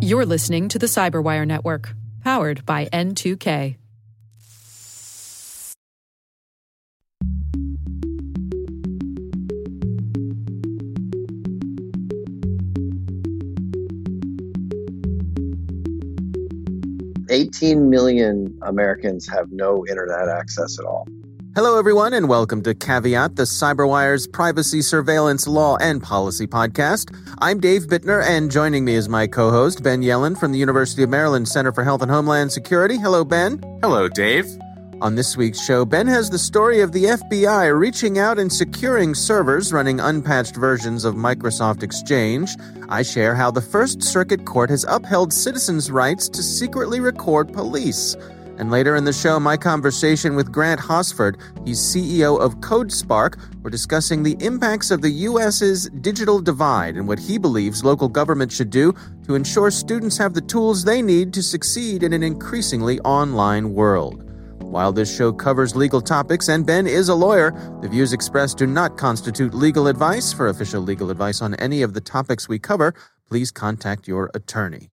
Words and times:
You're 0.00 0.26
listening 0.26 0.68
to 0.68 0.78
the 0.78 0.86
Cyberwire 0.86 1.46
Network, 1.46 1.94
powered 2.22 2.66
by 2.66 2.86
N2K. 2.86 3.76
Eighteen 17.30 17.88
million 17.88 18.58
Americans 18.62 19.26
have 19.28 19.50
no 19.50 19.86
internet 19.86 20.28
access 20.28 20.78
at 20.78 20.84
all. 20.84 21.08
Hello, 21.54 21.78
everyone, 21.78 22.14
and 22.14 22.30
welcome 22.30 22.62
to 22.62 22.74
Caveat, 22.74 23.36
the 23.36 23.42
CyberWire's 23.42 24.26
privacy, 24.26 24.80
surveillance, 24.80 25.46
law, 25.46 25.76
and 25.82 26.02
policy 26.02 26.46
podcast. 26.46 27.14
I'm 27.42 27.60
Dave 27.60 27.88
Bittner, 27.88 28.24
and 28.26 28.50
joining 28.50 28.86
me 28.86 28.94
is 28.94 29.06
my 29.06 29.26
co 29.26 29.50
host, 29.50 29.82
Ben 29.82 30.00
Yelin 30.00 30.34
from 30.40 30.52
the 30.52 30.58
University 30.58 31.02
of 31.02 31.10
Maryland 31.10 31.46
Center 31.46 31.70
for 31.70 31.84
Health 31.84 32.00
and 32.00 32.10
Homeland 32.10 32.52
Security. 32.52 32.96
Hello, 32.96 33.22
Ben. 33.22 33.60
Hello, 33.82 34.08
Dave. 34.08 34.46
On 35.02 35.14
this 35.14 35.36
week's 35.36 35.62
show, 35.62 35.84
Ben 35.84 36.06
has 36.06 36.30
the 36.30 36.38
story 36.38 36.80
of 36.80 36.92
the 36.92 37.04
FBI 37.04 37.78
reaching 37.78 38.18
out 38.18 38.38
and 38.38 38.50
securing 38.50 39.14
servers 39.14 39.74
running 39.74 40.00
unpatched 40.00 40.56
versions 40.56 41.04
of 41.04 41.16
Microsoft 41.16 41.82
Exchange. 41.82 42.56
I 42.88 43.02
share 43.02 43.34
how 43.34 43.50
the 43.50 43.60
First 43.60 44.02
Circuit 44.02 44.46
Court 44.46 44.70
has 44.70 44.86
upheld 44.88 45.34
citizens' 45.34 45.90
rights 45.90 46.30
to 46.30 46.42
secretly 46.42 47.00
record 47.00 47.52
police. 47.52 48.16
And 48.62 48.70
later 48.70 48.94
in 48.94 49.02
the 49.02 49.12
show, 49.12 49.40
my 49.40 49.56
conversation 49.56 50.36
with 50.36 50.52
Grant 50.52 50.78
Hosford, 50.78 51.36
he's 51.64 51.80
CEO 51.80 52.40
of 52.40 52.58
CodeSpark. 52.58 53.36
We're 53.60 53.70
discussing 53.70 54.22
the 54.22 54.36
impacts 54.38 54.92
of 54.92 55.02
the 55.02 55.10
U.S.'s 55.10 55.90
digital 56.00 56.40
divide 56.40 56.94
and 56.94 57.08
what 57.08 57.18
he 57.18 57.38
believes 57.38 57.82
local 57.82 58.08
government 58.08 58.52
should 58.52 58.70
do 58.70 58.94
to 59.26 59.34
ensure 59.34 59.72
students 59.72 60.16
have 60.18 60.32
the 60.32 60.40
tools 60.40 60.84
they 60.84 61.02
need 61.02 61.34
to 61.34 61.42
succeed 61.42 62.04
in 62.04 62.12
an 62.12 62.22
increasingly 62.22 63.00
online 63.00 63.74
world. 63.74 64.30
While 64.60 64.92
this 64.92 65.12
show 65.12 65.32
covers 65.32 65.74
legal 65.74 66.00
topics 66.00 66.48
and 66.48 66.64
Ben 66.64 66.86
is 66.86 67.08
a 67.08 67.16
lawyer, 67.16 67.50
the 67.82 67.88
views 67.88 68.12
expressed 68.12 68.58
do 68.58 68.68
not 68.68 68.96
constitute 68.96 69.54
legal 69.54 69.88
advice. 69.88 70.32
For 70.32 70.46
official 70.46 70.82
legal 70.82 71.10
advice 71.10 71.42
on 71.42 71.56
any 71.56 71.82
of 71.82 71.94
the 71.94 72.00
topics 72.00 72.48
we 72.48 72.60
cover, 72.60 72.94
please 73.28 73.50
contact 73.50 74.06
your 74.06 74.30
attorney. 74.34 74.92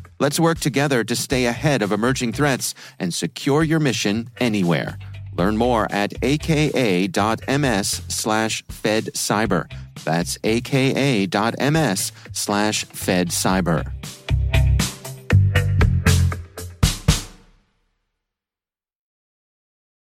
Let's 0.21 0.39
work 0.39 0.59
together 0.59 1.03
to 1.03 1.15
stay 1.15 1.47
ahead 1.47 1.81
of 1.81 1.91
emerging 1.91 2.33
threats 2.33 2.75
and 2.99 3.11
secure 3.11 3.63
your 3.63 3.79
mission 3.79 4.29
anywhere. 4.39 4.99
Learn 5.33 5.57
more 5.57 5.87
at 5.91 6.13
aka.ms 6.23 8.01
slash 8.07 8.63
fedcyber. 8.65 9.65
That's 10.03 10.37
aka.ms 10.43 12.11
slash 12.33 12.85
fedcyber. 12.85 13.91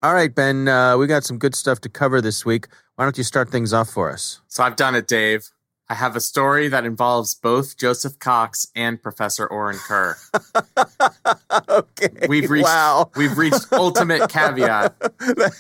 All 0.03 0.14
right, 0.14 0.36
Ben, 0.36 0.68
uh, 0.68 0.96
we 0.96 1.07
got 1.07 1.23
some 1.23 1.40
good 1.40 1.56
stuff 1.56 1.81
to 1.81 1.90
cover 1.90 2.22
this 2.22 2.46
week. 2.46 2.68
Why 2.97 3.06
don't 3.06 3.18
you 3.18 3.23
start 3.23 3.50
things 3.50 3.73
off 3.73 3.90
for 3.90 4.12
us? 4.12 4.41
So 4.47 4.62
I've 4.62 4.75
done 4.75 4.94
it, 4.94 5.07
Dave. 5.07 5.50
I 5.90 5.96
have 5.96 6.16
a 6.16 6.22
story 6.22 6.70
that 6.70 6.86
involves 6.86 7.36
both 7.36 7.78
Joseph 7.78 8.18
Cox 8.18 8.68
and 8.76 9.02
Professor 9.02 9.46
Orin 9.46 9.78
Kerr. 9.78 10.18
okay. 11.70 12.28
We've 12.28 12.50
reached 12.50 12.66
wow. 12.66 13.12
we've 13.16 13.38
reached 13.38 13.72
ultimate 13.72 14.30
caveat. 14.30 14.96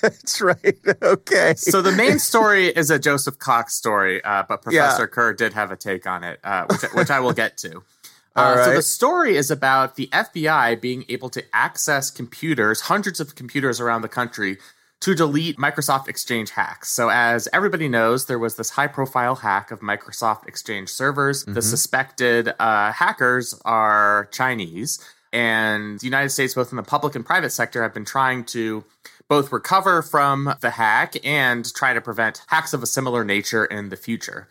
That's 0.01 0.41
right. 0.41 0.77
Okay. 1.01 1.53
So 1.55 1.81
the 1.81 1.91
main 1.91 2.19
story 2.19 2.67
is 2.67 2.89
a 2.89 2.97
Joseph 2.97 3.37
Cox 3.37 3.75
story, 3.75 4.23
uh, 4.23 4.43
but 4.47 4.61
Professor 4.61 5.03
Yeah. 5.03 5.07
Kerr 5.07 5.33
did 5.33 5.53
have 5.53 5.71
a 5.71 5.75
take 5.75 6.07
on 6.07 6.23
it, 6.23 6.39
uh, 6.43 6.65
which 6.69 6.81
which 6.93 7.09
I 7.11 7.19
will 7.19 7.33
get 7.33 7.57
to. 7.57 7.83
Uh, 8.35 8.65
So 8.65 8.73
the 8.73 8.81
story 8.81 9.35
is 9.35 9.51
about 9.51 9.95
the 9.95 10.07
FBI 10.07 10.81
being 10.81 11.05
able 11.07 11.29
to 11.29 11.43
access 11.53 12.09
computers, 12.09 12.81
hundreds 12.81 13.19
of 13.19 13.35
computers 13.35 13.79
around 13.79 14.01
the 14.01 14.07
country, 14.09 14.57
to 15.03 15.13
delete 15.13 15.57
Microsoft 15.57 16.07
Exchange 16.07 16.51
hacks. 16.51 16.89
So 16.89 17.09
as 17.09 17.49
everybody 17.51 17.89
knows, 17.89 18.27
there 18.27 18.39
was 18.39 18.55
this 18.55 18.69
high-profile 18.69 19.35
hack 19.35 19.69
of 19.69 19.81
Microsoft 19.81 20.47
Exchange 20.47 20.87
servers. 20.87 21.43
The 21.43 21.61
suspected 21.61 22.53
uh, 22.57 22.93
hackers 22.93 23.53
are 23.65 24.29
Chinese, 24.31 25.03
and 25.33 25.99
the 25.99 26.05
United 26.05 26.29
States, 26.29 26.53
both 26.53 26.71
in 26.71 26.77
the 26.77 26.83
public 26.83 27.15
and 27.15 27.25
private 27.25 27.49
sector, 27.49 27.83
have 27.83 27.93
been 27.93 28.05
trying 28.05 28.45
to 28.45 28.85
both 29.27 29.51
recover 29.51 30.01
from 30.01 30.53
the 30.61 30.69
hack 30.69 31.15
and 31.25 31.73
try 31.73 31.93
to 31.93 31.99
prevent 31.99 32.41
hacks 32.47 32.73
of 32.73 32.81
a 32.81 32.87
similar 32.87 33.25
nature 33.25 33.65
in 33.65 33.89
the 33.89 33.97
future. 33.97 34.47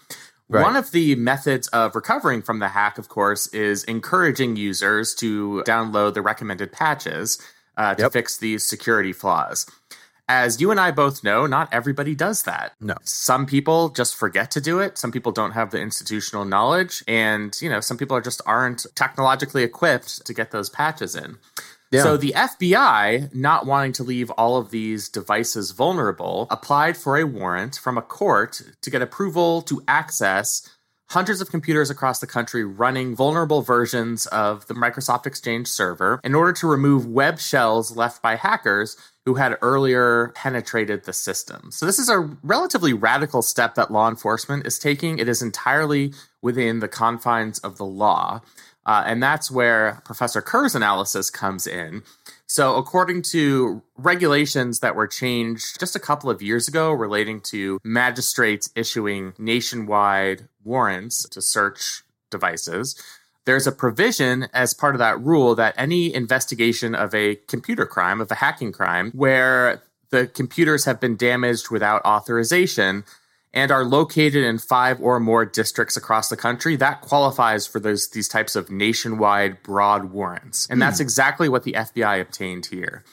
Right. 0.51 0.61
One 0.63 0.77
of 0.77 0.91
the 0.91 1.15
methods 1.15 1.69
of 1.69 1.95
recovering 1.95 2.43
from 2.43 2.59
the 2.59 2.69
hack, 2.69 2.99
of 2.99 3.09
course, 3.09 3.47
is 3.55 3.85
encouraging 3.85 4.57
users 4.57 5.15
to 5.15 5.63
download 5.67 6.13
the 6.13 6.21
recommended 6.21 6.73
patches 6.73 7.41
uh, 7.79 7.95
to 7.95 8.03
Yep. 8.03 8.13
fix 8.13 8.37
these 8.37 8.67
security 8.67 9.15
flaws. 9.15 9.65
As 10.29 10.61
you 10.61 10.71
and 10.71 10.79
I 10.79 10.93
both 10.93 11.25
know, 11.25 11.47
not 11.47 11.69
everybody 11.73 12.15
does 12.15 12.45
that. 12.45 12.73
No. 12.81 12.95
Some 13.03 13.45
people 13.45 13.89
just 13.91 14.15
forget 14.15 14.51
to 14.53 14.61
do 14.61 14.79
it. 14.79 14.97
Some 14.97 15.13
people 15.13 15.33
don't 15.33 15.51
have 15.51 15.71
the 15.71 15.81
institutional 15.81 16.45
knowledge. 16.45 17.03
And, 17.09 17.57
you 17.61 17.69
know, 17.69 17.81
some 17.81 17.99
people 17.99 18.17
are 18.17 18.21
just 18.23 18.41
aren't 18.47 18.87
technologically 18.95 19.63
equipped 19.63 20.25
to 20.25 20.33
get 20.33 20.51
those 20.51 20.71
patches 20.71 21.17
in. 21.17 21.39
Yeah. 21.91 22.05
So 22.05 22.17
the 22.17 22.33
FBI, 22.35 23.35
not 23.35 23.67
wanting 23.67 23.93
to 23.95 24.03
leave 24.03 24.31
all 24.31 24.57
of 24.57 24.71
these 24.71 25.11
devices 25.11 25.73
vulnerable, 25.73 26.47
applied 26.51 26.97
for 26.97 27.19
a 27.19 27.25
warrant 27.25 27.77
from 27.77 27.99
a 27.99 28.03
court 28.03 28.63
to 28.81 28.91
get 28.91 29.03
approval 29.03 29.61
to 29.63 29.83
access 29.87 30.67
hundreds 31.11 31.43
of 31.43 31.51
computers 31.51 31.91
across 31.91 32.21
the 32.21 32.27
country 32.27 32.65
running 32.65 33.15
vulnerable 33.15 33.61
versions 33.61 34.25
of 34.29 34.67
the 34.69 34.75
Microsoft 34.75 35.27
Exchange 35.27 35.69
server 35.69 36.19
in 36.25 36.35
order 36.35 36.55
to 36.55 36.67
remove 36.67 37.05
web 37.05 37.39
shells 37.39 37.95
left 37.95 38.23
by 38.23 38.37
hackers 38.37 38.97
who 39.25 39.35
had 39.35 39.57
earlier 39.63 40.33
penetrated 40.35 41.05
the 41.05 41.13
system. 41.13 41.71
So 41.71 41.87
this 41.87 41.99
is 41.99 42.09
a 42.09 42.19
relatively 42.43 42.93
radical 42.93 43.43
step 43.43 43.77
that 43.77 43.91
law 43.91 44.09
enforcement 44.09 44.67
is 44.67 44.79
taking. 44.79 45.19
It 45.19 45.29
is 45.29 45.43
entirely 45.43 46.13
within 46.41 46.81
the 46.81 46.89
confines 46.89 47.59
of 47.61 47.77
the 47.77 47.85
law. 47.85 48.41
Uh, 48.85 49.05
and 49.07 49.23
that's 49.23 49.51
where 49.51 50.03
Professor 50.05 50.43
Kerr's 50.43 50.75
analysis 50.75 51.31
comes 51.31 51.69
in. 51.69 52.03
So, 52.47 52.77
according 52.77 53.23
to 53.31 53.83
regulations 53.97 54.81
that 54.81 54.97
were 54.97 55.07
changed 55.07 55.79
just 55.79 55.97
a 55.97 56.01
couple 56.01 56.29
of 56.29 56.43
years 56.43 56.69
ago 56.69 56.91
relating 56.93 57.41
to 57.43 57.79
magistrates 57.85 58.71
issuing 58.75 59.35
nationwide 59.39 60.49
warrants 60.65 61.29
to 61.29 61.41
search 61.41 62.03
devices, 62.31 63.01
there's 63.45 63.67
a 63.67 63.73
provision 63.73 64.49
as 64.53 64.75
part 64.75 64.95
of 64.95 64.99
that 65.01 65.21
rule 65.21 65.55
that 65.55 65.75
any 65.77 66.15
investigation 66.15 66.95
of 66.95 67.15
a 67.15 67.37
computer 67.49 67.87
crime, 67.87 68.21
of 68.21 68.31
a 68.31 68.37
hacking 68.37 68.73
crime, 68.73 69.11
where 69.13 69.83
the 70.11 70.27
computers 70.27 70.85
have 70.85 71.01
been 71.01 71.17
damaged 71.17 71.71
without 71.71 72.05
authorization 72.05 73.05
and 73.55 73.71
are 73.71 73.85
located 73.85 74.45
in 74.45 74.59
five 74.59 75.01
or 75.01 75.21
more 75.21 75.45
districts 75.45 75.97
across 75.97 76.29
the 76.29 76.37
country, 76.37 76.77
that 76.77 77.03
qualifies 77.03 77.67
for 77.67 77.81
those 77.81 78.09
these 78.11 78.29
types 78.29 78.57
of 78.57 78.71
nationwide 78.71 79.63
broad 79.63 80.07
warrants. 80.07 80.67
And 80.71 80.81
that's 80.81 80.99
hmm. 80.99 81.03
exactly 81.03 81.49
what 81.49 81.65
the 81.65 81.73
FBI 81.73 82.21
obtained 82.21 82.67
here. 82.67 83.05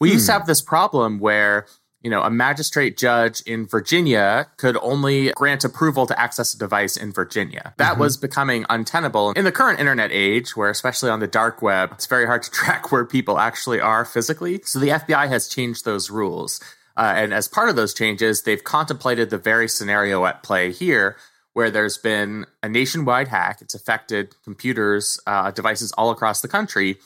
We 0.00 0.12
used 0.12 0.26
to 0.26 0.32
hmm. 0.32 0.38
have 0.38 0.46
this 0.46 0.62
problem 0.62 1.18
where 1.18 1.66
you 2.02 2.10
know, 2.10 2.22
a 2.22 2.30
magistrate 2.30 2.96
judge 2.96 3.40
in 3.42 3.66
Virginia 3.66 4.46
could 4.56 4.76
only 4.80 5.32
grant 5.32 5.64
approval 5.64 6.06
to 6.06 6.18
access 6.18 6.54
a 6.54 6.58
device 6.58 6.96
in 6.96 7.12
Virginia. 7.12 7.74
That 7.76 7.98
was 7.98 8.16
becoming 8.16 8.64
untenable 8.70 9.32
in 9.32 9.44
the 9.44 9.52
current 9.52 9.80
internet 9.80 10.12
age, 10.12 10.56
where 10.56 10.70
especially 10.70 11.10
on 11.10 11.18
the 11.18 11.26
dark 11.26 11.60
web, 11.60 11.90
it's 11.92 12.06
very 12.06 12.26
hard 12.26 12.44
to 12.44 12.50
track 12.52 12.92
where 12.92 13.04
people 13.04 13.38
actually 13.38 13.80
are 13.80 14.04
physically. 14.04 14.60
So 14.64 14.78
the 14.78 14.88
FBI 14.88 15.28
has 15.28 15.48
changed 15.48 15.84
those 15.84 16.10
rules. 16.10 16.60
Uh, 16.96 17.14
and 17.16 17.34
as 17.34 17.48
part 17.48 17.68
of 17.68 17.76
those 17.76 17.94
changes, 17.94 18.42
they've 18.42 18.62
contemplated 18.62 19.30
the 19.30 19.38
very 19.38 19.68
scenario 19.68 20.24
at 20.26 20.42
play 20.42 20.72
here, 20.72 21.16
where 21.52 21.70
there's 21.70 21.98
been 21.98 22.46
a 22.62 22.68
nationwide 22.68 23.28
hack. 23.28 23.58
It's 23.60 23.74
affected 23.74 24.34
computers, 24.44 25.20
uh, 25.26 25.50
devices 25.50 25.92
all 25.92 26.10
across 26.10 26.40
the 26.40 26.48
country. 26.48 26.96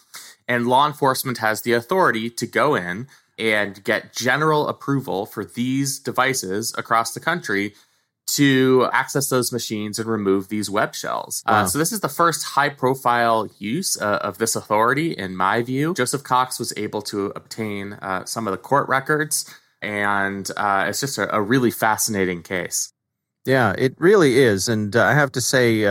And 0.48 0.66
law 0.66 0.86
enforcement 0.86 1.38
has 1.38 1.62
the 1.62 1.72
authority 1.72 2.28
to 2.28 2.46
go 2.46 2.74
in 2.74 3.06
and 3.42 3.82
get 3.82 4.12
general 4.12 4.68
approval 4.68 5.26
for 5.26 5.44
these 5.44 5.98
devices 5.98 6.72
across 6.78 7.12
the 7.12 7.18
country 7.18 7.74
to 8.28 8.88
access 8.92 9.28
those 9.28 9.50
machines 9.50 9.98
and 9.98 10.08
remove 10.08 10.48
these 10.48 10.70
web 10.70 10.94
shells. 10.94 11.42
Uh, 11.44 11.50
wow. 11.50 11.62
Uh, 11.62 11.66
so 11.66 11.76
this 11.76 11.90
is 11.90 12.00
the 12.00 12.08
first 12.08 12.44
high 12.44 12.68
profile 12.68 13.48
use 13.58 14.00
uh, 14.00 14.18
of 14.22 14.38
this 14.38 14.54
authority, 14.54 15.10
in 15.12 15.36
my 15.36 15.60
view. 15.60 15.92
Joseph 15.94 16.22
Cox 16.22 16.60
was 16.60 16.72
able 16.76 17.02
to 17.02 17.32
obtain 17.34 17.94
uh, 17.94 18.24
some 18.24 18.46
of 18.46 18.52
the 18.52 18.58
court 18.58 18.88
records, 18.88 19.52
and 19.82 20.48
uh, 20.56 20.86
it's 20.88 21.00
just 21.00 21.18
a, 21.18 21.34
a, 21.34 21.42
really 21.42 21.72
fascinating 21.72 22.42
case. 22.42 22.92
Yeah, 23.44 23.74
it 23.76 23.96
really 23.98 24.38
is, 24.38 24.68
and 24.68 24.94
uh, 24.94 25.04
I 25.04 25.14
have 25.14 25.32
to 25.32 25.40
say, 25.40 25.84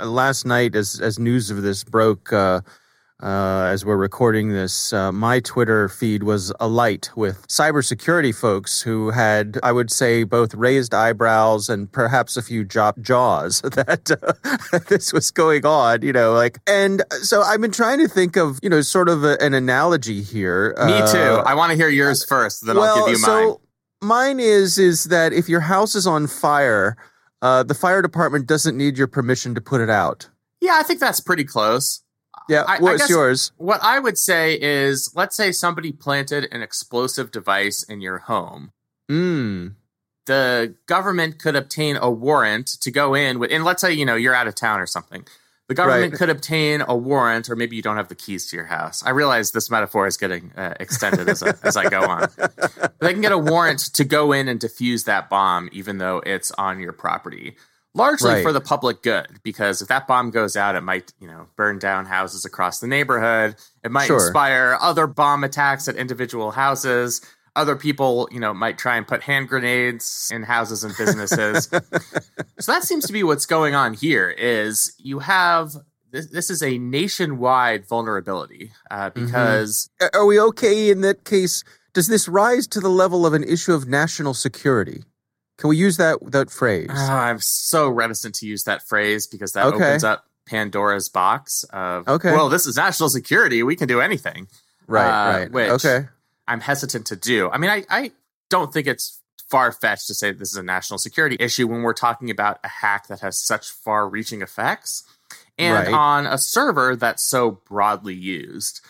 last 0.00 0.46
night, 0.46 0.76
as 0.76 1.00
as 1.00 1.18
news 1.18 1.50
of 1.50 1.62
this 1.62 1.82
broke 1.82 2.32
uh, 3.24 3.70
as 3.72 3.86
we're 3.86 3.96
recording 3.96 4.50
this, 4.50 4.92
uh, 4.92 5.10
my 5.10 5.40
Twitter 5.40 5.88
feed 5.88 6.22
was 6.22 6.52
alight 6.60 7.10
with 7.16 7.48
cybersecurity 7.48 8.34
folks 8.34 8.82
who 8.82 9.10
had, 9.10 9.58
I 9.62 9.72
would 9.72 9.90
say, 9.90 10.24
both 10.24 10.54
raised 10.54 10.92
eyebrows 10.92 11.70
and 11.70 11.90
perhaps 11.90 12.36
a 12.36 12.42
few 12.42 12.64
jaws 12.64 13.60
that 13.62 14.10
uh, 14.10 14.78
this 14.88 15.14
was 15.14 15.30
going 15.30 15.64
on, 15.64 16.02
you 16.02 16.12
know, 16.12 16.34
like, 16.34 16.58
and 16.66 17.02
so 17.22 17.40
I've 17.40 17.62
been 17.62 17.72
trying 17.72 17.98
to 18.00 18.08
think 18.08 18.36
of, 18.36 18.60
you 18.62 18.68
know, 18.68 18.82
sort 18.82 19.08
of 19.08 19.24
a, 19.24 19.40
an 19.40 19.54
analogy 19.54 20.20
here. 20.20 20.74
Me 20.84 20.98
too. 21.10 21.18
Uh, 21.18 21.44
I 21.46 21.54
want 21.54 21.70
to 21.70 21.76
hear 21.76 21.88
yours 21.88 22.22
first, 22.26 22.66
then 22.66 22.76
well, 22.76 22.98
I'll 22.98 23.06
give 23.06 23.16
you 23.16 23.22
mine. 23.26 23.48
So 23.48 23.60
mine 24.02 24.38
is, 24.38 24.76
is 24.76 25.04
that 25.04 25.32
if 25.32 25.48
your 25.48 25.60
house 25.60 25.94
is 25.94 26.06
on 26.06 26.26
fire, 26.26 26.98
uh, 27.40 27.62
the 27.62 27.74
fire 27.74 28.02
department 28.02 28.46
doesn't 28.46 28.76
need 28.76 28.98
your 28.98 29.06
permission 29.06 29.54
to 29.54 29.62
put 29.62 29.80
it 29.80 29.88
out. 29.88 30.28
Yeah, 30.60 30.76
I 30.78 30.82
think 30.82 31.00
that's 31.00 31.20
pretty 31.20 31.44
close. 31.44 32.03
Yeah, 32.48 32.64
I, 32.66 32.78
what's 32.78 33.10
I 33.10 33.14
yours? 33.14 33.52
What 33.56 33.82
I 33.82 33.98
would 33.98 34.18
say 34.18 34.58
is, 34.60 35.12
let's 35.14 35.36
say 35.36 35.52
somebody 35.52 35.92
planted 35.92 36.48
an 36.52 36.62
explosive 36.62 37.30
device 37.30 37.82
in 37.82 38.00
your 38.00 38.18
home. 38.18 38.72
Mm. 39.10 39.74
The 40.26 40.74
government 40.86 41.38
could 41.38 41.56
obtain 41.56 41.96
a 41.96 42.10
warrant 42.10 42.66
to 42.80 42.90
go 42.90 43.14
in 43.14 43.38
with, 43.38 43.50
and 43.50 43.64
let's 43.64 43.80
say 43.80 43.92
you 43.92 44.04
know 44.04 44.14
you're 44.14 44.34
out 44.34 44.46
of 44.46 44.54
town 44.54 44.80
or 44.80 44.86
something. 44.86 45.26
The 45.68 45.74
government 45.74 46.12
right. 46.12 46.18
could 46.18 46.28
obtain 46.28 46.82
a 46.86 46.94
warrant, 46.94 47.48
or 47.48 47.56
maybe 47.56 47.74
you 47.74 47.80
don't 47.80 47.96
have 47.96 48.08
the 48.08 48.14
keys 48.14 48.50
to 48.50 48.56
your 48.56 48.66
house. 48.66 49.02
I 49.02 49.10
realize 49.10 49.52
this 49.52 49.70
metaphor 49.70 50.06
is 50.06 50.18
getting 50.18 50.52
uh, 50.56 50.74
extended 50.78 51.26
as, 51.26 51.40
a, 51.40 51.58
as 51.62 51.78
I 51.78 51.88
go 51.88 52.02
on. 52.02 52.28
But 52.36 52.92
they 53.00 53.12
can 53.12 53.22
get 53.22 53.32
a 53.32 53.38
warrant 53.38 53.80
to 53.94 54.04
go 54.04 54.32
in 54.32 54.46
and 54.48 54.60
defuse 54.60 55.06
that 55.06 55.30
bomb, 55.30 55.70
even 55.72 55.96
though 55.96 56.22
it's 56.26 56.50
on 56.52 56.80
your 56.80 56.92
property 56.92 57.56
largely 57.94 58.30
right. 58.30 58.42
for 58.42 58.52
the 58.52 58.60
public 58.60 59.02
good 59.02 59.26
because 59.42 59.80
if 59.80 59.88
that 59.88 60.06
bomb 60.06 60.30
goes 60.30 60.56
out 60.56 60.74
it 60.74 60.82
might 60.82 61.12
you 61.20 61.26
know 61.26 61.46
burn 61.56 61.78
down 61.78 62.04
houses 62.04 62.44
across 62.44 62.80
the 62.80 62.86
neighborhood 62.86 63.54
it 63.84 63.90
might 63.90 64.06
sure. 64.06 64.16
inspire 64.16 64.76
other 64.80 65.06
bomb 65.06 65.44
attacks 65.44 65.88
at 65.88 65.96
individual 65.96 66.50
houses 66.50 67.20
other 67.56 67.76
people 67.76 68.28
you 68.32 68.40
know 68.40 68.52
might 68.52 68.78
try 68.78 68.96
and 68.96 69.06
put 69.06 69.22
hand 69.22 69.48
grenades 69.48 70.30
in 70.32 70.42
houses 70.42 70.82
and 70.82 70.94
businesses 70.96 71.68
so 72.58 72.72
that 72.72 72.82
seems 72.82 73.06
to 73.06 73.12
be 73.12 73.22
what's 73.22 73.46
going 73.46 73.74
on 73.74 73.94
here 73.94 74.28
is 74.30 74.94
you 74.98 75.20
have 75.20 75.74
this, 76.10 76.26
this 76.30 76.50
is 76.50 76.62
a 76.62 76.78
nationwide 76.78 77.86
vulnerability 77.86 78.72
uh, 78.90 79.10
mm-hmm. 79.10 79.24
because 79.24 79.88
mm-hmm. 80.00 80.18
are 80.18 80.26
we 80.26 80.38
okay 80.38 80.90
in 80.90 81.00
that 81.00 81.24
case 81.24 81.62
does 81.92 82.08
this 82.08 82.26
rise 82.28 82.66
to 82.66 82.80
the 82.80 82.88
level 82.88 83.24
of 83.24 83.34
an 83.34 83.44
issue 83.44 83.72
of 83.72 83.86
national 83.86 84.34
security 84.34 85.04
can 85.56 85.68
we 85.68 85.76
use 85.76 85.96
that 85.98 86.18
that 86.32 86.50
phrase? 86.50 86.90
Uh, 86.90 87.12
I'm 87.12 87.40
so 87.40 87.88
reticent 87.88 88.34
to 88.36 88.46
use 88.46 88.64
that 88.64 88.86
phrase 88.86 89.26
because 89.26 89.52
that 89.52 89.66
okay. 89.66 89.76
opens 89.76 90.04
up 90.04 90.26
Pandora's 90.46 91.08
box 91.08 91.64
of 91.70 92.08
okay. 92.08 92.32
well, 92.32 92.48
this 92.48 92.66
is 92.66 92.76
national 92.76 93.08
security. 93.08 93.62
We 93.62 93.76
can 93.76 93.88
do 93.88 94.00
anything. 94.00 94.48
Right, 94.86 95.06
uh, 95.06 95.38
right. 95.38 95.52
Which 95.52 95.70
okay. 95.70 96.08
I'm 96.46 96.60
hesitant 96.60 97.06
to 97.06 97.16
do. 97.16 97.50
I 97.50 97.58
mean, 97.58 97.70
I, 97.70 97.84
I 97.88 98.12
don't 98.50 98.72
think 98.72 98.86
it's 98.86 99.20
far 99.48 99.72
fetched 99.72 100.06
to 100.08 100.14
say 100.14 100.32
this 100.32 100.50
is 100.50 100.58
a 100.58 100.62
national 100.62 100.98
security 100.98 101.36
issue 101.38 101.66
when 101.66 101.82
we're 101.82 101.92
talking 101.94 102.30
about 102.30 102.58
a 102.64 102.68
hack 102.68 103.06
that 103.08 103.20
has 103.20 103.38
such 103.38 103.70
far 103.70 104.08
reaching 104.08 104.42
effects 104.42 105.04
and 105.58 105.86
right. 105.86 105.94
on 105.94 106.26
a 106.26 106.38
server 106.38 106.96
that's 106.96 107.22
so 107.22 107.52
broadly 107.68 108.14
used. 108.14 108.80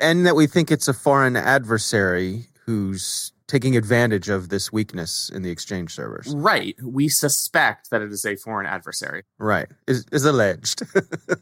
And 0.00 0.26
that 0.26 0.34
we 0.34 0.46
think 0.46 0.70
it's 0.70 0.88
a 0.88 0.94
foreign 0.94 1.36
adversary 1.36 2.48
who's 2.64 3.32
taking 3.46 3.76
advantage 3.76 4.28
of 4.28 4.48
this 4.48 4.72
weakness 4.72 5.30
in 5.32 5.42
the 5.42 5.50
exchange 5.50 5.94
servers. 5.94 6.34
Right. 6.34 6.76
We 6.82 7.08
suspect 7.08 7.90
that 7.90 8.02
it 8.02 8.10
is 8.10 8.24
a 8.24 8.36
foreign 8.36 8.66
adversary. 8.66 9.24
Right. 9.38 9.68
Is 9.86 10.06
is 10.12 10.24
alleged. 10.24 10.82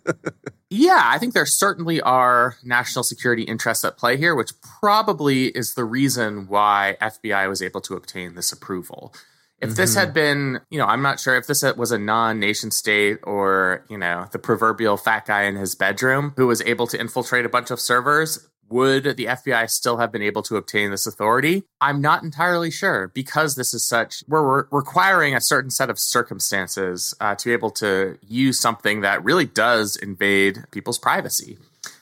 yeah, 0.70 1.02
I 1.04 1.19
think 1.19 1.34
there 1.34 1.46
certainly 1.46 2.00
are 2.00 2.56
national 2.64 3.04
security 3.04 3.43
interests 3.43 3.84
at 3.84 3.96
play 3.96 4.16
here, 4.16 4.34
which 4.34 4.52
probably 4.81 5.46
is 5.46 5.75
the 5.75 5.84
reason 5.84 6.49
why 6.49 6.96
FBI 7.00 7.49
was 7.49 7.62
able 7.62 7.81
to 7.82 7.94
obtain 7.94 8.34
this 8.34 8.52
approval. 8.52 9.14
If 9.62 9.70
mm-hmm. 9.70 9.76
this 9.76 9.94
had 9.94 10.08
mm-hmm. 10.08 10.14
been, 10.14 10.60
you 10.70 10.78
know, 10.78 10.87
I'm 10.87 11.02
not 11.02 11.20
sure 11.20 11.37
if 11.37 11.46
this 11.46 11.62
was 11.76 11.93
a 11.93 11.99
non 11.99 12.40
nation 12.40 12.72
state 12.72 13.19
or, 13.22 13.87
you 13.88 13.96
know, 13.96 14.26
the 14.32 14.40
proverbial 14.40 14.96
fat 14.96 15.26
guy 15.26 15.43
in 15.43 15.54
his 15.54 15.76
bedroom 15.76 16.32
who 16.37 16.49
was 16.49 16.60
able 16.62 16.88
to 16.88 17.00
infiltrate 17.00 17.46
a 17.46 17.49
bunch 17.49 17.70
of 17.70 17.78
servers, 17.78 18.49
would 18.73 19.05
the 19.05 19.27
FBI 19.27 19.71
still 19.71 19.99
have 19.99 20.11
been 20.11 20.23
able 20.23 20.43
to 20.43 20.57
obtain 20.57 20.91
this 20.91 21.07
authority? 21.07 21.65
I'm 21.81 22.01
not 22.01 22.23
entirely 22.23 22.71
sure 22.71 23.09
because 23.09 23.55
this 23.55 23.75
is 23.75 23.87
such, 23.87 24.25
we're 24.27 24.63
re- 24.63 24.69
requiring 24.71 25.35
a 25.35 25.41
certain 25.41 25.71
set 25.71 25.91
of 25.91 25.99
circumstances 25.99 27.15
uh, 27.21 27.35
to 27.35 27.45
be 27.49 27.53
able 27.53 27.71
to 27.73 28.19
use 28.27 28.59
something 28.59 29.03
that 29.03 29.23
really 29.23 29.47
does 29.47 29.97
invade 29.97 30.65
people's 30.71 30.99
privacy. 30.99 31.59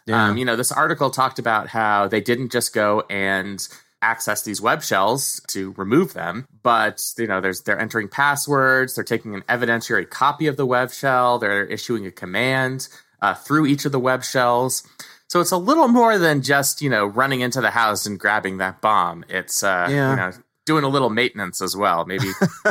Yeah. 0.06 0.28
Um, 0.28 0.36
you 0.36 0.44
know, 0.44 0.56
this 0.56 0.72
article 0.72 1.10
talked 1.10 1.38
about 1.38 1.68
how 1.68 2.08
they 2.08 2.20
didn't 2.20 2.52
just 2.52 2.72
go 2.72 3.04
and 3.10 3.66
access 4.02 4.42
these 4.42 4.60
web 4.60 4.82
shells 4.82 5.42
to 5.46 5.74
remove 5.76 6.14
them 6.14 6.46
but 6.62 7.02
you 7.18 7.26
know 7.26 7.38
there's 7.40 7.60
they're 7.62 7.78
entering 7.78 8.08
passwords 8.08 8.94
they're 8.94 9.04
taking 9.04 9.34
an 9.34 9.42
evidentiary 9.42 10.08
copy 10.08 10.46
of 10.46 10.56
the 10.56 10.64
web 10.64 10.90
shell 10.90 11.38
they're 11.38 11.66
issuing 11.66 12.06
a 12.06 12.10
command 12.10 12.88
uh, 13.20 13.34
through 13.34 13.66
each 13.66 13.84
of 13.84 13.92
the 13.92 14.00
web 14.00 14.24
shells 14.24 14.88
so 15.30 15.38
it's 15.38 15.52
a 15.52 15.56
little 15.56 15.86
more 15.86 16.18
than 16.18 16.42
just, 16.42 16.82
you 16.82 16.90
know, 16.90 17.06
running 17.06 17.40
into 17.40 17.60
the 17.60 17.70
house 17.70 18.04
and 18.04 18.18
grabbing 18.18 18.58
that 18.58 18.80
bomb. 18.80 19.24
It's, 19.28 19.62
uh, 19.62 19.86
yeah. 19.88 20.10
you 20.10 20.16
know, 20.16 20.32
doing 20.66 20.82
a 20.82 20.88
little 20.88 21.08
maintenance 21.08 21.62
as 21.62 21.76
well. 21.76 22.04
Maybe 22.04 22.26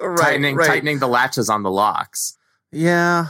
right, 0.00 0.18
tightening, 0.18 0.56
right. 0.56 0.66
tightening 0.66 0.98
the 0.98 1.08
latches 1.08 1.50
on 1.50 1.62
the 1.62 1.70
locks. 1.70 2.38
Yeah. 2.70 3.26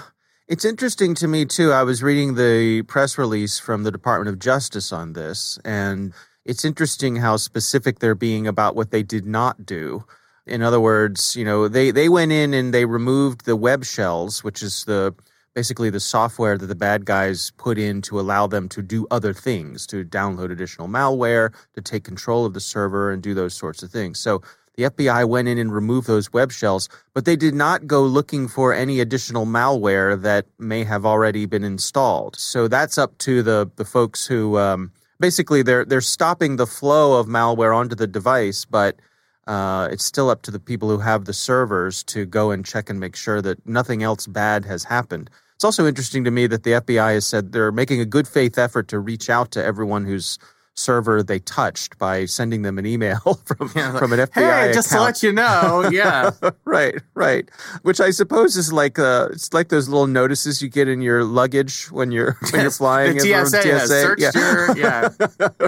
It's 0.46 0.64
interesting 0.64 1.16
to 1.16 1.26
me, 1.26 1.46
too. 1.46 1.72
I 1.72 1.82
was 1.82 2.00
reading 2.00 2.36
the 2.36 2.82
press 2.82 3.18
release 3.18 3.58
from 3.58 3.82
the 3.82 3.90
Department 3.90 4.28
of 4.28 4.38
Justice 4.38 4.92
on 4.92 5.14
this, 5.14 5.58
and 5.64 6.12
it's 6.44 6.64
interesting 6.64 7.16
how 7.16 7.36
specific 7.36 7.98
they're 7.98 8.14
being 8.14 8.46
about 8.46 8.76
what 8.76 8.92
they 8.92 9.02
did 9.02 9.26
not 9.26 9.66
do. 9.66 10.04
In 10.46 10.62
other 10.62 10.78
words, 10.80 11.34
you 11.34 11.44
know, 11.44 11.66
they, 11.66 11.90
they 11.90 12.08
went 12.08 12.30
in 12.30 12.54
and 12.54 12.72
they 12.72 12.84
removed 12.84 13.46
the 13.46 13.56
web 13.56 13.84
shells, 13.84 14.44
which 14.44 14.62
is 14.62 14.84
the 14.84 15.12
basically 15.54 15.90
the 15.90 16.00
software 16.00 16.56
that 16.56 16.66
the 16.66 16.74
bad 16.74 17.04
guys 17.04 17.52
put 17.58 17.78
in 17.78 18.02
to 18.02 18.18
allow 18.18 18.46
them 18.46 18.68
to 18.70 18.82
do 18.82 19.06
other 19.10 19.32
things, 19.32 19.86
to 19.86 20.04
download 20.04 20.50
additional 20.50 20.88
malware, 20.88 21.52
to 21.74 21.80
take 21.80 22.04
control 22.04 22.46
of 22.46 22.54
the 22.54 22.60
server 22.60 23.10
and 23.10 23.22
do 23.22 23.34
those 23.34 23.54
sorts 23.54 23.82
of 23.82 23.90
things. 23.90 24.18
So 24.18 24.42
the 24.76 24.84
FBI 24.84 25.28
went 25.28 25.48
in 25.48 25.58
and 25.58 25.72
removed 25.72 26.06
those 26.06 26.32
web 26.32 26.50
shells, 26.50 26.88
but 27.12 27.26
they 27.26 27.36
did 27.36 27.54
not 27.54 27.86
go 27.86 28.02
looking 28.02 28.48
for 28.48 28.72
any 28.72 29.00
additional 29.00 29.44
malware 29.44 30.20
that 30.22 30.46
may 30.58 30.84
have 30.84 31.04
already 31.04 31.44
been 31.44 31.64
installed. 31.64 32.36
So 32.36 32.68
that's 32.68 32.96
up 32.96 33.18
to 33.18 33.42
the 33.42 33.70
the 33.76 33.84
folks 33.84 34.26
who 34.26 34.56
um, 34.58 34.90
basically 35.20 35.62
they're 35.62 35.84
they're 35.84 36.00
stopping 36.00 36.56
the 36.56 36.66
flow 36.66 37.20
of 37.20 37.26
malware 37.26 37.76
onto 37.76 37.94
the 37.94 38.06
device, 38.06 38.64
but 38.64 38.96
uh, 39.46 39.88
it's 39.90 40.04
still 40.04 40.30
up 40.30 40.42
to 40.42 40.50
the 40.50 40.60
people 40.60 40.88
who 40.88 40.98
have 40.98 41.24
the 41.24 41.32
servers 41.32 42.02
to 42.04 42.24
go 42.26 42.50
and 42.50 42.64
check 42.64 42.88
and 42.88 43.00
make 43.00 43.16
sure 43.16 43.42
that 43.42 43.66
nothing 43.66 44.02
else 44.02 44.26
bad 44.26 44.64
has 44.64 44.84
happened. 44.84 45.30
It's 45.54 45.64
also 45.64 45.86
interesting 45.86 46.24
to 46.24 46.30
me 46.30 46.46
that 46.48 46.64
the 46.64 46.72
FBI 46.72 47.14
has 47.14 47.26
said 47.26 47.52
they're 47.52 47.72
making 47.72 48.00
a 48.00 48.04
good 48.04 48.26
faith 48.26 48.58
effort 48.58 48.88
to 48.88 48.98
reach 48.98 49.30
out 49.30 49.50
to 49.52 49.64
everyone 49.64 50.04
whose 50.04 50.38
server 50.74 51.22
they 51.22 51.38
touched 51.38 51.98
by 51.98 52.24
sending 52.24 52.62
them 52.62 52.78
an 52.78 52.86
email 52.86 53.18
from 53.44 53.70
yeah, 53.74 53.98
from 53.98 54.12
an 54.12 54.20
FBI 54.20 54.66
hey, 54.66 54.72
just 54.72 54.90
account. 54.90 55.00
to 55.00 55.04
let 55.04 55.22
you 55.22 55.32
know, 55.32 55.88
yeah, 55.90 56.30
right, 56.64 56.94
right. 57.14 57.50
Which 57.82 58.00
I 58.00 58.10
suppose 58.10 58.56
is 58.56 58.72
like 58.72 58.98
uh, 58.98 59.28
it's 59.32 59.52
like 59.52 59.68
those 59.68 59.88
little 59.88 60.06
notices 60.06 60.62
you 60.62 60.68
get 60.68 60.88
in 60.88 61.00
your 61.02 61.24
luggage 61.24 61.90
when 61.90 62.10
you're 62.10 62.36
when 62.50 62.62
you're 62.62 62.70
flying. 62.70 63.16
the 63.16 63.20
TSA, 63.20 63.62
TSA. 63.62 63.86
searched 63.86 64.22
yeah. 64.22 64.30
your 64.34 64.78
yeah, 64.78 65.08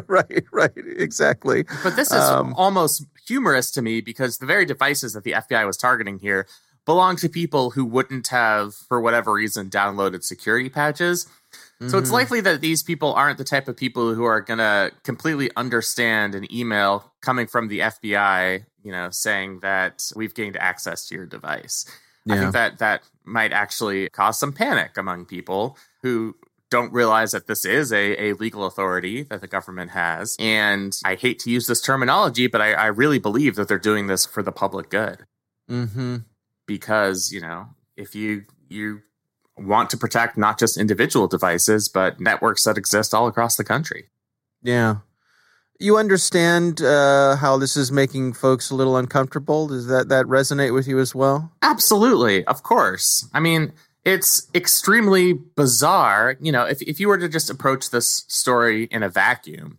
right, 0.06 0.44
right, 0.52 0.72
exactly. 0.76 1.64
But 1.82 1.96
this 1.96 2.10
is 2.10 2.22
um, 2.22 2.54
almost 2.56 3.06
humorous 3.26 3.70
to 3.72 3.82
me 3.82 4.00
because 4.00 4.38
the 4.38 4.46
very 4.46 4.64
devices 4.64 5.12
that 5.14 5.24
the 5.24 5.32
FBI 5.32 5.66
was 5.66 5.76
targeting 5.76 6.18
here 6.18 6.46
belong 6.84 7.16
to 7.16 7.28
people 7.28 7.70
who 7.70 7.84
wouldn't 7.84 8.28
have, 8.28 8.74
for 8.74 9.00
whatever 9.00 9.32
reason, 9.32 9.70
downloaded 9.70 10.22
security 10.22 10.68
patches. 10.68 11.26
Mm-hmm. 11.80 11.88
So 11.88 11.98
it's 11.98 12.06
mm-hmm. 12.06 12.14
likely 12.14 12.40
that 12.42 12.60
these 12.60 12.82
people 12.82 13.12
aren't 13.14 13.38
the 13.38 13.44
type 13.44 13.68
of 13.68 13.76
people 13.76 14.14
who 14.14 14.24
are 14.24 14.40
going 14.40 14.58
to 14.58 14.92
completely 15.02 15.50
understand 15.56 16.34
an 16.34 16.52
email 16.54 17.12
coming 17.20 17.46
from 17.46 17.68
the 17.68 17.80
FBI, 17.80 18.64
you 18.82 18.92
know, 18.92 19.10
saying 19.10 19.60
that 19.60 20.10
we've 20.14 20.34
gained 20.34 20.56
access 20.56 21.06
to 21.08 21.14
your 21.14 21.26
device. 21.26 21.86
Yeah. 22.26 22.34
I 22.34 22.38
think 22.38 22.52
that 22.52 22.78
that 22.78 23.02
might 23.24 23.52
actually 23.52 24.08
cause 24.10 24.38
some 24.38 24.52
panic 24.52 24.96
among 24.96 25.26
people 25.26 25.76
who 26.02 26.36
don't 26.70 26.92
realize 26.92 27.32
that 27.32 27.46
this 27.46 27.64
is 27.64 27.92
a, 27.92 28.30
a 28.30 28.32
legal 28.34 28.64
authority 28.64 29.22
that 29.24 29.40
the 29.40 29.46
government 29.46 29.90
has. 29.90 30.36
And 30.38 30.96
I 31.04 31.14
hate 31.14 31.38
to 31.40 31.50
use 31.50 31.66
this 31.66 31.80
terminology, 31.80 32.46
but 32.46 32.60
I, 32.60 32.72
I 32.72 32.86
really 32.86 33.18
believe 33.18 33.56
that 33.56 33.68
they're 33.68 33.78
doing 33.78 34.06
this 34.06 34.24
for 34.26 34.42
the 34.42 34.52
public 34.52 34.90
good. 34.90 35.26
Mm-hmm. 35.70 36.16
because 36.66 37.32
you 37.32 37.40
know 37.40 37.68
if 37.96 38.14
you 38.14 38.44
you 38.68 39.00
want 39.56 39.90
to 39.90 39.96
protect 39.96 40.36
not 40.36 40.58
just 40.58 40.76
individual 40.76 41.28
devices 41.28 41.88
but 41.88 42.20
networks 42.20 42.64
that 42.64 42.76
exist 42.76 43.14
all 43.14 43.26
across 43.26 43.56
the 43.56 43.64
country. 43.64 44.08
Yeah. 44.62 44.96
You 45.80 45.98
understand 45.98 46.80
uh, 46.80 47.36
how 47.36 47.58
this 47.58 47.76
is 47.76 47.90
making 47.90 48.34
folks 48.34 48.70
a 48.70 48.74
little 48.74 48.96
uncomfortable? 48.96 49.66
Does 49.66 49.86
that 49.88 50.08
that 50.08 50.26
resonate 50.26 50.72
with 50.72 50.86
you 50.86 50.98
as 51.00 51.14
well? 51.14 51.52
Absolutely, 51.62 52.44
of 52.44 52.62
course. 52.62 53.28
I 53.34 53.40
mean, 53.40 53.72
it's 54.04 54.48
extremely 54.54 55.32
bizarre. 55.32 56.36
You 56.40 56.52
know, 56.52 56.64
if 56.64 56.80
if 56.82 57.00
you 57.00 57.08
were 57.08 57.18
to 57.18 57.28
just 57.28 57.50
approach 57.50 57.90
this 57.90 58.24
story 58.28 58.84
in 58.84 59.02
a 59.02 59.08
vacuum, 59.08 59.78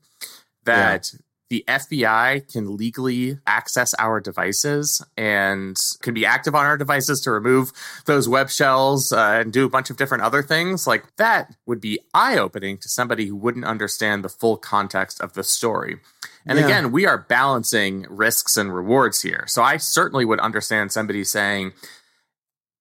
that 0.66 1.14
the 1.50 1.64
FBI 1.68 2.52
can 2.52 2.76
legally 2.76 3.38
access 3.46 3.94
our 4.00 4.20
devices 4.20 5.06
and 5.16 5.78
can 6.02 6.14
be 6.14 6.26
active 6.26 6.56
on 6.56 6.66
our 6.66 6.78
devices 6.78 7.22
to 7.22 7.32
remove 7.32 7.72
those 8.06 8.28
web 8.28 8.50
shells 8.50 9.12
uh, 9.14 9.42
and 9.42 9.54
do 9.54 9.66
a 9.66 9.70
bunch 9.70 9.90
of 9.90 9.98
different 9.98 10.24
other 10.24 10.42
things, 10.42 10.88
like 10.88 11.04
that 11.18 11.54
would 11.68 11.80
be 11.80 12.00
eye 12.14 12.38
opening 12.38 12.78
to 12.80 12.90
somebody 12.90 13.28
who 13.28 13.36
wouldn't 13.36 13.66
understand 13.66 14.24
the 14.24 14.30
full 14.30 14.58
context 14.58 15.22
of 15.22 15.34
the 15.34 15.44
story. 15.44 16.00
And 16.48 16.58
Yeah. 16.58 16.66
again, 16.66 16.92
we 16.92 17.06
are 17.06 17.18
balancing 17.18 18.06
risks 18.10 18.58
and 18.58 18.74
rewards 18.74 19.22
here. 19.22 19.46
So 19.48 19.62
I 19.62 19.78
certainly 19.78 20.26
would 20.26 20.40
understand 20.40 20.92
somebody 20.92 21.24
saying, 21.24 21.74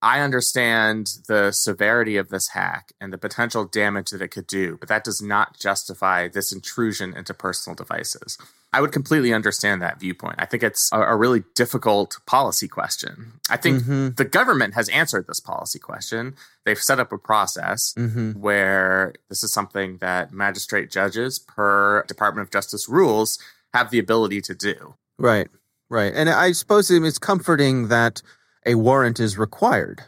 I 0.05 0.21
understand 0.21 1.11
the 1.29 1.51
severity 1.51 2.19
of 2.19 2.29
this 2.29 2.49
hack 2.49 2.93
and 3.01 3.11
the 3.11 3.17
potential 3.17 3.65
damage 3.65 4.11
that 4.11 4.21
it 4.21 4.29
could 4.29 4.47
do, 4.47 4.77
but 4.79 4.89
that 4.91 5.03
does 5.03 5.23
not 5.23 5.59
justify 5.59 6.29
this 6.29 6.53
intrusion 6.53 7.17
into 7.17 7.33
personal 7.33 7.75
devices. 7.75 8.37
I 8.71 8.83
would 8.83 8.93
completely 8.93 9.33
understand 9.33 9.81
that 9.81 9.99
viewpoint. 10.01 10.35
I 10.39 10.45
think 10.45 10.63
it's 10.63 10.91
a, 10.93 11.01
a 11.01 11.17
really 11.17 11.45
difficult 11.55 12.19
policy 12.27 12.69
question. 12.69 13.33
I 13.49 13.57
think 13.57 13.85
Mhm. 13.85 14.17
the 14.17 14.25
government 14.27 14.75
has 14.75 14.91
answered 14.91 15.27
this 15.27 15.41
policy 15.41 15.79
question. 15.79 16.35
They've 16.67 16.79
set 16.91 17.01
up 17.01 17.11
a 17.11 17.17
process 17.19 17.95
Mm-hmm. 17.97 18.33
where 18.41 19.15
this 19.31 19.43
is 19.43 19.53
something 19.55 19.99
that 19.99 20.33
magistrate 20.35 20.91
judges, 20.91 21.39
per 21.39 22.05
Department 22.09 22.47
of 22.47 22.53
Justice 22.53 22.89
rules, 22.91 23.39
have 23.73 23.91
the 23.91 23.99
ability 24.01 24.41
to 24.43 24.55
do. 24.55 24.95
Right, 25.19 25.49
right. 25.89 26.13
And 26.15 26.29
I 26.29 26.53
suppose 26.53 26.91
it's 26.91 27.19
comforting 27.19 27.89
that 27.89 28.21
a 28.67 28.75
warrant 28.75 29.21
is 29.21 29.39
required. 29.39 30.05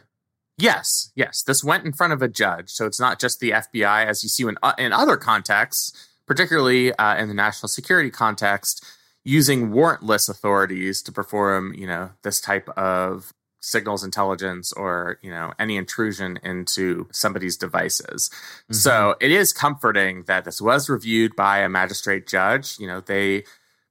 Yes, 0.57 1.11
yes. 1.15 1.43
This 1.43 1.63
went 1.63 1.85
in 1.85 1.93
front 1.93 2.13
of 2.13 2.21
a 2.21 2.27
judge, 2.27 2.69
so 2.71 2.85
it's 2.85 2.99
not 2.99 3.19
just 3.19 3.39
the 3.39 3.51
FBI, 3.51 4.05
as 4.05 4.23
you 4.23 4.29
see 4.29 4.43
in 4.43 4.57
uh, 4.63 4.73
in 4.77 4.91
other 4.91 5.15
contexts, 5.15 6.09
particularly 6.25 6.93
uh, 6.93 7.15
in 7.15 7.27
the 7.27 7.33
national 7.35 7.69
security 7.69 8.09
context, 8.09 8.83
using 9.23 9.69
warrantless 9.69 10.27
authorities 10.27 11.03
to 11.03 11.11
perform, 11.11 11.73
you 11.75 11.85
know, 11.85 12.09
this 12.23 12.41
type 12.41 12.69
of 12.69 13.33
signals 13.59 14.03
intelligence 14.03 14.71
or 14.73 15.19
you 15.21 15.29
know 15.29 15.51
any 15.59 15.77
intrusion 15.77 16.39
into 16.43 17.07
somebody's 17.11 17.57
devices. 17.57 18.29
So 18.71 19.15
it 19.19 19.31
is 19.31 19.53
comforting 19.53 20.23
that 20.23 20.45
this 20.45 20.61
was 20.61 20.89
reviewed 20.89 21.35
by 21.35 21.59
a 21.59 21.69
magistrate 21.69 22.27
judge. 22.27 22.79
You 22.79 22.87
know, 22.87 23.01
they 23.01 23.43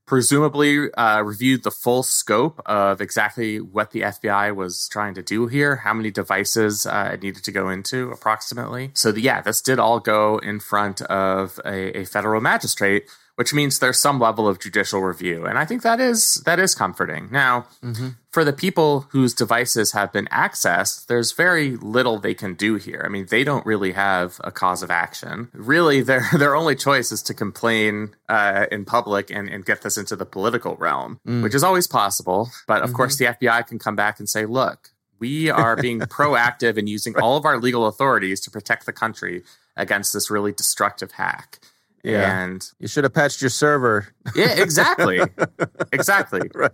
presumably 0.06 0.90
uh, 0.92 1.20
reviewed 1.20 1.64
the 1.64 1.70
full 1.70 2.02
scope 2.02 2.60
of 2.64 3.00
exactly 3.00 3.60
what 3.60 3.90
the 3.90 4.02
FBI 4.02 4.54
was 4.54 4.88
trying 4.88 5.14
to 5.14 5.22
do 5.22 5.48
here, 5.48 5.76
how 5.76 5.92
many 5.92 6.10
devices 6.10 6.86
uh, 6.86 7.10
it 7.14 7.22
needed 7.22 7.42
to 7.44 7.52
go 7.52 7.68
into 7.68 8.10
approximately. 8.10 8.90
So, 8.94 9.12
the, 9.12 9.20
yeah, 9.20 9.40
this 9.40 9.60
did 9.60 9.78
all 9.78 10.00
go 10.00 10.38
in 10.38 10.60
front 10.60 11.02
of 11.02 11.60
a, 11.64 11.98
a 11.98 12.04
federal 12.04 12.40
magistrate, 12.40 13.08
which 13.36 13.52
means 13.52 13.78
there's 13.78 14.00
some 14.00 14.18
level 14.18 14.48
of 14.48 14.58
judicial 14.58 15.02
review, 15.02 15.44
and 15.46 15.58
I 15.58 15.64
think 15.64 15.82
that 15.82 16.00
is 16.00 16.42
that 16.46 16.58
is 16.58 16.74
comforting. 16.74 17.28
Now, 17.30 17.66
mm-hmm. 17.82 18.08
for 18.30 18.44
the 18.44 18.52
people 18.52 19.02
whose 19.10 19.34
devices 19.34 19.92
have 19.92 20.12
been 20.12 20.26
accessed, 20.26 21.06
there's 21.06 21.32
very 21.32 21.76
little 21.76 22.18
they 22.18 22.34
can 22.34 22.54
do 22.54 22.76
here. 22.76 23.02
I 23.04 23.08
mean, 23.08 23.26
they 23.30 23.44
don't 23.44 23.64
really 23.66 23.92
have 23.92 24.40
a 24.42 24.50
cause 24.50 24.82
of 24.82 24.90
action. 24.90 25.48
Really, 25.52 26.00
their 26.00 26.24
their 26.38 26.56
only 26.56 26.74
choice 26.74 27.12
is 27.12 27.22
to 27.24 27.34
complain 27.34 28.16
uh, 28.28 28.66
in 28.72 28.86
public 28.86 29.30
and, 29.30 29.48
and 29.48 29.64
get 29.64 29.82
this 29.82 29.98
into 29.98 30.16
the 30.16 30.26
political 30.26 30.76
realm, 30.76 31.20
mm. 31.26 31.42
which 31.42 31.54
is 31.54 31.62
always 31.62 31.86
possible. 31.86 32.48
But 32.66 32.82
of 32.82 32.94
course, 32.94 33.18
mm-hmm. 33.18 33.34
the 33.38 33.46
FBI 33.46 33.66
can 33.66 33.78
come 33.78 33.96
back 33.96 34.18
and 34.18 34.28
say, 34.28 34.46
look, 34.46 34.92
we 35.18 35.50
are 35.50 35.76
being 35.80 36.00
proactive 36.00 36.78
in 36.78 36.86
using 36.86 37.14
all 37.16 37.36
of 37.36 37.44
our 37.44 37.58
legal 37.58 37.86
authorities 37.86 38.40
to 38.40 38.50
protect 38.50 38.86
the 38.86 38.92
country 38.92 39.42
against 39.76 40.12
this 40.12 40.30
really 40.30 40.52
destructive 40.52 41.12
hack. 41.12 41.58
Yeah. 42.12 42.42
And 42.44 42.70
You 42.78 42.88
should 42.88 43.04
have 43.04 43.12
patched 43.14 43.40
your 43.40 43.50
server. 43.50 44.08
yeah, 44.34 44.60
exactly. 44.60 45.20
exactly. 45.92 46.50
right, 46.54 46.70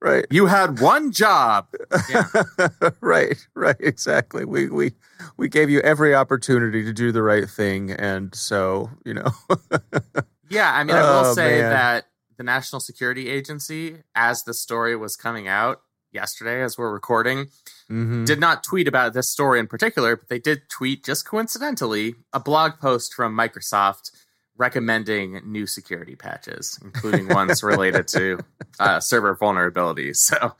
right. 0.00 0.26
You 0.30 0.46
had 0.46 0.80
one 0.80 1.12
job. 1.12 1.68
Yeah. 2.10 2.24
right, 3.00 3.36
right, 3.54 3.76
exactly. 3.80 4.44
We 4.44 4.68
we 4.68 4.92
we 5.36 5.48
gave 5.48 5.70
you 5.70 5.80
every 5.80 6.14
opportunity 6.14 6.82
to 6.84 6.92
do 6.92 7.12
the 7.12 7.22
right 7.22 7.48
thing, 7.48 7.90
and 7.92 8.34
so 8.34 8.90
you 9.04 9.14
know, 9.14 9.30
Yeah, 10.48 10.72
I 10.74 10.84
mean, 10.84 10.96
I 10.96 11.02
will 11.02 11.30
Oh, 11.30 11.34
say 11.34 11.60
man. 11.60 11.70
that 11.70 12.04
the 12.36 12.42
National 12.44 12.80
Security 12.80 13.28
Agency, 13.30 14.02
as 14.14 14.42
the 14.44 14.52
story 14.52 14.94
was 14.96 15.16
coming 15.16 15.48
out 15.48 15.80
yesterday, 16.12 16.62
as 16.62 16.76
we're 16.76 16.92
recording, 16.92 17.46
Mhm. 17.90 18.26
did 18.26 18.38
not 18.40 18.62
tweet 18.62 18.86
about 18.88 19.14
this 19.14 19.30
story 19.30 19.58
in 19.60 19.66
particular, 19.66 20.16
but 20.16 20.28
they 20.28 20.38
did 20.38 20.68
tweet, 20.68 21.04
just 21.04 21.24
coincidentally, 21.26 22.16
a 22.34 22.40
blog 22.40 22.72
post 22.80 23.14
from 23.14 23.34
Microsoft 23.34 24.10
recommending 24.56 25.40
new 25.44 25.66
security 25.66 26.14
patches, 26.14 26.78
including 26.84 27.28
ones 27.28 27.62
related 27.62 28.06
to 28.08 28.38
uh, 28.78 29.00
server 29.10 29.34
vulnerabilities. 29.36 30.16
So, 30.16 30.54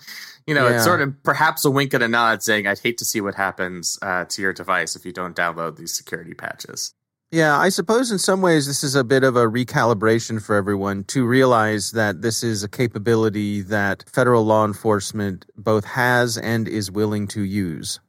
you 0.46 0.54
know, 0.54 0.66
Yeah. 0.68 0.76
it's 0.76 0.84
sort 0.84 1.00
of 1.02 1.22
perhaps 1.22 1.64
a 1.64 1.70
wink 1.70 1.94
and 1.94 2.02
a 2.02 2.08
nod 2.08 2.42
saying, 2.42 2.66
I'd 2.66 2.78
hate 2.80 2.98
to 2.98 3.04
see 3.04 3.20
what 3.20 3.34
happens 3.34 3.98
uh, 4.02 4.24
to 4.26 4.42
your 4.42 4.52
device 4.52 4.96
if 4.96 5.04
you 5.04 5.12
don't 5.12 5.36
download 5.36 5.76
these 5.76 5.94
security 5.96 6.34
patches. 6.34 6.94
yeah. 7.30 7.56
I 7.58 7.68
suppose 7.70 8.10
in 8.10 8.18
some 8.18 8.42
ways 8.42 8.66
this 8.66 8.82
is 8.84 8.94
a 8.94 9.04
bit 9.04 9.24
of 9.24 9.36
a 9.36 9.46
recalibration 9.46 10.42
for 10.42 10.54
everyone 10.56 11.04
to 11.04 11.24
realize 11.26 11.92
that 11.92 12.22
this 12.22 12.42
is 12.42 12.62
a 12.62 12.68
capability 12.68 13.60
that 13.62 14.04
federal 14.08 14.44
law 14.44 14.64
enforcement 14.64 15.46
both 15.56 15.84
has 15.84 16.36
and 16.36 16.66
is 16.68 16.90
willing 16.90 17.26
to 17.28 17.42
use. 17.42 18.00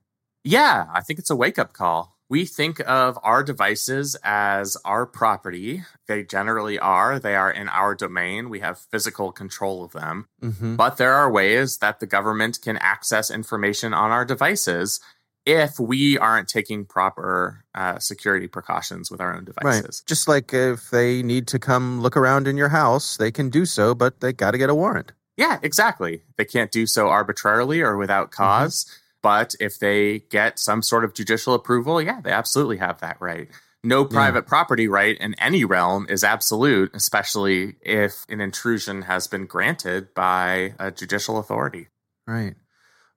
Yeah, 0.44 0.88
I 0.94 1.00
think 1.02 1.20
it's 1.20 1.30
a 1.30 1.36
wake 1.38 1.58
up 1.58 1.72
call. 1.74 2.12
We 2.30 2.46
think 2.46 2.80
of 2.88 3.20
our 3.22 3.44
devices 3.44 4.15
as 4.24 4.75
our 4.86 5.06
property. 5.06 5.84
They 6.08 6.24
generally 6.24 6.80
are. 6.80 7.20
They 7.20 7.36
are 7.36 7.51
in 7.51 7.70
our 7.70 7.94
domain. 7.96 8.50
We 8.50 8.62
have 8.62 8.80
physical 8.80 9.32
control 9.32 9.84
of 9.84 9.92
them. 9.92 10.27
hmm 10.42 10.75
But 10.75 10.98
there 10.98 11.13
are 11.13 11.32
ways 11.32 11.77
that 11.77 12.00
the 12.00 12.08
government 12.08 12.60
can 12.62 12.77
access 12.77 13.30
information 13.30 13.94
on 13.94 14.12
our 14.12 14.25
devices 14.25 15.00
if 15.46 15.77
we 15.77 16.18
aren't 16.18 16.48
taking 16.48 16.86
proper 16.86 17.65
uh, 17.75 18.00
security 18.00 18.48
precautions 18.48 19.12
with 19.12 19.20
our 19.20 19.36
own 19.36 19.44
devices. 19.44 19.65
Right. 19.65 19.82
devices. 19.82 20.03
Just 20.08 20.27
like 20.27 20.53
if 20.53 20.89
they 20.89 21.22
need 21.22 21.48
to 21.48 21.60
come 21.60 22.01
look 22.01 22.15
around 22.15 22.48
in 22.48 22.56
your 22.56 22.70
house, 22.70 23.18
they 23.18 23.32
can 23.32 23.50
do 23.50 23.65
so, 23.65 23.94
but 23.94 24.22
they 24.22 24.32
got 24.32 24.51
to 24.51 24.58
get 24.58 24.70
a 24.70 24.75
warrant. 24.75 25.12
Yeah, 25.36 25.60
exactly. 25.62 26.24
They 26.38 26.46
can't 26.46 26.72
do 26.72 26.86
so 26.88 27.10
arbitrarily 27.10 27.82
or 27.82 27.98
without 27.98 28.32
cause. 28.32 28.86
But 29.24 29.56
if 29.60 29.80
they 29.80 30.20
get 30.30 30.60
some 30.60 30.84
sort 30.84 31.03
of 31.03 31.15
judicial 31.15 31.56
approval, 31.56 32.00
yeah, 32.01 32.22
they 32.22 32.32
absolutely 32.32 32.77
have 32.77 33.00
that 33.01 33.18
right. 33.20 33.50
No 33.86 34.06
private 34.06 34.46
property 34.46 34.88
right 34.88 35.18
in 35.18 35.34
any 35.39 35.65
realm 35.65 36.06
is 36.10 36.24
absolute, 36.24 36.92
especially 36.94 37.75
if 37.82 38.25
an 38.30 38.39
intrusion 38.39 39.01
has 39.03 39.27
been 39.27 39.46
granted 39.46 40.13
by 40.13 40.74
a 40.80 40.92
judicial 40.92 41.38
authority. 41.38 41.88
Right. 42.27 42.53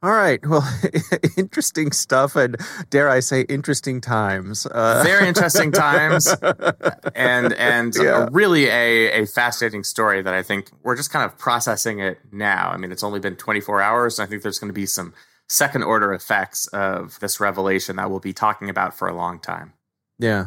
All 0.02 0.12
right. 0.12 0.38
Well, 0.46 0.68
interesting 1.36 1.90
stuff, 1.92 2.36
and 2.36 2.56
dare 2.90 3.08
I 3.08 3.20
say, 3.20 3.42
interesting 3.42 4.00
times. 4.00 4.66
Uh, 4.66 5.02
Very 5.04 5.26
interesting 5.28 5.72
times. 5.72 6.26
and 7.14 7.52
and 7.54 7.94
Yeah. 7.96 8.24
a, 8.26 8.30
really 8.30 8.66
a, 8.66 9.22
a 9.22 9.26
fascinating 9.26 9.84
story 9.84 10.20
that 10.22 10.34
I 10.34 10.42
think 10.42 10.70
we're 10.82 10.96
just 10.96 11.10
kind 11.10 11.24
of 11.24 11.38
processing 11.38 12.00
it 12.00 12.18
now. 12.32 12.70
I 12.70 12.76
mean, 12.76 12.92
it's 12.92 13.02
only 13.04 13.20
been 13.20 13.36
24 13.36 13.80
hours. 13.80 14.18
And 14.18 14.26
I 14.26 14.30
think 14.30 14.42
there's 14.42 14.58
going 14.58 14.68
to 14.68 14.74
be 14.74 14.86
some 14.86 15.14
second 15.48 15.82
order 15.82 16.12
effects 16.12 16.66
of 16.68 17.18
this 17.20 17.40
revelation 17.40 17.96
that 17.96 18.10
we'll 18.10 18.20
be 18.20 18.32
talking 18.32 18.68
about 18.68 18.96
for 18.96 19.08
a 19.08 19.14
long 19.14 19.38
time. 19.38 19.72
Yeah. 20.18 20.46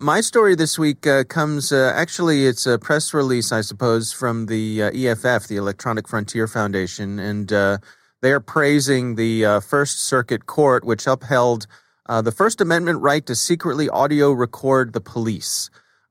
My 0.00 0.20
story 0.20 0.54
this 0.54 0.78
week 0.78 1.08
uh, 1.08 1.24
comes 1.24 1.72
uh, 1.72 1.92
actually, 1.94 2.46
it's 2.46 2.66
a 2.66 2.78
press 2.78 3.12
release, 3.12 3.50
I 3.50 3.62
suppose, 3.62 4.12
from 4.12 4.46
the 4.46 4.84
uh, 4.84 4.90
EFF, 4.92 5.48
the 5.48 5.56
Electronic 5.56 6.06
Frontier 6.06 6.46
Foundation, 6.46 7.18
and 7.18 7.52
uh, 7.52 7.78
they're 8.22 8.38
praising 8.38 9.16
the 9.16 9.44
uh, 9.44 9.60
First 9.60 10.04
Circuit 10.04 10.46
Court, 10.46 10.84
which 10.84 11.08
upheld 11.08 11.66
uh, 12.06 12.22
the 12.22 12.30
First 12.30 12.60
Amendment 12.60 13.00
right 13.00 13.26
to 13.26 13.34
secretly 13.34 13.88
audio 13.88 14.30
record 14.30 14.92
the 14.92 15.00
police. 15.00 15.68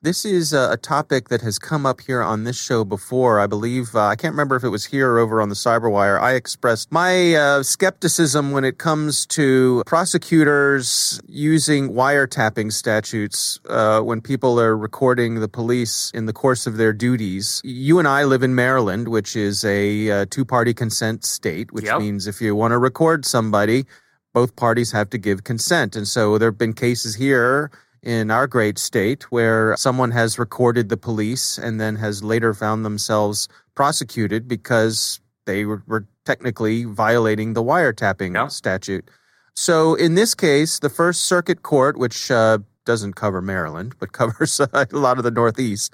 This 0.08 0.24
is 0.24 0.54
a, 0.54 0.78
topic 0.78 1.28
that 1.28 1.42
has 1.42 1.60
come 1.60 1.86
up 1.86 2.00
here 2.00 2.22
on 2.22 2.46
this 2.46 2.56
show 2.56 2.86
before. 2.86 3.42
I 3.42 3.46
believe, 3.46 3.94
uh, 3.94 4.06
I 4.06 4.16
can't 4.16 4.32
remember 4.32 4.56
if 4.56 4.64
it 4.64 4.70
was 4.70 4.86
here 4.86 5.12
or 5.12 5.20
over 5.20 5.42
on 5.42 5.50
the 5.50 5.56
Cyberwire. 5.56 6.18
I 6.18 6.36
expressed 6.36 6.94
my 6.94 7.36
uh, 7.36 7.62
skepticism 7.62 8.52
when 8.52 8.64
it 8.64 8.78
comes 8.78 9.26
to 9.26 9.84
prosecutors 9.86 11.20
using 11.28 11.90
wiretapping 11.90 12.72
statutes 12.72 13.60
uh, 13.68 14.00
when 14.00 14.22
people 14.22 14.58
are 14.62 14.78
recording 14.78 15.42
the 15.42 15.50
police 15.50 16.10
in 16.14 16.26
the 16.26 16.32
course 16.32 16.68
of 16.68 16.78
their 16.78 16.94
duties. 16.94 17.60
You 17.66 18.00
and 18.00 18.08
I 18.08 18.24
live 18.24 18.44
in 18.44 18.56
Maryland, 18.56 19.10
which 19.10 19.36
is 19.36 19.66
a 19.66 20.10
uh, 20.10 20.26
two 20.30 20.46
party 20.46 20.74
consent 20.74 21.26
state, 21.26 21.74
which 21.74 21.84
yep. 21.84 22.00
means 22.00 22.28
if 22.28 22.40
you 22.40 22.56
want 22.56 22.72
to 22.72 22.78
record 22.78 23.26
somebody, 23.26 23.86
both 24.34 24.56
parties 24.56 24.94
have 24.94 25.10
to 25.10 25.18
give 25.18 25.44
consent. 25.44 25.98
And 25.98 26.08
so 26.08 26.38
there 26.38 26.48
have 26.48 26.58
been 26.58 26.72
cases 26.72 27.16
here 27.16 27.72
in 28.08 28.32
our 28.32 28.48
great 28.48 28.80
state 28.80 29.30
where 29.34 29.76
someone 29.76 30.12
has 30.12 30.40
recorded 30.40 30.88
the 30.88 30.96
police 30.96 31.58
and 31.58 31.78
then 31.78 31.98
has 31.98 32.24
later 32.24 32.54
found 32.54 32.86
themselves 32.86 33.50
prosecuted 33.76 34.48
because 34.48 35.20
they 35.46 35.66
were, 35.66 35.84
were 35.88 36.08
technically 36.24 36.86
violating 36.86 37.52
the 37.52 37.62
wiretapping 37.62 38.34
yeah. 38.34 38.48
statute. 38.48 39.12
So 39.58 39.96
in 39.96 40.16
this 40.16 40.34
case, 40.34 40.80
the 40.80 40.90
First 40.90 41.26
Circuit 41.26 41.64
Court, 41.64 41.98
which 41.98 42.32
uh, 42.32 42.60
doesn't 42.86 43.18
cover 43.18 43.42
Maryland 43.42 43.94
but 44.00 44.12
covers 44.20 44.62
uh, 44.62 44.68
a 44.72 44.96
lot 44.96 45.18
of 45.18 45.26
the 45.26 45.32
Northeast, 45.32 45.94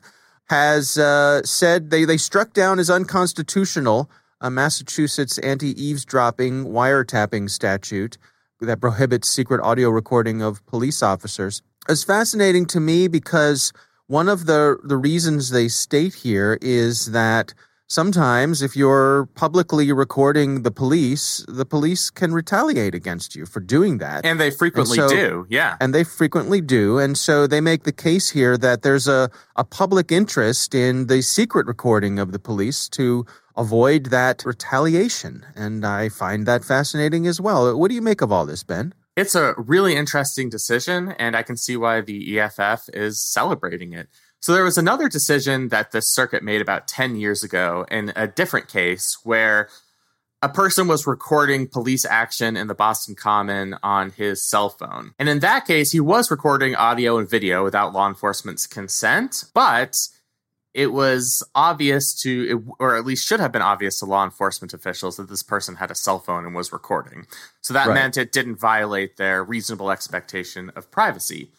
has 0.50 1.00
uh, 1.00 1.42
said 1.44 1.90
they, 1.90 2.06
they 2.06 2.18
struck 2.18 2.54
down 2.54 2.78
as 2.78 2.92
unconstitutional 2.92 4.08
a 4.40 4.52
Massachusetts 4.52 5.40
anti 5.40 5.72
eavesdropping 5.84 6.66
wiretapping 6.66 7.50
statute 7.50 8.20
that 8.62 8.82
prohibits 8.82 9.28
secret 9.28 9.62
audio 9.62 9.90
recording 9.90 10.44
of 10.44 10.64
police 10.68 11.02
officers 11.02 11.64
is 11.90 12.04
fascinating 12.04 12.66
to 12.68 12.80
me 12.80 13.08
because 13.08 13.72
one 14.08 14.30
of 14.30 14.46
the 14.46 14.78
the 14.84 14.98
reasons 14.98 15.50
they 15.50 15.68
state 15.68 16.14
here 16.14 16.58
is 16.62 17.12
that 17.12 17.54
sometimes 17.88 18.62
if 18.62 18.76
you're 18.76 19.28
publicly 19.36 19.92
recording 19.92 20.64
the 20.64 20.72
police, 20.72 21.46
the 21.48 21.66
police 21.66 22.10
can 22.10 22.34
retaliate 22.34 22.96
against 22.96 23.36
you 23.36 23.46
for 23.46 23.60
doing 23.60 24.00
that. 24.00 24.26
And 24.26 24.40
they 24.40 24.52
frequently 24.52 25.00
and 25.00 25.10
so, 25.10 25.16
do, 25.16 25.46
yeah. 25.50 25.78
And 25.80 25.94
they 25.94 26.04
frequently 26.04 26.60
do. 26.60 26.98
And 26.98 27.18
so 27.18 27.48
they 27.48 27.62
make 27.62 27.84
the 27.84 27.92
case 27.92 28.30
here 28.30 28.58
that 28.58 28.82
there's 28.82 29.08
a, 29.08 29.30
a 29.56 29.64
public 29.64 30.12
interest 30.12 30.74
in 30.74 31.08
the 31.08 31.22
secret 31.22 31.68
recording 31.68 32.20
of 32.20 32.32
the 32.32 32.40
police 32.40 32.90
to 32.90 33.26
avoid 33.56 34.08
that 34.08 34.44
retaliation. 34.46 35.46
And 35.56 35.86
I 35.86 36.10
find 36.10 36.46
that 36.48 36.64
fascinating 36.64 37.28
as 37.28 37.40
well. 37.40 37.78
What 37.78 37.90
do 37.90 37.96
you 37.96 38.02
make 38.02 38.22
of 38.22 38.32
all 38.32 38.46
this, 38.46 38.64
Ben? 38.64 38.94
It's 39.16 39.36
a 39.36 39.54
really 39.58 39.96
interesting 39.96 40.50
decision, 40.50 41.14
and 41.20 41.36
I 41.36 41.44
can 41.44 41.56
see 41.56 41.78
why 41.78 42.02
the 42.02 42.40
EFF 42.40 42.90
is 42.94 43.24
celebrating 43.24 43.94
it. 43.94 44.08
So, 44.40 44.54
there 44.54 44.64
was 44.64 44.78
another 44.78 45.08
decision 45.08 45.70
that 45.70 45.92
the 45.92 46.02
circuit 46.02 46.44
made 46.44 46.62
about 46.62 46.88
10 46.88 47.16
years 47.16 47.44
ago 47.44 47.86
in 47.92 48.12
a 48.16 48.28
different 48.28 48.68
case 48.68 49.18
where 49.24 49.70
a 50.42 50.50
person 50.50 50.88
was 50.88 51.08
recording 51.08 51.68
police 51.68 52.04
action 52.04 52.58
in 52.58 52.68
the 52.68 52.76
Boston 52.76 53.16
Common 53.16 53.76
on 53.82 54.10
his 54.10 54.46
cell 54.46 54.70
phone. 54.70 55.14
And 55.18 55.30
in 55.30 55.40
that 55.40 55.66
case, 55.66 55.92
he 55.92 56.02
was 56.02 56.30
recording 56.30 56.76
audio 56.76 57.18
and 57.18 57.30
video 57.30 57.64
without 57.64 57.94
law 57.94 58.10
enforcement's 58.10 58.68
consent, 58.68 59.46
but 59.54 60.10
it 60.74 60.88
was 60.88 61.44
obvious 61.54 62.14
to, 62.22 62.76
or 62.80 62.96
at 62.96 63.06
least 63.06 63.28
should 63.28 63.40
have 63.40 63.52
been 63.52 63.62
obvious 63.62 64.00
to 64.00 64.06
law 64.06 64.24
enforcement 64.24 64.74
officials 64.74 65.18
that 65.18 65.30
this 65.30 65.44
person 65.44 65.76
had 65.76 65.92
a 65.92 65.96
cell 65.96 66.20
phone 66.20 66.46
and 66.46 66.56
was 66.56 66.74
recording. 66.74 67.28
So 67.62 67.74
that 67.74 67.88
right. 67.88 67.94
meant 67.94 68.18
it 68.18 68.32
didn't 68.32 68.56
violate 68.56 69.18
their 69.18 69.44
reasonable 69.44 69.92
expectation 69.92 70.72
of 70.76 70.90
privacy. 70.90 71.50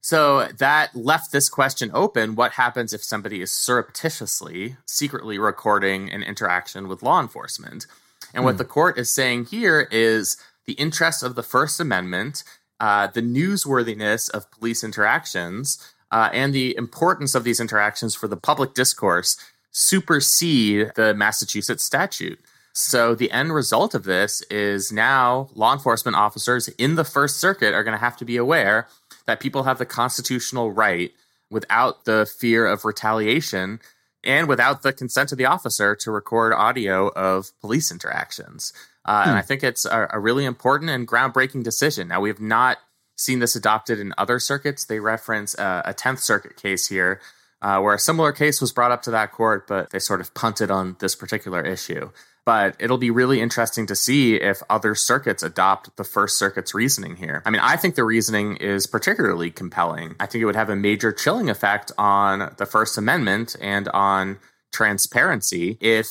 So 0.00 0.46
that 0.58 0.94
left 0.94 1.32
this 1.32 1.48
question 1.48 1.90
open 1.92 2.34
what 2.34 2.52
happens 2.52 2.92
if 2.92 3.04
somebody 3.04 3.42
is 3.42 3.52
surreptitiously, 3.52 4.76
secretly 4.86 5.38
recording 5.38 6.10
an 6.10 6.22
interaction 6.22 6.88
with 6.88 7.02
law 7.02 7.20
enforcement? 7.20 7.86
And 8.34 8.44
what 8.44 8.52
hmm. 8.52 8.58
the 8.58 8.64
court 8.64 8.98
is 8.98 9.10
saying 9.10 9.46
here 9.46 9.88
is 9.90 10.36
the 10.66 10.74
interests 10.74 11.22
of 11.22 11.34
the 11.34 11.42
First 11.42 11.78
Amendment, 11.78 12.42
uh, 12.80 13.08
the 13.08 13.22
newsworthiness 13.22 14.30
of 14.30 14.50
police 14.50 14.82
interactions 14.82 15.92
uh, 16.10 16.30
and 16.32 16.54
the 16.54 16.76
importance 16.76 17.34
of 17.34 17.44
these 17.44 17.60
interactions 17.60 18.14
for 18.14 18.28
the 18.28 18.36
public 18.36 18.74
discourse 18.74 19.36
supersede 19.70 20.92
the 20.96 21.14
Massachusetts 21.14 21.84
statute. 21.84 22.40
So 22.72 23.14
the 23.14 23.30
end 23.30 23.52
result 23.52 23.94
of 23.94 24.04
this 24.04 24.40
is 24.42 24.92
now 24.92 25.50
law 25.54 25.72
enforcement 25.72 26.16
officers 26.16 26.68
in 26.68 26.94
the 26.94 27.04
First 27.04 27.38
Circuit 27.38 27.74
are 27.74 27.82
going 27.82 27.96
to 27.96 28.00
have 28.00 28.16
to 28.18 28.24
be 28.24 28.36
aware 28.36 28.86
that 29.26 29.40
people 29.40 29.64
have 29.64 29.78
the 29.78 29.86
constitutional 29.86 30.70
right 30.70 31.12
without 31.50 32.04
the 32.04 32.30
fear 32.38 32.66
of 32.66 32.84
retaliation 32.84 33.80
and 34.24 34.48
without 34.48 34.82
the 34.82 34.92
consent 34.92 35.32
of 35.32 35.38
the 35.38 35.46
officer 35.46 35.94
to 35.96 36.10
record 36.10 36.52
audio 36.52 37.08
of 37.08 37.50
police 37.60 37.90
interactions. 37.90 38.72
Uh, 39.04 39.24
hmm. 39.24 39.30
And 39.30 39.38
I 39.38 39.42
think 39.42 39.62
it's 39.62 39.84
a, 39.84 40.08
a, 40.12 40.20
really 40.20 40.44
important 40.44 40.90
and 40.90 41.06
groundbreaking 41.06 41.62
decision. 41.62 42.08
Now, 42.08 42.20
we 42.20 42.28
have 42.28 42.40
not 42.40 42.78
seen 43.18 43.40
this 43.40 43.56
adopted 43.56 43.98
in 43.98 44.14
other 44.16 44.38
circuits. 44.38 44.84
They 44.84 45.00
reference 45.00 45.58
uh, 45.58 45.82
a 45.84 45.92
10th 45.92 46.20
Circuit 46.20 46.56
case 46.56 46.86
here 46.86 47.20
uh, 47.60 47.80
where 47.80 47.94
a 47.94 47.98
similar 47.98 48.32
case 48.32 48.60
was 48.60 48.72
brought 48.72 48.92
up 48.92 49.02
to 49.02 49.10
that 49.10 49.32
court, 49.32 49.66
but 49.66 49.90
they 49.90 49.98
sort 49.98 50.20
of 50.20 50.32
punted 50.32 50.70
on 50.70 50.96
this 51.00 51.14
particular 51.14 51.60
issue. 51.60 52.10
But 52.44 52.76
it'll 52.78 52.96
be 52.96 53.10
really 53.10 53.42
interesting 53.42 53.86
to 53.88 53.94
see 53.94 54.36
if 54.36 54.62
other 54.70 54.94
circuits 54.94 55.42
adopt 55.42 55.94
the 55.96 56.04
First 56.04 56.38
Circuit's 56.38 56.74
reasoning 56.74 57.16
here. 57.16 57.42
I 57.44 57.50
mean, 57.50 57.60
I 57.62 57.76
think 57.76 57.94
the 57.94 58.04
reasoning 58.04 58.56
is 58.56 58.86
particularly 58.86 59.50
compelling. 59.50 60.14
I 60.18 60.24
think 60.26 60.40
it 60.40 60.46
would 60.46 60.56
have 60.56 60.70
a 60.70 60.76
major 60.76 61.12
chilling 61.12 61.50
effect 61.50 61.92
on 61.98 62.54
the 62.56 62.64
First 62.64 62.96
Amendment 62.96 63.54
and 63.60 63.88
on 63.88 64.38
transparency 64.72 65.76
if 65.80 66.08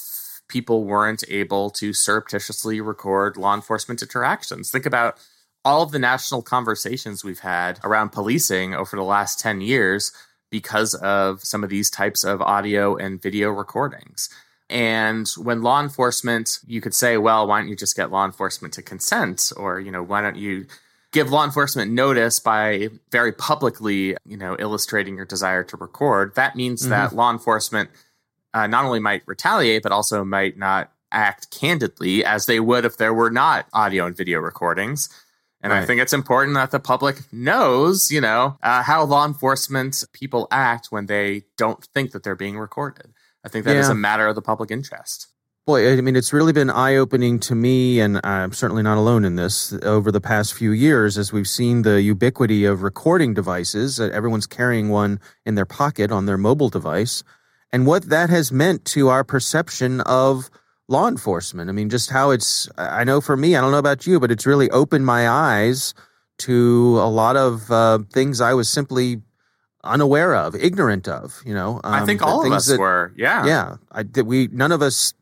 people 0.48 0.84
weren't 0.84 1.24
able 1.28 1.72
to 1.72 1.92
surreptitiously 1.92 2.82
record 2.82 3.36
law 3.36 3.56
enforcement 3.56 4.02
interactions. 4.04 4.70
Think 4.70 4.86
about 4.86 5.18
all 5.66 5.82
of 5.82 5.92
the 5.92 6.00
national 6.00 6.42
conversations 6.42 7.24
we've 7.24 7.40
had 7.40 7.80
around 7.84 8.10
policing 8.10 8.74
over 8.74 8.96
the 8.96 9.04
last 9.04 9.40
10 9.40 9.62
years 9.62 10.12
because 10.50 10.94
of 10.96 11.44
some 11.44 11.64
of 11.64 11.70
these 11.70 11.90
types 11.90 12.24
of 12.24 12.42
audio 12.42 12.96
and 12.96 13.22
video 13.22 13.50
recordings. 13.50 14.30
And 14.70 15.28
when 15.38 15.62
law 15.62 15.82
enforcement, 15.82 16.60
you 16.66 16.82
could 16.82 16.94
say, 16.94 17.18
well, 17.18 17.48
why 17.48 17.60
don't 17.60 17.70
you 17.70 17.76
just 17.76 17.96
get 17.96 18.12
law 18.12 18.26
enforcement 18.26 18.74
to 18.76 18.82
consent? 18.82 19.52
Or, 19.56 19.80
you 19.80 19.92
know, 19.92 20.04
why 20.04 20.22
don't 20.22 20.36
you 20.36 20.66
give 21.12 21.32
law 21.32 21.46
enforcement 21.46 21.92
notice 21.92 22.40
by 22.40 22.90
very 23.12 23.32
publicly, 23.32 24.18
you 24.26 24.38
know, 24.38 24.58
illustrating 24.60 25.16
your 25.16 25.26
desire 25.26 25.64
to 25.66 25.78
record? 25.78 26.36
That 26.36 26.56
means 26.56 26.82
mm-hmm. 26.82 26.92
that 26.92 27.16
law 27.16 27.32
enforcement 27.32 27.90
uh, 28.54 28.68
not 28.68 28.86
only 28.86 29.00
might 29.00 29.24
retaliate, 29.26 29.84
but 29.84 29.92
also 29.92 30.24
might 30.26 30.58
not 30.58 30.92
act 31.12 31.50
candidly 31.52 32.26
as 32.26 32.46
they 32.46 32.60
would 32.60 32.84
if 32.84 32.98
there 32.98 33.14
were 33.14 33.30
not 33.30 33.68
audio 33.74 34.06
and 34.06 34.18
video 34.18 34.40
recordings. 34.40 35.10
And 35.62 35.74
right. 35.74 35.82
I 35.82 35.86
think 35.86 36.02
it's 36.02 36.14
important 36.14 36.56
that 36.56 36.72
the 36.72 36.80
public 36.80 37.22
knows, 37.34 38.12
you 38.12 38.22
know, 38.22 38.58
uh, 38.62 38.84
how 38.84 39.04
law 39.04 39.26
enforcement 39.26 40.04
people 40.14 40.48
act 40.52 40.88
when 40.92 41.08
they 41.08 41.44
don't 41.58 41.84
think 41.94 42.12
that 42.12 42.24
they're 42.24 42.36
being 42.36 42.60
recorded. 42.60 43.14
I 43.44 43.50
think 43.50 43.66
that 43.66 43.74
yeah. 43.74 43.80
is 43.80 43.90
a 43.90 43.96
matter 43.96 44.28
of 44.28 44.36
the 44.36 44.42
public 44.42 44.70
interest. 44.70 45.28
Boy, 45.66 45.98
I 45.98 46.00
mean, 46.00 46.16
it's 46.16 46.32
really 46.32 46.54
been 46.54 46.70
eye 46.70 46.96
opening 46.96 47.40
to 47.42 47.56
me, 47.56 48.00
and 48.00 48.22
I'm 48.24 48.54
certainly 48.54 48.84
not 48.84 48.98
alone 48.98 49.26
in 49.26 49.36
this, 49.36 49.74
over 49.84 50.14
the 50.14 50.22
past 50.22 50.54
few 50.54 50.72
years 50.72 51.18
as 51.18 51.34
we've 51.34 51.48
seen 51.48 51.82
the 51.82 52.02
ubiquity 52.02 52.64
of 52.64 52.84
recording 52.84 53.34
devices. 53.34 53.98
That 53.98 54.14
everyone's 54.14 54.48
carrying 54.48 54.88
one 54.88 55.20
in 55.46 55.56
their 55.56 55.66
pocket 55.66 56.10
on 56.10 56.26
their 56.26 56.38
mobile 56.38 56.70
device, 56.70 57.22
and 57.70 57.86
what 57.86 58.04
that 58.04 58.30
has 58.30 58.50
meant 58.50 58.86
to 58.86 59.10
our 59.10 59.26
perception 59.26 60.00
of 60.02 60.50
law 60.88 61.08
enforcement. 61.08 61.70
I 61.70 61.74
mean, 61.74 61.90
just 61.90 62.10
how 62.10 62.32
it's, 62.32 62.70
I 62.78 63.04
know 63.04 63.22
for 63.22 63.36
me, 63.36 63.56
I 63.56 63.62
don't 63.62 63.72
know 63.72 63.78
about 63.78 64.08
you, 64.08 64.20
but 64.20 64.32
it's 64.32 64.46
really 64.46 64.70
opened 64.72 65.06
my 65.06 65.28
eyes 65.28 65.94
to 66.40 66.98
a 67.00 67.10
lot 67.10 67.36
of 67.36 67.70
uh, 67.72 68.00
things 68.14 68.40
I 68.42 68.54
was 68.54 68.70
simply 68.70 69.22
unaware 69.84 70.36
of, 70.36 70.56
ignorant 70.56 71.08
of, 71.08 71.42
you 71.46 71.54
know. 71.54 71.82
Um, 71.84 71.94
I 71.94 72.06
think 72.06 72.22
all 72.22 72.46
of 72.46 72.52
us 72.52 72.68
that, 72.68 72.80
were, 72.80 73.14
yeah. 73.18 73.46
Yeah. 73.46 73.76
I, 73.92 74.04
that 74.04 74.26
we, 74.26 74.48
none 74.48 74.72
of 74.72 74.82
us, 74.82 75.14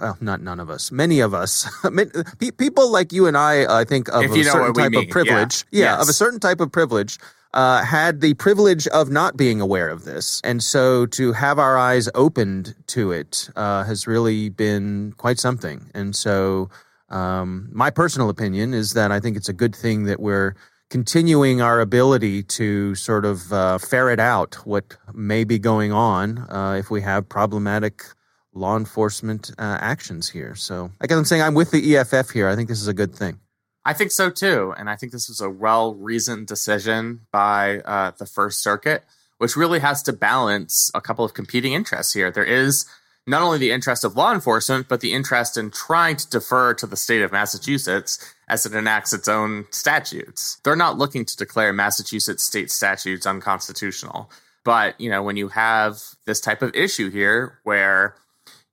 well, 0.00 0.16
not 0.20 0.40
none 0.40 0.60
of 0.60 0.70
us, 0.70 0.90
many 0.90 1.20
of 1.20 1.34
us, 1.34 1.68
people 2.58 2.90
like 2.90 3.12
you 3.12 3.26
and 3.26 3.36
I, 3.36 3.80
I 3.80 3.84
think 3.84 4.08
of 4.08 4.24
if 4.24 4.32
a 4.32 4.44
certain 4.44 4.74
type 4.74 4.94
of 4.94 5.08
privilege. 5.08 5.64
Yeah, 5.70 5.84
yeah 5.84 5.92
yes. 5.92 6.02
of 6.02 6.08
a 6.08 6.12
certain 6.12 6.40
type 6.40 6.60
of 6.60 6.72
privilege 6.72 7.18
uh, 7.54 7.84
had 7.84 8.20
the 8.20 8.34
privilege 8.34 8.86
of 8.88 9.10
not 9.10 9.36
being 9.36 9.60
aware 9.60 9.88
of 9.88 10.04
this. 10.04 10.40
And 10.42 10.62
so 10.62 11.06
to 11.06 11.32
have 11.32 11.58
our 11.58 11.78
eyes 11.78 12.08
opened 12.14 12.74
to 12.88 13.12
it 13.12 13.48
uh, 13.54 13.84
has 13.84 14.06
really 14.06 14.48
been 14.48 15.14
quite 15.16 15.38
something. 15.38 15.88
And 15.94 16.16
so 16.16 16.68
um, 17.08 17.68
my 17.72 17.90
personal 17.90 18.28
opinion 18.28 18.74
is 18.74 18.94
that 18.94 19.12
I 19.12 19.20
think 19.20 19.36
it's 19.36 19.48
a 19.48 19.52
good 19.52 19.74
thing 19.74 20.04
that 20.04 20.18
we're 20.18 20.54
continuing 20.90 21.62
our 21.62 21.80
ability 21.80 22.42
to 22.42 22.94
sort 22.96 23.24
of 23.24 23.52
uh, 23.52 23.78
ferret 23.78 24.20
out 24.20 24.56
what 24.66 24.96
may 25.12 25.44
be 25.44 25.58
going 25.58 25.92
on 25.92 26.38
uh, 26.50 26.76
if 26.78 26.90
we 26.90 27.00
have 27.02 27.28
problematic 27.28 28.02
law 28.54 28.76
enforcement 28.76 29.50
uh, 29.58 29.78
actions 29.80 30.28
here. 30.28 30.54
So 30.54 30.90
I 31.00 31.06
guess 31.06 31.18
I'm 31.18 31.24
saying 31.24 31.42
I'm 31.42 31.54
with 31.54 31.70
the 31.70 31.96
EFF 31.96 32.30
here. 32.30 32.48
I 32.48 32.56
think 32.56 32.68
this 32.68 32.80
is 32.80 32.88
a 32.88 32.94
good 32.94 33.14
thing. 33.14 33.40
I 33.84 33.92
think 33.92 34.12
so 34.12 34.30
too. 34.30 34.74
And 34.78 34.88
I 34.88 34.96
think 34.96 35.12
this 35.12 35.28
was 35.28 35.40
a 35.40 35.50
well 35.50 35.94
reasoned 35.94 36.46
decision 36.46 37.20
by 37.30 37.80
uh, 37.80 38.12
the 38.18 38.26
First 38.26 38.62
Circuit, 38.62 39.04
which 39.38 39.56
really 39.56 39.80
has 39.80 40.02
to 40.04 40.12
balance 40.12 40.90
a 40.94 41.00
couple 41.00 41.24
of 41.24 41.34
competing 41.34 41.74
interests 41.74 42.14
here. 42.14 42.30
There 42.30 42.44
is 42.44 42.86
not 43.26 43.42
only 43.42 43.58
the 43.58 43.72
interest 43.72 44.04
of 44.04 44.16
law 44.16 44.32
enforcement, 44.32 44.88
but 44.88 45.00
the 45.00 45.12
interest 45.12 45.56
in 45.56 45.70
trying 45.70 46.16
to 46.16 46.28
defer 46.28 46.74
to 46.74 46.86
the 46.86 46.96
state 46.96 47.22
of 47.22 47.32
Massachusetts 47.32 48.34
as 48.48 48.66
it 48.66 48.74
enacts 48.74 49.12
its 49.12 49.28
own 49.28 49.66
statutes. 49.70 50.58
They're 50.62 50.76
not 50.76 50.98
looking 50.98 51.24
to 51.24 51.36
declare 51.36 51.72
Massachusetts 51.72 52.44
state 52.44 52.70
statutes 52.70 53.26
unconstitutional. 53.26 54.30
But, 54.62 54.98
you 55.00 55.10
know, 55.10 55.22
when 55.22 55.36
you 55.36 55.48
have 55.48 56.00
this 56.26 56.40
type 56.40 56.62
of 56.62 56.74
issue 56.74 57.10
here 57.10 57.58
where 57.64 58.14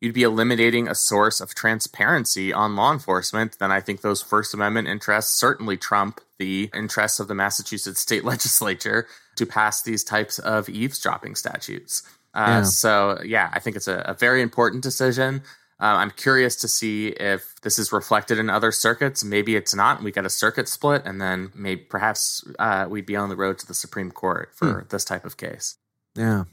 you'd 0.02 0.16
be 0.16 0.24
eliminating 0.24 0.88
a 0.88 0.96
source 0.96 1.40
of 1.40 1.54
transparency 1.54 2.52
on 2.52 2.76
law 2.76 2.92
enforcement, 2.92 3.58
then 3.60 3.72
I 3.72 3.80
think 3.80 4.02
those 4.02 4.22
First 4.22 4.54
Amendment 4.54 4.88
interests 4.88 5.32
certainly 5.32 5.78
trump 5.78 6.20
the 6.40 6.70
interests 6.74 7.20
of 7.20 7.28
the 7.28 7.36
Massachusetts 7.36 8.02
state 8.02 8.26
legislature 8.34 9.08
to 9.38 9.46
pass 9.46 9.82
these 9.84 10.04
types 10.04 10.40
of 10.40 10.68
eavesdropping 10.68 11.36
statutes. 11.36 12.02
Uh, 12.34 12.46
yeah. 12.48 12.64
So, 12.64 13.22
yeah, 13.24 13.50
I 13.54 13.60
think 13.60 13.76
it's 13.76 13.88
a, 13.88 14.00
a 14.00 14.14
very 14.14 14.42
important 14.42 14.84
decision. 14.84 15.44
Uh, 15.80 15.98
I'm 15.98 16.12
curious 16.12 16.56
to 16.58 16.68
see 16.68 17.08
if 17.08 17.56
this 17.62 17.80
is 17.80 17.92
reflected 17.92 18.38
in 18.38 18.50
other 18.50 18.72
circuits. 18.72 19.24
Maybe 19.24 19.56
it's 19.56 19.74
not. 19.74 20.04
We 20.04 20.12
get 20.12 20.26
a 20.26 20.30
circuit 20.30 20.68
split, 20.68 21.04
and 21.06 21.20
then 21.20 21.52
maybe 21.56 21.82
perhaps 21.82 22.44
uh, 22.60 22.86
we'd 22.90 23.08
be 23.08 23.16
on 23.16 23.30
the 23.30 23.36
road 23.36 23.58
to 23.60 23.68
the 23.68 23.74
Supreme 23.74 24.12
Court 24.12 24.52
for 24.54 24.82
hmm. 24.82 24.88
this 24.90 25.04
type 25.04 25.26
of 25.26 25.38
case. 25.38 25.78
Yeah. 26.16 26.44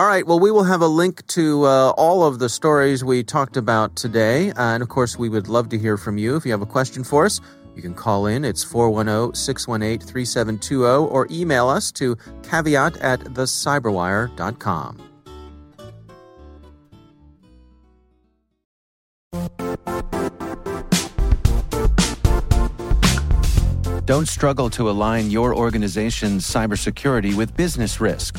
All 0.00 0.06
right. 0.06 0.26
Well, 0.26 0.40
we 0.40 0.50
will 0.50 0.64
have 0.64 0.80
a 0.80 0.86
link 0.86 1.26
to 1.26 1.64
uh, 1.66 1.90
all 1.90 2.24
of 2.24 2.38
the 2.38 2.48
stories 2.48 3.04
we 3.04 3.22
talked 3.22 3.58
about 3.58 3.96
today. 3.96 4.50
And 4.56 4.82
of 4.82 4.88
course, 4.88 5.18
we 5.18 5.28
would 5.28 5.46
love 5.46 5.68
to 5.68 5.78
hear 5.78 5.98
from 5.98 6.16
you. 6.16 6.36
If 6.36 6.46
you 6.46 6.52
have 6.52 6.62
a 6.62 6.66
question 6.66 7.04
for 7.04 7.26
us, 7.26 7.38
you 7.76 7.82
can 7.82 7.92
call 7.92 8.24
in. 8.24 8.42
It's 8.42 8.64
410 8.64 9.34
618 9.34 10.00
3720 10.08 11.06
or 11.06 11.26
email 11.30 11.68
us 11.68 11.92
to 11.92 12.16
caveat 12.42 12.96
at 12.96 13.20
thecyberwire.com. 13.20 14.96
Don't 24.06 24.28
struggle 24.28 24.70
to 24.70 24.88
align 24.88 25.30
your 25.30 25.54
organization's 25.54 26.46
cybersecurity 26.46 27.34
with 27.34 27.54
business 27.54 28.00
risk. 28.00 28.38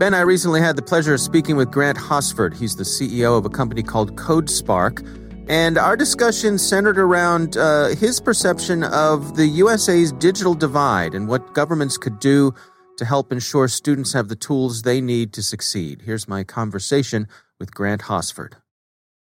Ben, 0.00 0.14
I 0.14 0.20
recently 0.20 0.62
had 0.62 0.76
the 0.76 0.82
pleasure 0.82 1.12
of 1.12 1.20
speaking 1.20 1.56
with 1.56 1.70
Grant 1.70 1.98
Hosford. 1.98 2.54
He's 2.54 2.74
the 2.74 2.84
CEO 2.84 3.36
of 3.36 3.44
a 3.44 3.50
company 3.50 3.82
called 3.82 4.16
CodeSpark. 4.16 5.06
And 5.46 5.76
our 5.76 5.94
discussion 5.94 6.56
centered 6.56 6.98
around 6.98 7.58
uh, 7.58 7.88
his 7.88 8.18
perception 8.18 8.82
of 8.82 9.36
the 9.36 9.46
USA's 9.46 10.12
digital 10.12 10.54
divide 10.54 11.14
and 11.14 11.28
what 11.28 11.52
governments 11.52 11.98
could 11.98 12.18
do 12.18 12.54
to 12.96 13.04
help 13.04 13.30
ensure 13.30 13.68
students 13.68 14.14
have 14.14 14.28
the 14.28 14.36
tools 14.36 14.80
they 14.80 15.02
need 15.02 15.34
to 15.34 15.42
succeed. 15.42 16.00
Here's 16.00 16.26
my 16.26 16.44
conversation 16.44 17.28
with 17.58 17.74
Grant 17.74 18.00
Hosford. 18.00 18.56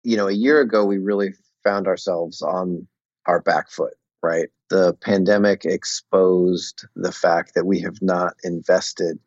You 0.04 0.15
know, 0.15 0.28
a 0.28 0.32
year 0.32 0.62
ago, 0.62 0.86
we 0.86 1.00
really 1.00 1.34
found 1.63 1.88
ourselves 1.88 2.43
on 2.43 2.88
our 3.26 3.41
back 3.41 3.71
foot, 3.71 3.95
right? 4.21 4.50
The 4.69 4.93
pandemic 5.02 5.65
exposed 5.65 6.86
the 6.95 7.12
fact 7.12 7.56
that 7.56 7.65
we 7.65 7.80
have 7.80 8.00
not 8.00 8.36
invested 8.43 9.17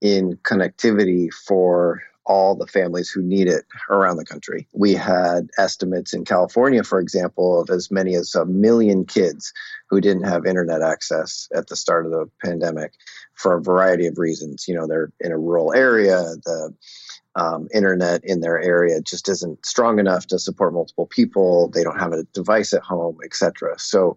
in 0.00 0.36
connectivity 0.44 1.32
for 1.32 2.00
all 2.28 2.54
the 2.54 2.66
families 2.66 3.08
who 3.08 3.22
need 3.22 3.48
it 3.48 3.64
around 3.88 4.18
the 4.18 4.24
country. 4.24 4.68
We 4.74 4.92
had 4.92 5.48
estimates 5.56 6.12
in 6.12 6.26
California, 6.26 6.84
for 6.84 7.00
example, 7.00 7.60
of 7.60 7.70
as 7.70 7.90
many 7.90 8.14
as 8.14 8.34
a 8.34 8.44
million 8.44 9.06
kids 9.06 9.52
who 9.88 10.00
didn't 10.00 10.24
have 10.24 10.44
internet 10.44 10.82
access 10.82 11.48
at 11.54 11.68
the 11.68 11.76
start 11.76 12.04
of 12.04 12.12
the 12.12 12.30
pandemic 12.44 12.92
for 13.34 13.56
a 13.56 13.62
variety 13.62 14.06
of 14.06 14.18
reasons. 14.18 14.68
You 14.68 14.74
know, 14.74 14.86
they're 14.86 15.10
in 15.20 15.32
a 15.32 15.38
rural 15.38 15.72
area, 15.72 16.18
the 16.44 16.74
um, 17.34 17.68
internet 17.72 18.24
in 18.24 18.40
their 18.40 18.60
area 18.60 19.00
just 19.00 19.28
isn't 19.28 19.64
strong 19.64 19.98
enough 19.98 20.26
to 20.26 20.38
support 20.38 20.74
multiple 20.74 21.06
people. 21.06 21.68
They 21.68 21.84
don't 21.84 21.98
have 21.98 22.12
a 22.12 22.24
device 22.34 22.72
at 22.72 22.82
home, 22.82 23.18
etc. 23.24 23.76
So 23.78 24.16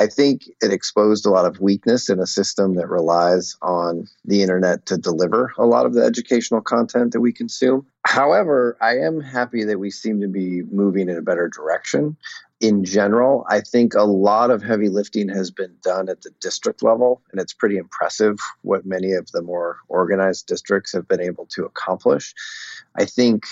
I 0.00 0.06
think 0.06 0.48
it 0.62 0.72
exposed 0.72 1.26
a 1.26 1.30
lot 1.30 1.44
of 1.44 1.60
weakness 1.60 2.08
in 2.08 2.20
a 2.20 2.26
system 2.26 2.74
that 2.76 2.88
relies 2.88 3.54
on 3.60 4.06
the 4.24 4.40
internet 4.40 4.86
to 4.86 4.96
deliver 4.96 5.52
a 5.58 5.66
lot 5.66 5.84
of 5.84 5.92
the 5.92 6.02
educational 6.02 6.62
content 6.62 7.12
that 7.12 7.20
we 7.20 7.34
consume. 7.34 7.86
However, 8.06 8.78
I 8.80 8.96
am 8.96 9.20
happy 9.20 9.62
that 9.64 9.78
we 9.78 9.90
seem 9.90 10.22
to 10.22 10.26
be 10.26 10.62
moving 10.62 11.10
in 11.10 11.18
a 11.18 11.22
better 11.22 11.48
direction. 11.48 12.16
In 12.60 12.82
general, 12.82 13.44
I 13.50 13.60
think 13.60 13.94
a 13.94 14.04
lot 14.04 14.50
of 14.50 14.62
heavy 14.62 14.88
lifting 14.88 15.28
has 15.28 15.50
been 15.50 15.76
done 15.82 16.08
at 16.08 16.22
the 16.22 16.30
district 16.40 16.82
level, 16.82 17.20
and 17.30 17.38
it's 17.38 17.52
pretty 17.52 17.76
impressive 17.76 18.38
what 18.62 18.86
many 18.86 19.12
of 19.12 19.30
the 19.32 19.42
more 19.42 19.80
organized 19.88 20.46
districts 20.46 20.94
have 20.94 21.08
been 21.08 21.20
able 21.20 21.44
to 21.56 21.66
accomplish. 21.66 22.34
I 22.96 23.04
think, 23.04 23.44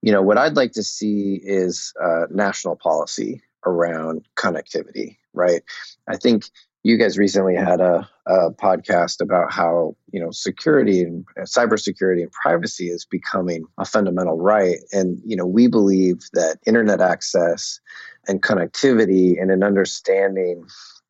you 0.00 0.10
know, 0.10 0.22
what 0.22 0.36
I'd 0.36 0.56
like 0.56 0.72
to 0.72 0.82
see 0.82 1.40
is 1.40 1.92
uh, 2.02 2.26
national 2.28 2.74
policy 2.74 3.40
around 3.64 4.26
connectivity 4.36 5.18
right? 5.34 5.62
I 6.08 6.16
think 6.16 6.44
you 6.84 6.98
guys 6.98 7.16
recently 7.16 7.54
had 7.54 7.80
a, 7.80 8.08
a 8.26 8.50
podcast 8.50 9.20
about 9.20 9.52
how 9.52 9.96
you 10.12 10.20
know 10.20 10.30
security 10.30 11.02
and 11.02 11.24
cybersecurity 11.40 12.22
and 12.22 12.32
privacy 12.32 12.88
is 12.88 13.04
becoming 13.04 13.64
a 13.78 13.84
fundamental 13.84 14.38
right, 14.38 14.78
and 14.92 15.20
you 15.24 15.36
know 15.36 15.46
we 15.46 15.68
believe 15.68 16.20
that 16.32 16.58
internet 16.66 17.00
access 17.00 17.80
and 18.26 18.42
connectivity 18.42 19.40
and 19.40 19.50
an 19.50 19.62
understanding 19.62 20.64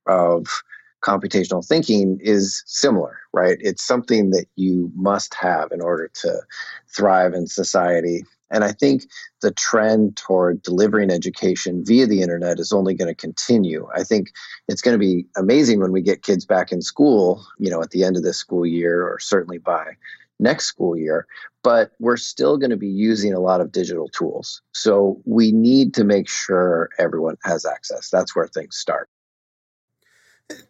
of 0.06 0.46
computational 1.02 1.66
thinking 1.66 2.18
is 2.22 2.62
similar, 2.66 3.18
right? 3.32 3.58
It's 3.60 3.82
something 3.82 4.30
that 4.30 4.46
you 4.54 4.92
must 4.94 5.34
have 5.34 5.72
in 5.72 5.80
order 5.80 6.08
to 6.22 6.40
thrive 6.94 7.34
in 7.34 7.46
society 7.46 8.24
and 8.52 8.62
I 8.62 8.72
think 8.72 9.06
the 9.40 9.50
trend 9.50 10.16
toward 10.16 10.62
delivering 10.62 11.10
education 11.10 11.82
via 11.84 12.06
the 12.06 12.22
internet 12.22 12.60
is 12.60 12.72
only 12.72 12.94
going 12.94 13.08
to 13.08 13.14
continue. 13.14 13.88
I 13.94 14.04
think 14.04 14.30
it's 14.68 14.82
going 14.82 14.94
to 14.94 14.98
be 14.98 15.26
amazing 15.36 15.80
when 15.80 15.90
we 15.90 16.02
get 16.02 16.22
kids 16.22 16.44
back 16.44 16.70
in 16.70 16.82
school, 16.82 17.44
you 17.58 17.70
know, 17.70 17.82
at 17.82 17.90
the 17.90 18.04
end 18.04 18.16
of 18.16 18.22
this 18.22 18.36
school 18.36 18.66
year 18.66 19.02
or 19.02 19.18
certainly 19.18 19.58
by 19.58 19.92
next 20.38 20.66
school 20.66 20.96
year, 20.96 21.26
but 21.62 21.92
we're 21.98 22.16
still 22.16 22.58
going 22.58 22.70
to 22.70 22.76
be 22.76 22.88
using 22.88 23.32
a 23.32 23.40
lot 23.40 23.60
of 23.60 23.72
digital 23.72 24.08
tools. 24.08 24.60
So 24.72 25.20
we 25.24 25.52
need 25.52 25.94
to 25.94 26.04
make 26.04 26.28
sure 26.28 26.90
everyone 26.98 27.36
has 27.44 27.64
access. 27.64 28.10
That's 28.10 28.36
where 28.36 28.48
things 28.48 28.76
start. 28.76 29.08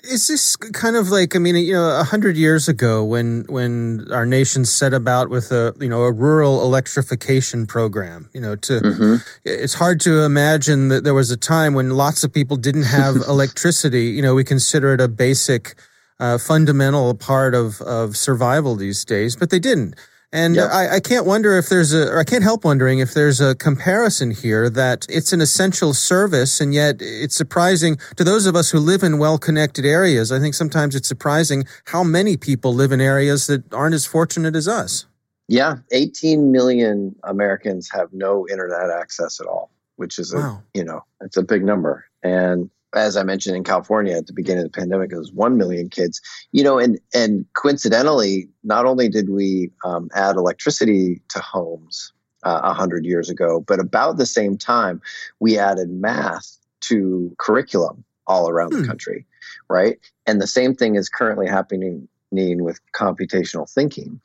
Is 0.04 0.26
this 0.26 0.56
kind 0.56 0.96
of 0.96 1.10
like 1.10 1.36
I 1.36 1.38
mean, 1.38 1.56
you 1.56 1.74
know, 1.74 1.98
a 1.98 2.04
hundred 2.04 2.36
years 2.36 2.68
ago 2.68 3.04
when 3.04 3.44
when 3.48 4.06
our 4.12 4.26
nation 4.26 4.64
set 4.64 4.92
about 4.92 5.30
with 5.30 5.52
a 5.52 5.74
you 5.80 5.88
know 5.88 6.02
a 6.02 6.12
rural 6.12 6.62
electrification 6.62 7.66
program, 7.66 8.28
you 8.32 8.40
know, 8.40 8.56
to 8.56 8.72
mm-hmm. 8.80 9.16
it's 9.44 9.74
hard 9.74 10.00
to 10.00 10.24
imagine 10.24 10.88
that 10.88 11.04
there 11.04 11.14
was 11.14 11.30
a 11.30 11.36
time 11.36 11.74
when 11.74 11.90
lots 11.90 12.24
of 12.24 12.32
people 12.32 12.56
didn't 12.56 12.84
have 12.84 13.16
electricity. 13.28 14.06
You 14.06 14.22
know, 14.22 14.34
we 14.34 14.44
consider 14.44 14.94
it 14.94 15.00
a 15.00 15.08
basic, 15.08 15.74
uh, 16.18 16.38
fundamental 16.38 17.14
part 17.14 17.54
of 17.54 17.80
of 17.82 18.16
survival 18.16 18.76
these 18.76 19.04
days, 19.04 19.36
but 19.36 19.50
they 19.50 19.60
didn't. 19.60 19.94
And 20.34 20.56
Yep. 20.56 20.70
I, 20.70 20.94
I 20.96 21.00
can't 21.00 21.26
wonder 21.26 21.58
if 21.58 21.68
there's 21.68 21.92
a, 21.92 22.08
or 22.10 22.18
I 22.18 22.24
can't 22.24 22.42
help 22.42 22.64
wondering 22.64 23.00
if 23.00 23.12
there's 23.12 23.40
a 23.40 23.54
comparison 23.54 24.30
here 24.30 24.70
that 24.70 25.04
it's 25.10 25.32
an 25.34 25.42
essential 25.42 25.92
service, 25.92 26.58
and 26.60 26.72
yet 26.72 26.96
it's 27.00 27.36
surprising 27.36 27.98
to 28.16 28.24
those 28.24 28.46
of 28.46 28.56
us 28.56 28.70
who 28.70 28.78
live 28.78 29.02
in 29.02 29.18
well 29.18 29.36
connected 29.36 29.84
areas. 29.84 30.32
I 30.32 30.38
think 30.38 30.54
sometimes 30.54 30.94
it's 30.94 31.06
surprising 31.08 31.64
how 31.86 32.02
many 32.02 32.36
people 32.38 32.72
live 32.74 32.92
in 32.92 33.00
areas 33.00 33.46
that 33.48 33.72
aren't 33.74 33.94
as 33.94 34.06
fortunate 34.06 34.56
as 34.56 34.66
us. 34.66 35.04
Yeah, 35.48 35.76
18 35.90 36.50
million 36.50 37.14
Americans 37.24 37.90
have 37.92 38.08
no 38.12 38.48
internet 38.48 38.88
access 38.90 39.38
at 39.38 39.46
all, 39.46 39.70
which 39.96 40.18
is 40.18 40.32
a 40.32 40.38
Wow. 40.38 40.62
you 40.72 40.82
know 40.84 41.04
it's 41.20 41.36
a 41.36 41.42
big 41.42 41.62
number. 41.62 42.06
And 42.22 42.70
as 42.94 43.16
I 43.16 43.22
mentioned 43.22 43.56
in 43.56 43.64
California 43.64 44.16
at 44.16 44.26
the 44.26 44.32
beginning 44.32 44.64
of 44.64 44.72
the 44.72 44.78
pandemic, 44.78 45.12
it 45.12 45.18
was 45.18 45.32
one 45.32 45.56
million 45.56 45.88
kids. 45.88 46.20
You 46.52 46.64
know, 46.64 46.78
and 46.78 46.98
and 47.14 47.46
coincidentally, 47.54 48.48
not 48.64 48.86
only 48.86 49.08
did 49.08 49.30
we 49.30 49.70
um, 49.84 50.08
add 50.14 50.36
electricity 50.36 51.22
to 51.28 51.38
homes 51.40 52.12
uh, 52.42 52.60
a 52.62 52.72
hundred 52.72 53.04
years 53.04 53.30
ago, 53.30 53.60
but 53.66 53.80
about 53.80 54.16
the 54.16 54.26
same 54.26 54.56
time, 54.58 55.00
we 55.40 55.58
added 55.58 55.90
math 55.90 56.58
to 56.82 57.34
curriculum 57.38 58.04
all 58.26 58.48
around 58.48 58.72
Hmm. 58.72 58.82
the 58.82 58.86
country, 58.86 59.26
right? 59.68 59.98
And 60.26 60.40
the 60.40 60.46
same 60.46 60.74
thing 60.74 60.94
is 60.94 61.08
currently 61.08 61.46
happening 61.48 62.08
with 62.32 62.80
computational 62.92 63.70
thinking. 63.70 64.20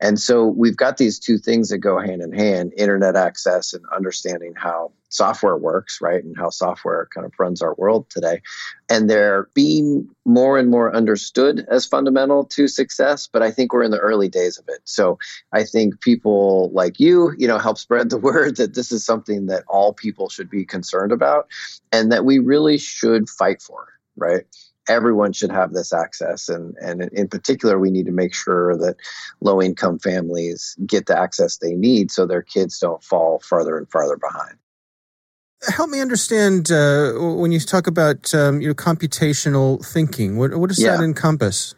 And 0.00 0.18
so 0.18 0.46
we've 0.46 0.76
got 0.76 0.96
these 0.96 1.20
two 1.20 1.38
things 1.38 1.68
that 1.68 1.78
go 1.78 1.98
hand 1.98 2.22
in 2.22 2.32
hand 2.32 2.72
internet 2.76 3.14
access 3.14 3.72
and 3.72 3.84
understanding 3.94 4.54
how 4.56 4.90
software 5.10 5.56
works, 5.56 6.00
right? 6.00 6.24
And 6.24 6.36
how 6.36 6.50
software 6.50 7.08
kind 7.14 7.24
of 7.24 7.32
runs 7.38 7.62
our 7.62 7.74
world 7.74 8.10
today. 8.10 8.42
And 8.88 9.08
they're 9.08 9.48
being 9.54 10.08
more 10.24 10.58
and 10.58 10.70
more 10.70 10.94
understood 10.94 11.64
as 11.70 11.86
fundamental 11.86 12.44
to 12.46 12.66
success. 12.66 13.28
But 13.28 13.42
I 13.42 13.52
think 13.52 13.72
we're 13.72 13.84
in 13.84 13.90
the 13.92 13.98
early 13.98 14.28
days 14.28 14.58
of 14.58 14.64
it. 14.68 14.80
So 14.84 15.18
I 15.52 15.62
think 15.64 16.00
people 16.00 16.70
like 16.72 16.98
you, 16.98 17.32
you 17.38 17.46
know, 17.46 17.58
help 17.58 17.78
spread 17.78 18.10
the 18.10 18.18
word 18.30 18.56
that 18.56 18.74
this 18.74 18.90
is 18.90 19.04
something 19.04 19.46
that 19.46 19.62
all 19.68 19.92
people 19.92 20.28
should 20.28 20.50
be 20.50 20.64
concerned 20.64 21.12
about 21.12 21.46
and 21.92 22.10
that 22.10 22.24
we 22.24 22.38
really 22.38 22.78
should 22.78 23.28
fight 23.28 23.62
for, 23.62 23.86
right? 24.16 24.46
Everyone 24.88 25.32
should 25.32 25.50
have 25.50 25.72
this 25.72 25.92
access 25.92 26.48
and 26.48 26.76
and 26.82 27.02
in 27.12 27.28
particular 27.28 27.78
we 27.78 27.90
need 27.90 28.06
to 28.06 28.12
make 28.12 28.34
sure 28.34 28.76
that 28.76 28.96
low 29.40 29.62
income 29.62 29.98
families 29.98 30.76
get 30.86 31.06
the 31.06 31.16
access 31.18 31.58
they 31.58 31.74
need 31.74 32.10
so 32.10 32.26
their 32.26 32.42
kids 32.42 32.78
don't 32.78 33.02
fall 33.02 33.40
farther 33.40 33.78
and 33.78 33.90
farther 33.90 34.16
behind 34.16 34.56
Help 35.68 35.90
me 35.90 36.00
understand 36.00 36.72
uh, 36.72 37.12
when 37.12 37.52
you 37.52 37.60
talk 37.60 37.86
about 37.86 38.34
um, 38.34 38.60
you 38.60 38.66
know 38.66 38.74
computational 38.74 39.84
thinking. 39.86 40.36
What, 40.36 40.56
what 40.56 40.68
does 40.70 40.82
Yeah. 40.82 40.96
that 40.96 41.04
encompass? 41.04 41.76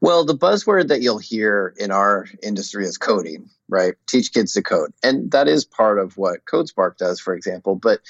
Well 0.00 0.24
the 0.24 0.36
buzzword 0.36 0.88
that 0.88 1.02
you'll 1.02 1.18
hear 1.18 1.74
in 1.78 1.90
our 1.90 2.26
industry 2.42 2.84
is 2.84 2.98
coding 2.98 3.48
right? 3.72 3.94
Teach 4.06 4.34
kids 4.34 4.52
to 4.52 4.62
code. 4.62 4.92
And 5.02 5.30
that 5.30 5.48
is 5.48 5.64
part 5.64 5.98
of 5.98 6.18
what 6.18 6.44
codespark 6.44 6.98
does 6.98 7.18
for 7.18 7.34
example 7.34 7.74
but 7.74 8.00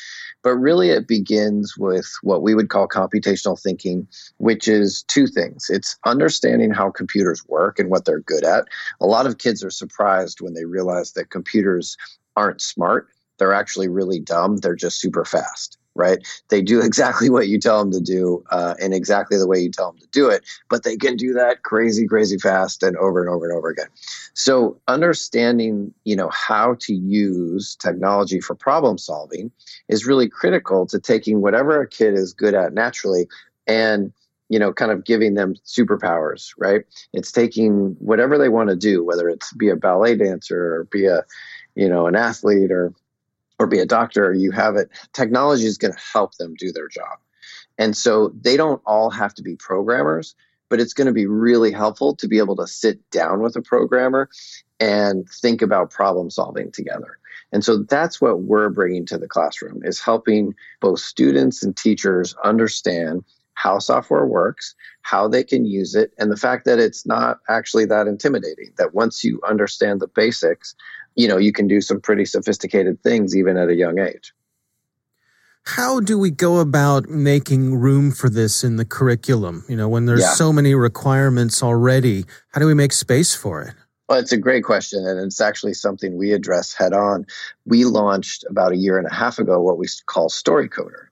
but 0.43 0.57
really 0.57 0.91
it 0.91 1.07
begins 1.07 1.77
with 1.79 2.11
what 2.23 2.43
we 2.43 2.55
would 2.55 2.69
call 2.69 2.89
computational 2.89 3.61
thinking 3.61 4.09
which 4.39 4.69
is 4.69 5.05
two 5.05 5.27
things. 5.27 5.71
It's 5.71 5.97
understanding 6.05 6.73
how 6.73 6.91
computers 6.91 7.47
work 7.47 7.79
and 7.79 7.91
what 7.91 8.05
they're 8.05 8.21
good 8.21 8.45
at. 8.45 8.67
A 9.01 9.07
lot 9.07 9.27
of 9.27 9.39
kids 9.39 9.63
are 9.65 9.71
surprised 9.71 10.41
when 10.41 10.55
they 10.55 10.65
realize 10.65 11.13
that 11.13 11.31
computers 11.31 11.97
aren't 12.37 12.61
smart. 12.61 13.09
They're 13.39 13.55
actually 13.55 13.89
really 13.89 14.21
dumb. 14.21 14.59
They're 14.59 14.75
just 14.75 15.01
super 15.01 15.25
fast 15.25 15.79
right? 15.95 16.19
They 16.49 16.63
do 16.63 16.81
exactly 16.85 17.31
what 17.31 17.49
you 17.49 17.59
tell 17.59 17.79
them 17.79 17.93
to 17.93 18.01
do 18.01 18.45
uh, 18.51 18.75
and 18.81 18.95
exactly 18.95 19.39
the 19.39 19.47
way 19.47 19.61
you 19.61 19.71
tell 19.71 19.93
them 19.93 20.01
to 20.01 20.09
do 20.09 20.29
it 20.29 20.43
but 20.69 20.85
they 20.85 20.97
can 20.97 21.17
do 21.17 21.33
that 21.35 21.63
crazy 21.63 22.07
crazy 22.07 22.39
fast 22.39 22.83
and 22.83 22.97
over 22.97 23.21
and 23.21 23.29
over 23.29 23.49
and 23.49 23.57
over 23.57 23.69
again. 23.69 23.89
So 24.35 24.81
understanding 24.89 25.93
you 26.05 26.17
know 26.17 26.31
how 26.31 26.77
to 26.81 26.95
use 26.95 27.77
technology 27.77 28.41
for 28.41 28.55
problem 28.55 28.99
solving 28.99 29.51
is 29.89 30.07
really 30.07 30.29
critical 30.29 30.87
to 30.87 30.99
taking 30.99 31.41
whatever 31.41 31.81
a 31.81 31.89
kid 31.89 32.15
is 32.15 32.33
good 32.33 32.55
at 32.55 32.73
naturally 32.73 33.29
and 33.67 34.13
you 34.49 34.59
know 34.59 34.73
kind 34.73 34.91
of 34.91 35.05
giving 35.05 35.35
them 35.35 35.55
superpowers 35.67 36.53
right? 36.59 36.85
It's 37.13 37.33
taking 37.33 37.97
whatever 37.99 38.39
they 38.39 38.49
want 38.49 38.71
to 38.71 38.77
do 38.77 39.05
whether 39.05 39.29
it's 39.29 39.53
be 39.53 39.69
a 39.69 39.77
ballet 39.77 40.17
dancer 40.17 40.75
or 40.75 40.85
be 40.85 41.07
a 41.07 41.23
you 41.75 41.89
know 41.89 42.07
an 42.07 42.17
athlete 42.17 42.71
or 42.71 42.93
or 43.63 43.67
be 43.67 43.79
a 43.79 43.87
doctor 43.87 44.35
you 44.35 44.51
have 44.51 44.77
it 44.77 44.91
technology 45.13 45.65
is 45.65 45.79
going 45.79 45.93
to 45.93 46.01
help 46.13 46.35
them 46.37 46.55
do 46.55 46.73
their 46.73 46.89
job. 46.89 47.19
And 47.79 47.97
so 47.97 48.33
they 48.41 48.57
don't 48.57 48.83
all 48.85 49.11
have 49.11 49.35
to 49.35 49.43
be 49.43 49.57
programmers 49.57 50.35
but 50.73 50.81
it's 50.81 50.95
going 50.95 51.07
to 51.07 51.13
be 51.13 51.27
really 51.27 51.71
helpful 51.71 52.17
to 52.17 52.27
be 52.27 52.39
able 52.39 52.57
to 52.57 52.67
sit 52.67 52.99
down 53.11 53.43
with 53.43 53.55
a 53.57 53.61
programmer 53.61 54.27
and 54.81 55.29
think 55.29 55.61
about 55.61 55.91
problem 55.91 56.31
solving 56.31 56.73
together. 56.73 57.19
And 57.53 57.63
so 57.63 57.83
that's 57.83 58.23
what 58.23 58.41
we're 58.41 58.71
bringing 58.71 59.05
to 59.07 59.19
the 59.19 59.29
classroom 59.29 59.83
is 59.85 60.01
helping 60.01 60.55
both 60.81 61.01
students 61.01 61.63
and 61.63 61.77
teachers 61.77 62.35
understand 62.43 63.23
how 63.55 63.79
software 63.79 64.27
works 64.27 64.75
how 65.03 65.29
they 65.29 65.45
can 65.45 65.65
use 65.65 65.95
it 65.95 66.13
and 66.19 66.31
the 66.31 66.37
fact 66.37 66.65
that 66.65 66.79
it's 66.79 67.07
not 67.07 67.39
actually 67.49 67.85
that 67.85 68.07
intimidating 68.07 68.73
that 68.79 68.95
once 68.95 69.23
you 69.25 69.41
understand 69.49 70.01
the 70.01 70.09
basics 70.09 70.75
you 71.17 71.29
know 71.29 71.37
you 71.37 71.53
can 71.53 71.67
do 71.69 71.81
some 71.81 72.01
pretty 72.01 72.25
sophisticated 72.25 73.03
things 73.03 73.37
even 73.37 73.57
at 73.57 73.69
a 73.69 73.75
young 73.75 73.99
age 73.99 74.33
How 75.65 76.01
do 76.01 76.19
we 76.19 76.31
go 76.31 76.59
about 76.59 77.09
making 77.09 77.77
room 77.77 78.11
for 78.11 78.29
this 78.29 78.65
in 78.65 78.77
the 78.79 78.85
curriculum? 78.85 79.63
You 79.69 79.77
know, 79.77 79.89
when 79.89 80.07
there's 80.07 80.23
Yeah. 80.27 80.35
so 80.35 80.53
many 80.53 80.75
requirements 80.75 81.63
already, 81.63 82.25
how 82.51 82.61
do 82.61 82.67
we 82.67 82.75
make 82.75 82.93
space 82.93 83.33
for 83.33 83.63
it? 83.63 83.75
Well, 84.09 84.19
it's 84.19 84.33
a 84.33 84.37
great 84.37 84.65
question, 84.65 85.07
and 85.07 85.21
it's 85.21 85.41
actually 85.41 85.75
something 85.75 86.19
we 86.19 86.33
address 86.33 86.75
head 86.75 86.93
on. 86.93 87.25
We 87.65 87.85
launched 87.85 88.45
about 88.51 88.73
a 88.73 88.77
year 88.77 88.99
and 88.99 89.07
a 89.07 89.15
half 89.15 89.39
ago 89.39 89.61
what 89.63 89.79
we 89.79 89.87
call 90.07 90.29
Story 90.29 90.69
Coder. 90.69 91.07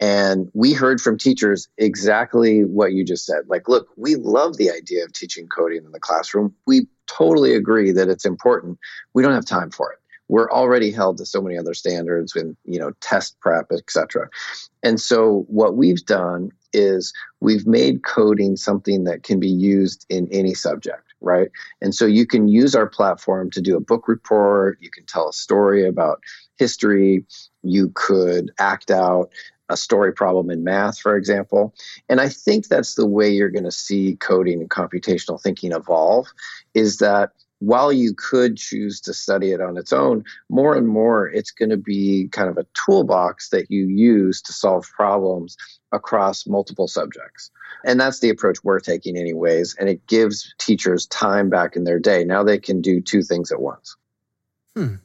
And 0.00 0.50
we 0.54 0.72
heard 0.72 1.00
from 1.00 1.18
teachers 1.18 1.68
exactly 1.78 2.64
what 2.64 2.92
you 2.92 3.04
just 3.04 3.24
said. 3.24 3.42
Like, 3.46 3.68
look, 3.68 3.88
we 3.96 4.16
love 4.16 4.56
the 4.56 4.70
idea 4.70 5.04
of 5.04 5.12
teaching 5.12 5.46
coding 5.46 5.84
in 5.84 5.92
the 5.92 6.00
classroom. 6.00 6.54
We 6.66 6.88
totally 7.06 7.54
agree 7.54 7.92
that 7.92 8.08
it's 8.08 8.24
important. 8.24 8.78
We 9.14 9.22
don't 9.22 9.34
have 9.34 9.46
time 9.46 9.70
for 9.70 9.92
it. 9.92 9.98
We're 10.28 10.50
already 10.50 10.90
held 10.90 11.18
to 11.18 11.26
so 11.26 11.42
many 11.42 11.58
other 11.58 11.74
standards 11.74 12.34
and, 12.34 12.56
you 12.64 12.78
know, 12.78 12.92
test 13.00 13.38
prep, 13.40 13.66
et 13.70 13.82
cetera. 13.88 14.28
And 14.82 15.00
so 15.00 15.44
what 15.48 15.76
we've 15.76 16.04
done 16.04 16.50
is 16.72 17.12
we've 17.40 17.66
made 17.66 18.04
coding 18.04 18.56
something 18.56 19.04
that 19.04 19.22
can 19.22 19.38
be 19.38 19.50
used 19.50 20.06
in 20.08 20.26
any 20.32 20.54
subject, 20.54 21.14
right? 21.20 21.50
And 21.80 21.94
so 21.94 22.06
you 22.06 22.26
can 22.26 22.48
use 22.48 22.74
our 22.74 22.88
platform 22.88 23.50
to 23.50 23.60
do 23.60 23.76
a 23.76 23.80
book 23.80 24.08
report, 24.08 24.78
you 24.80 24.90
can 24.90 25.04
tell 25.06 25.28
a 25.28 25.32
story 25.32 25.86
about 25.86 26.20
history, 26.56 27.24
you 27.62 27.92
could 27.94 28.50
act 28.58 28.90
out 28.90 29.30
a 29.68 29.76
story 29.76 30.12
problem 30.12 30.50
in 30.50 30.64
math, 30.64 30.98
for 30.98 31.16
example. 31.16 31.74
And 32.08 32.20
I 32.20 32.28
think 32.28 32.68
that's 32.68 32.94
the 32.94 33.06
way 33.06 33.30
you're 33.30 33.50
going 33.50 33.64
to 33.64 33.72
see 33.72 34.16
coding 34.16 34.60
and 34.60 34.70
computational 34.70 35.40
thinking 35.40 35.72
evolve 35.72 36.26
is 36.74 36.98
that 36.98 37.30
while 37.60 37.92
you 37.92 38.12
could 38.14 38.56
choose 38.56 39.00
to 39.00 39.14
study 39.14 39.52
it 39.52 39.60
on 39.60 39.76
its 39.76 39.92
own, 39.92 40.24
more 40.50 40.76
and 40.76 40.86
more 40.86 41.28
it's 41.28 41.50
going 41.50 41.70
to 41.70 41.78
be 41.78 42.28
kind 42.30 42.50
of 42.50 42.58
a 42.58 42.66
toolbox 42.74 43.48
that 43.50 43.70
you 43.70 43.86
use 43.86 44.42
to 44.42 44.52
solve 44.52 44.86
problems 44.94 45.56
across 45.92 46.46
multiple 46.46 46.88
subjects. 46.88 47.50
And 47.84 47.98
that's 47.98 48.20
the 48.20 48.30
approach 48.30 48.58
we're 48.62 48.80
taking, 48.80 49.16
anyways. 49.16 49.76
And 49.76 49.88
it 49.88 50.06
gives 50.06 50.54
teachers 50.58 51.06
time 51.06 51.48
back 51.48 51.76
in 51.76 51.84
their 51.84 51.98
day. 51.98 52.24
Now 52.24 52.42
they 52.42 52.58
can 52.58 52.80
do 52.80 53.00
two 53.00 53.22
things 53.22 53.52
at 53.52 53.60
once. 53.60 53.96
Hmm. 54.74 54.96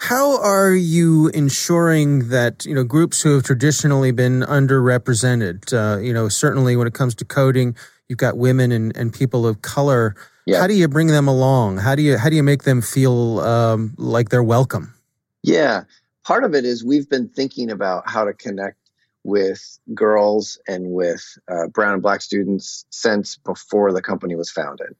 How 0.00 0.40
are 0.40 0.72
you 0.72 1.28
ensuring 1.28 2.30
that 2.30 2.64
you 2.64 2.74
know 2.74 2.84
groups 2.84 3.20
who 3.20 3.34
have 3.34 3.42
traditionally 3.42 4.12
been 4.12 4.40
underrepresented? 4.40 5.72
Uh, 5.74 6.00
you 6.00 6.14
know, 6.14 6.28
certainly 6.28 6.74
when 6.74 6.86
it 6.86 6.94
comes 6.94 7.14
to 7.16 7.24
coding, 7.26 7.76
you've 8.08 8.18
got 8.18 8.38
women 8.38 8.72
and, 8.72 8.96
and 8.96 9.12
people 9.12 9.46
of 9.46 9.60
color. 9.60 10.14
Yeah. 10.46 10.60
How 10.60 10.66
do 10.66 10.74
you 10.74 10.88
bring 10.88 11.08
them 11.08 11.28
along? 11.28 11.78
How 11.78 11.94
do 11.94 12.02
you 12.02 12.16
how 12.16 12.30
do 12.30 12.36
you 12.36 12.42
make 12.42 12.62
them 12.62 12.80
feel 12.80 13.40
um, 13.40 13.92
like 13.98 14.30
they're 14.30 14.42
welcome? 14.42 14.94
Yeah. 15.42 15.84
Part 16.24 16.44
of 16.44 16.54
it 16.54 16.64
is 16.64 16.82
we've 16.82 17.08
been 17.08 17.28
thinking 17.28 17.70
about 17.70 18.08
how 18.08 18.24
to 18.24 18.32
connect 18.32 18.79
with 19.24 19.78
girls 19.94 20.58
and 20.66 20.92
with 20.92 21.38
uh, 21.50 21.66
brown 21.68 21.94
and 21.94 22.02
black 22.02 22.22
students 22.22 22.86
since 22.90 23.36
before 23.36 23.92
the 23.92 24.02
company 24.02 24.34
was 24.34 24.50
founded. 24.50 24.94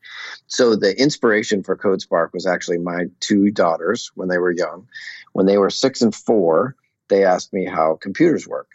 So 0.47 0.77
the 0.77 0.99
inspiration 1.01 1.63
for 1.63 1.77
CodeSpark 1.77 2.33
was 2.33 2.47
actually 2.47 2.79
my 2.79 3.07
two 3.21 3.51
daughters 3.51 4.11
when 4.15 4.29
they 4.29 4.39
were 4.39 4.51
young. 4.51 4.87
When 5.33 5.47
they 5.47 5.59
were 5.59 5.71
six 5.71 6.03
and 6.03 6.15
four, 6.15 6.77
they 7.09 7.25
asked 7.25 7.53
me 7.53 7.65
how 7.65 7.99
computers 8.01 8.47
work. 8.47 8.69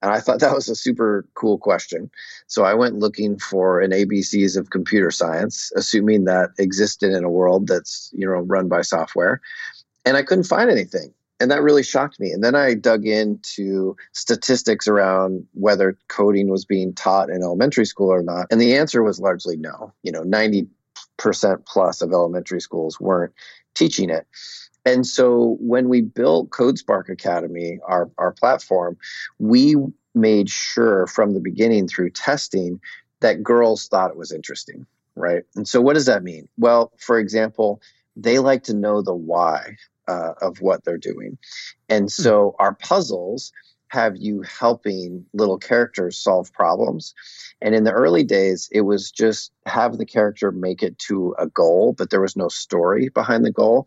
And 0.00 0.10
I 0.10 0.20
thought 0.20 0.40
that 0.40 0.54
was 0.54 0.68
a 0.68 0.76
super 0.76 1.26
cool 1.34 1.58
question. 1.58 2.10
So 2.46 2.64
I 2.64 2.74
went 2.74 2.96
looking 2.96 3.38
for 3.38 3.80
an 3.80 3.90
ABCs 3.90 4.56
of 4.56 4.70
computer 4.70 5.10
science, 5.10 5.72
assuming 5.76 6.24
that 6.24 6.50
existed 6.58 7.12
in 7.12 7.24
a 7.24 7.30
world 7.30 7.66
that's, 7.66 8.10
you 8.14 8.26
know, 8.26 8.40
run 8.40 8.68
by 8.68 8.82
software. 8.82 9.40
And 10.04 10.16
I 10.16 10.22
couldn't 10.22 10.44
find 10.44 10.70
anything. 10.70 11.12
And 11.40 11.50
that 11.50 11.62
really 11.62 11.84
shocked 11.84 12.18
me. 12.18 12.30
And 12.30 12.42
then 12.42 12.54
I 12.54 12.74
dug 12.74 13.06
into 13.06 13.96
statistics 14.12 14.88
around 14.88 15.46
whether 15.54 15.96
coding 16.08 16.48
was 16.48 16.64
being 16.64 16.94
taught 16.94 17.30
in 17.30 17.42
elementary 17.42 17.86
school 17.86 18.12
or 18.12 18.22
not. 18.22 18.48
And 18.50 18.60
the 18.60 18.76
answer 18.76 19.02
was 19.02 19.20
largely 19.20 19.56
no. 19.56 19.92
You 20.02 20.12
know, 20.12 20.22
90% 20.22 20.68
plus 21.66 22.02
of 22.02 22.12
elementary 22.12 22.60
schools 22.60 22.98
weren't 23.00 23.32
teaching 23.74 24.10
it. 24.10 24.26
And 24.84 25.06
so 25.06 25.56
when 25.60 25.88
we 25.88 26.00
built 26.00 26.50
CodeSpark 26.50 27.08
Academy, 27.08 27.78
our, 27.86 28.10
our 28.18 28.32
platform, 28.32 28.96
we 29.38 29.76
made 30.14 30.48
sure 30.48 31.06
from 31.06 31.34
the 31.34 31.40
beginning 31.40 31.86
through 31.88 32.10
testing 32.10 32.80
that 33.20 33.42
girls 33.42 33.86
thought 33.88 34.10
it 34.10 34.16
was 34.16 34.32
interesting, 34.32 34.86
right? 35.14 35.42
And 35.54 35.68
so 35.68 35.80
what 35.80 35.94
does 35.94 36.06
that 36.06 36.22
mean? 36.22 36.48
Well, 36.56 36.92
for 36.98 37.18
example, 37.18 37.80
they 38.16 38.38
like 38.38 38.64
to 38.64 38.74
know 38.74 39.02
the 39.02 39.14
why 39.14 39.76
uh, 40.08 40.32
of 40.40 40.60
what 40.60 40.84
they're 40.84 40.98
doing. 40.98 41.38
And 41.88 42.04
hmm. 42.04 42.22
so 42.22 42.56
our 42.58 42.74
puzzles 42.74 43.52
have 43.88 44.16
you 44.16 44.42
helping 44.42 45.24
little 45.32 45.58
characters 45.58 46.18
solve 46.18 46.52
problems. 46.52 47.14
And 47.62 47.74
in 47.74 47.84
the 47.84 47.92
early 47.92 48.24
days, 48.24 48.68
it 48.70 48.82
was 48.82 49.10
just 49.10 49.50
have 49.64 49.96
the 49.96 50.04
character 50.04 50.52
make 50.52 50.82
it 50.82 50.98
to 51.00 51.34
a 51.38 51.46
goal, 51.46 51.94
but 51.96 52.10
there 52.10 52.20
was 52.20 52.36
no 52.36 52.48
story 52.48 53.08
behind 53.08 53.44
the 53.44 53.52
goal. 53.52 53.86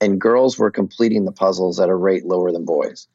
And 0.00 0.20
girls 0.20 0.56
were 0.58 0.70
completing 0.70 1.24
the 1.24 1.32
puzzles 1.32 1.80
at 1.80 1.88
a 1.88 1.94
rate 1.94 2.24
lower 2.24 2.52
than 2.52 2.64
boys. 2.64 3.08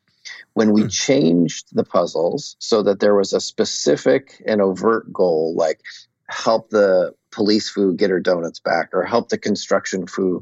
When 0.54 0.74
we 0.74 0.84
hmm. 0.84 0.88
changed 0.88 1.68
the 1.72 1.84
puzzles 1.84 2.56
so 2.60 2.84
that 2.84 3.00
there 3.00 3.16
was 3.16 3.32
a 3.32 3.40
specific 3.40 4.42
and 4.46 4.62
overt 4.62 5.12
goal, 5.14 5.56
like 5.56 5.82
help 6.28 6.70
the 6.70 7.14
police 7.36 7.70
foo 7.70 7.94
get 7.94 8.10
her 8.10 8.20
donuts 8.20 8.60
back 8.60 8.90
or 8.94 9.04
help 9.04 9.30
the 9.30 9.38
construction 9.38 10.08
foo 10.08 10.42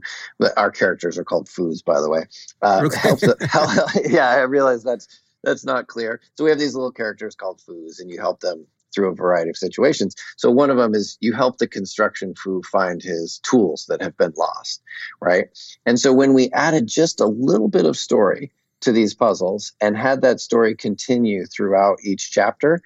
our 0.56 0.72
characters 0.72 1.18
are 1.18 1.24
called 1.24 1.48
foos 1.48 1.84
by 1.84 2.00
the 2.00 2.10
way. 2.10 2.24
Uh, 2.62 2.84
okay. 2.86 3.00
help 3.00 3.20
the, 3.20 3.48
help, 3.52 3.90
yeah 4.06 4.30
i 4.30 4.42
realize 4.42 4.84
that's 4.84 5.08
that's 5.44 5.66
not 5.66 5.88
clear. 5.88 6.22
So 6.36 6.46
we 6.46 6.50
have 6.52 6.60
these 6.60 6.74
little 6.74 6.92
characters 6.92 7.36
called 7.36 7.62
foos 7.68 8.00
and 8.00 8.10
you 8.10 8.20
help 8.20 8.40
them 8.40 8.66
through 8.96 9.10
a 9.10 9.16
variety 9.16 9.50
of 9.50 9.58
situations. 9.58 10.16
So 10.38 10.50
one 10.50 10.70
of 10.70 10.78
them 10.78 10.96
is 10.96 11.18
you 11.20 11.34
help 11.34 11.58
the 11.58 11.68
construction 11.68 12.34
foo 12.36 12.62
find 12.72 13.02
his 13.02 13.40
tools 13.40 13.86
that 13.90 14.02
have 14.02 14.16
been 14.16 14.34
lost 14.38 14.82
right? 15.22 15.48
And 15.86 16.00
so 16.00 16.14
when 16.14 16.34
we 16.34 16.50
added 16.52 16.88
just 16.88 17.20
a 17.20 17.26
little 17.26 17.68
bit 17.68 17.86
of 17.86 17.98
story 17.98 18.52
to 18.82 18.92
these 18.92 19.14
puzzles 19.14 19.72
and 19.82 19.98
had 19.98 20.22
that 20.22 20.42
story 20.42 20.76
continue 20.76 21.46
throughout 21.46 22.00
each 22.04 22.32
chapter 22.32 22.82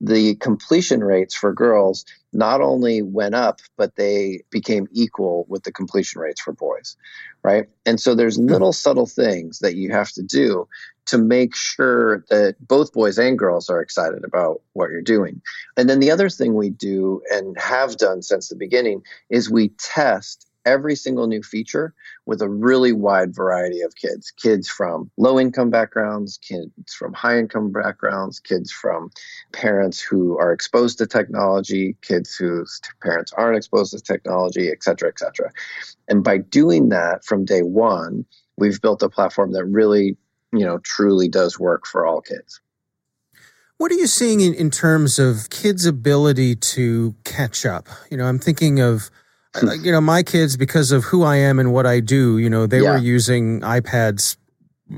the 0.00 0.34
completion 0.36 1.04
rates 1.04 1.34
for 1.34 1.52
girls 1.52 2.04
not 2.32 2.60
only 2.60 3.02
went 3.02 3.34
up, 3.34 3.60
but 3.76 3.96
they 3.96 4.42
became 4.50 4.88
equal 4.92 5.44
with 5.48 5.64
the 5.64 5.72
completion 5.72 6.20
rates 6.20 6.40
for 6.40 6.52
boys, 6.52 6.96
right? 7.42 7.68
And 7.84 8.00
so 8.00 8.14
there's 8.14 8.38
little 8.38 8.72
subtle 8.72 9.06
things 9.06 9.58
that 9.58 9.74
you 9.74 9.90
have 9.90 10.10
to 10.12 10.22
do 10.22 10.68
to 11.06 11.18
make 11.18 11.56
sure 11.56 12.24
that 12.30 12.54
both 12.60 12.92
boys 12.92 13.18
and 13.18 13.38
girls 13.38 13.68
are 13.68 13.80
excited 13.82 14.24
about 14.24 14.62
what 14.74 14.90
you're 14.90 15.02
doing. 15.02 15.42
And 15.76 15.90
then 15.90 15.98
the 15.98 16.10
other 16.10 16.30
thing 16.30 16.54
we 16.54 16.70
do 16.70 17.20
and 17.30 17.58
have 17.58 17.96
done 17.96 18.22
since 18.22 18.48
the 18.48 18.56
beginning 18.56 19.02
is 19.28 19.50
we 19.50 19.70
test 19.70 20.46
every 20.70 20.94
single 20.94 21.26
new 21.26 21.42
feature 21.42 21.92
with 22.26 22.40
a 22.40 22.48
really 22.48 22.92
wide 22.92 23.34
variety 23.34 23.80
of 23.80 23.96
kids 23.96 24.30
kids 24.30 24.68
from 24.68 25.10
low 25.16 25.38
income 25.40 25.70
backgrounds, 25.70 26.38
kids 26.38 26.94
from 26.98 27.12
high 27.12 27.38
income 27.38 27.72
backgrounds, 27.72 28.38
kids 28.38 28.70
from 28.70 29.10
parents 29.52 30.00
who 30.00 30.38
are 30.38 30.52
exposed 30.52 30.98
to 30.98 31.06
technology, 31.06 31.96
kids 32.02 32.34
whose 32.36 32.80
parents 33.02 33.32
aren't 33.36 33.56
exposed 33.56 33.92
to 33.92 34.00
technology, 34.00 34.70
et 34.70 34.82
cetera, 34.82 35.08
et 35.08 35.18
cetera. 35.18 35.50
And 36.08 36.22
by 36.22 36.38
doing 36.38 36.90
that 36.90 37.24
from 37.24 37.44
day 37.44 37.62
one, 37.62 38.24
we've 38.56 38.80
built 38.80 39.02
a 39.02 39.08
platform 39.08 39.52
that 39.52 39.64
really, 39.64 40.16
you 40.52 40.64
know, 40.66 40.78
truly 40.78 41.28
does 41.28 41.58
work 41.58 41.86
for 41.86 42.06
all 42.06 42.20
kids. 42.20 42.60
What 43.78 43.90
are 43.90 43.96
you 43.96 44.06
seeing 44.06 44.40
in, 44.40 44.52
in 44.54 44.70
terms 44.70 45.18
of 45.18 45.48
kids' 45.48 45.86
ability 45.86 46.54
to 46.56 47.14
catch 47.24 47.64
up? 47.64 47.88
You 48.10 48.18
know, 48.18 48.26
I'm 48.26 48.38
thinking 48.38 48.78
of 48.78 49.10
you 49.82 49.90
know, 49.90 50.00
my 50.00 50.22
kids, 50.22 50.56
because 50.56 50.92
of 50.92 51.04
who 51.04 51.22
I 51.22 51.36
am 51.36 51.58
and 51.58 51.72
what 51.72 51.86
I 51.86 52.00
do, 52.00 52.38
you 52.38 52.48
know, 52.48 52.66
they 52.66 52.82
yeah. 52.82 52.92
were 52.92 52.98
using 52.98 53.60
iPads 53.60 54.36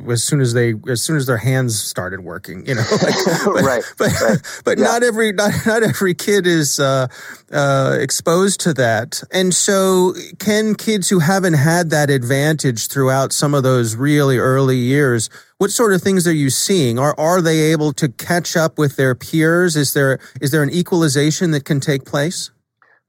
as 0.08 0.22
soon 0.22 0.40
as 0.40 0.54
they 0.54 0.74
as 0.88 1.02
soon 1.02 1.16
as 1.16 1.26
their 1.26 1.36
hands 1.36 1.78
started 1.78 2.20
working 2.20 2.66
you 2.66 2.74
know 2.74 2.84
like, 3.02 3.14
but, 3.44 3.62
right 3.62 3.84
but 3.98 4.20
right. 4.20 4.38
but 4.64 4.78
yeah. 4.78 4.84
not 4.84 5.02
every 5.02 5.32
not, 5.32 5.52
not 5.66 5.82
every 5.82 6.14
kid 6.14 6.46
is 6.46 6.80
uh, 6.80 7.06
uh, 7.52 7.96
exposed 8.00 8.60
to 8.60 8.72
that 8.72 9.22
and 9.32 9.54
so 9.54 10.14
can 10.38 10.74
kids 10.74 11.08
who 11.08 11.18
haven't 11.18 11.54
had 11.54 11.90
that 11.90 12.10
advantage 12.10 12.88
throughout 12.88 13.32
some 13.32 13.54
of 13.54 13.62
those 13.62 13.94
really 13.94 14.38
early 14.38 14.78
years 14.78 15.28
what 15.58 15.70
sort 15.70 15.92
of 15.92 16.00
things 16.00 16.26
are 16.26 16.32
you 16.32 16.50
seeing 16.50 16.98
are 16.98 17.14
are 17.18 17.42
they 17.42 17.72
able 17.72 17.92
to 17.92 18.08
catch 18.08 18.56
up 18.56 18.78
with 18.78 18.96
their 18.96 19.14
peers 19.14 19.76
is 19.76 19.92
there 19.92 20.18
is 20.40 20.50
there 20.50 20.62
an 20.62 20.70
equalization 20.70 21.50
that 21.50 21.64
can 21.64 21.80
take 21.80 22.04
place 22.04 22.50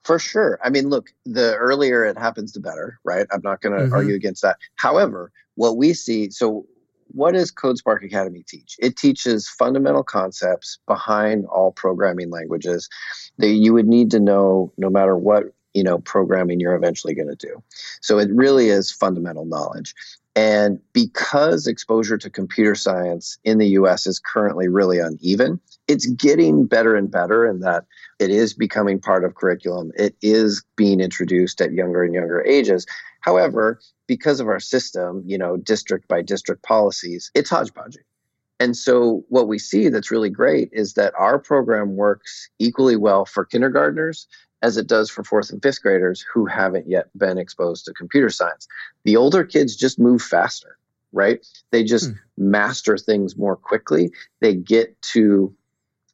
for 0.03 0.19
sure. 0.19 0.59
I 0.63 0.69
mean, 0.69 0.89
look, 0.89 1.13
the 1.25 1.55
earlier 1.55 2.03
it 2.05 2.17
happens, 2.17 2.53
the 2.53 2.59
better, 2.59 2.99
right? 3.03 3.25
I'm 3.31 3.41
not 3.43 3.61
going 3.61 3.77
to 3.77 3.85
mm-hmm. 3.85 3.93
argue 3.93 4.15
against 4.15 4.41
that. 4.41 4.57
However, 4.75 5.31
what 5.55 5.77
we 5.77 5.93
see, 5.93 6.29
so 6.29 6.65
what 7.07 7.33
does 7.33 7.51
CodeSpark 7.51 8.03
Academy 8.03 8.43
teach? 8.43 8.75
It 8.79 8.97
teaches 8.97 9.47
fundamental 9.47 10.03
concepts 10.03 10.79
behind 10.87 11.45
all 11.45 11.71
programming 11.71 12.29
languages 12.31 12.89
that 13.37 13.49
you 13.49 13.73
would 13.73 13.87
need 13.87 14.11
to 14.11 14.19
know 14.19 14.73
no 14.77 14.89
matter 14.89 15.15
what 15.15 15.45
you 15.73 15.83
know 15.83 15.99
programming 15.99 16.59
you're 16.59 16.75
eventually 16.75 17.13
going 17.13 17.29
to 17.29 17.35
do. 17.35 17.63
So 18.01 18.19
it 18.19 18.29
really 18.31 18.69
is 18.69 18.91
fundamental 18.91 19.45
knowledge. 19.45 19.93
And 20.35 20.79
because 20.93 21.67
exposure 21.67 22.17
to 22.17 22.29
computer 22.29 22.73
science 22.73 23.37
in 23.43 23.59
the 23.59 23.67
US 23.69 24.07
is 24.07 24.19
currently 24.19 24.67
really 24.67 24.99
uneven, 24.99 25.59
it's 25.87 26.05
getting 26.05 26.65
better 26.65 26.95
and 26.95 27.11
better 27.11 27.45
in 27.45 27.59
that 27.59 27.85
it 28.19 28.29
is 28.29 28.53
becoming 28.53 28.99
part 28.99 29.23
of 29.23 29.35
curriculum. 29.35 29.91
It 29.97 30.15
is 30.21 30.63
being 30.75 30.99
introduced 30.99 31.61
at 31.61 31.73
younger 31.73 32.03
and 32.03 32.13
younger 32.13 32.41
ages. 32.43 32.85
However, 33.21 33.79
because 34.07 34.39
of 34.39 34.47
our 34.47 34.59
system, 34.59 35.23
you 35.25 35.37
know, 35.37 35.57
district 35.57 36.07
by 36.07 36.21
district 36.21 36.63
policies, 36.63 37.31
it's 37.35 37.49
hodgepodging. 37.49 38.03
And 38.59 38.77
so 38.77 39.25
what 39.29 39.47
we 39.47 39.59
see 39.59 39.89
that's 39.89 40.11
really 40.11 40.29
great 40.29 40.69
is 40.71 40.93
that 40.93 41.13
our 41.17 41.37
program 41.37 41.95
works 41.95 42.49
equally 42.59 42.95
well 42.95 43.25
for 43.25 43.43
kindergartners 43.43 44.27
as 44.61 44.77
it 44.77 44.87
does 44.87 45.09
for 45.09 45.23
fourth 45.23 45.49
and 45.49 45.61
fifth 45.61 45.81
graders 45.81 46.21
who 46.21 46.45
haven't 46.45 46.89
yet 46.89 47.09
been 47.17 47.37
exposed 47.37 47.83
to 47.85 47.93
computer 47.93 48.29
science. 48.29 48.67
The 49.03 49.17
older 49.17 49.43
kids 49.43 49.75
just 49.75 49.99
move 49.99 50.21
faster, 50.21 50.77
right? 51.11 51.45
They 51.71 51.83
just 51.83 52.11
hmm. 52.11 52.17
master 52.37 52.97
things 52.97 53.35
more 53.35 53.57
quickly. 53.57 54.11
They 54.39 54.55
get 54.55 54.99
to 55.13 55.53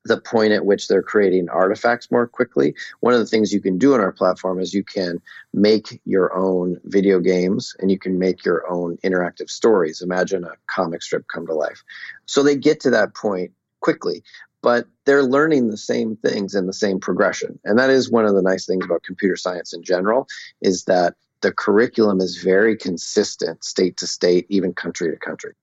the 0.05 0.19
point 0.19 0.53
at 0.53 0.65
which 0.65 0.87
they're 0.87 1.03
creating 1.03 1.49
artifacts 1.49 2.09
more 2.09 2.27
quickly. 2.27 2.73
One 3.01 3.13
of 3.13 3.19
the 3.19 3.25
things 3.25 3.53
you 3.53 3.61
can 3.61 3.77
do 3.77 3.93
on 3.93 3.99
our 3.99 4.11
platform 4.11 4.59
is 4.59 4.73
you 4.73 4.83
can 4.83 5.21
make 5.53 6.01
your 6.05 6.35
own 6.35 6.79
video 6.85 7.19
games 7.19 7.75
and 7.79 7.91
you 7.91 7.99
can 7.99 8.17
make 8.17 8.45
your 8.45 8.69
own 8.69 8.97
interactive 9.03 9.49
stories. 9.49 10.01
Imagine 10.01 10.43
a 10.43 10.53
comic 10.67 11.01
strip 11.01 11.25
come 11.27 11.45
to 11.47 11.53
life. 11.53 11.83
So 12.25 12.43
they 12.43 12.55
get 12.55 12.79
to 12.81 12.89
that 12.91 13.13
point 13.13 13.51
quickly, 13.81 14.23
but 14.61 14.87
they're 15.05 15.23
learning 15.23 15.69
the 15.69 15.77
same 15.77 16.15
things 16.17 16.55
in 16.55 16.65
the 16.65 16.73
same 16.73 16.99
progression. 16.99 17.59
And 17.63 17.77
that 17.77 17.89
is 17.89 18.11
one 18.11 18.25
of 18.25 18.35
the 18.35 18.41
nice 18.41 18.65
things 18.65 18.85
about 18.85 19.03
computer 19.03 19.35
science 19.35 19.73
in 19.73 19.83
general 19.83 20.27
is 20.61 20.85
that 20.85 21.15
the 21.41 21.51
curriculum 21.51 22.19
is 22.19 22.41
very 22.43 22.75
consistent 22.75 23.63
state 23.63 23.97
to 23.97 24.07
state, 24.07 24.45
even 24.49 24.73
country 24.73 25.11
to 25.11 25.17
country. 25.17 25.53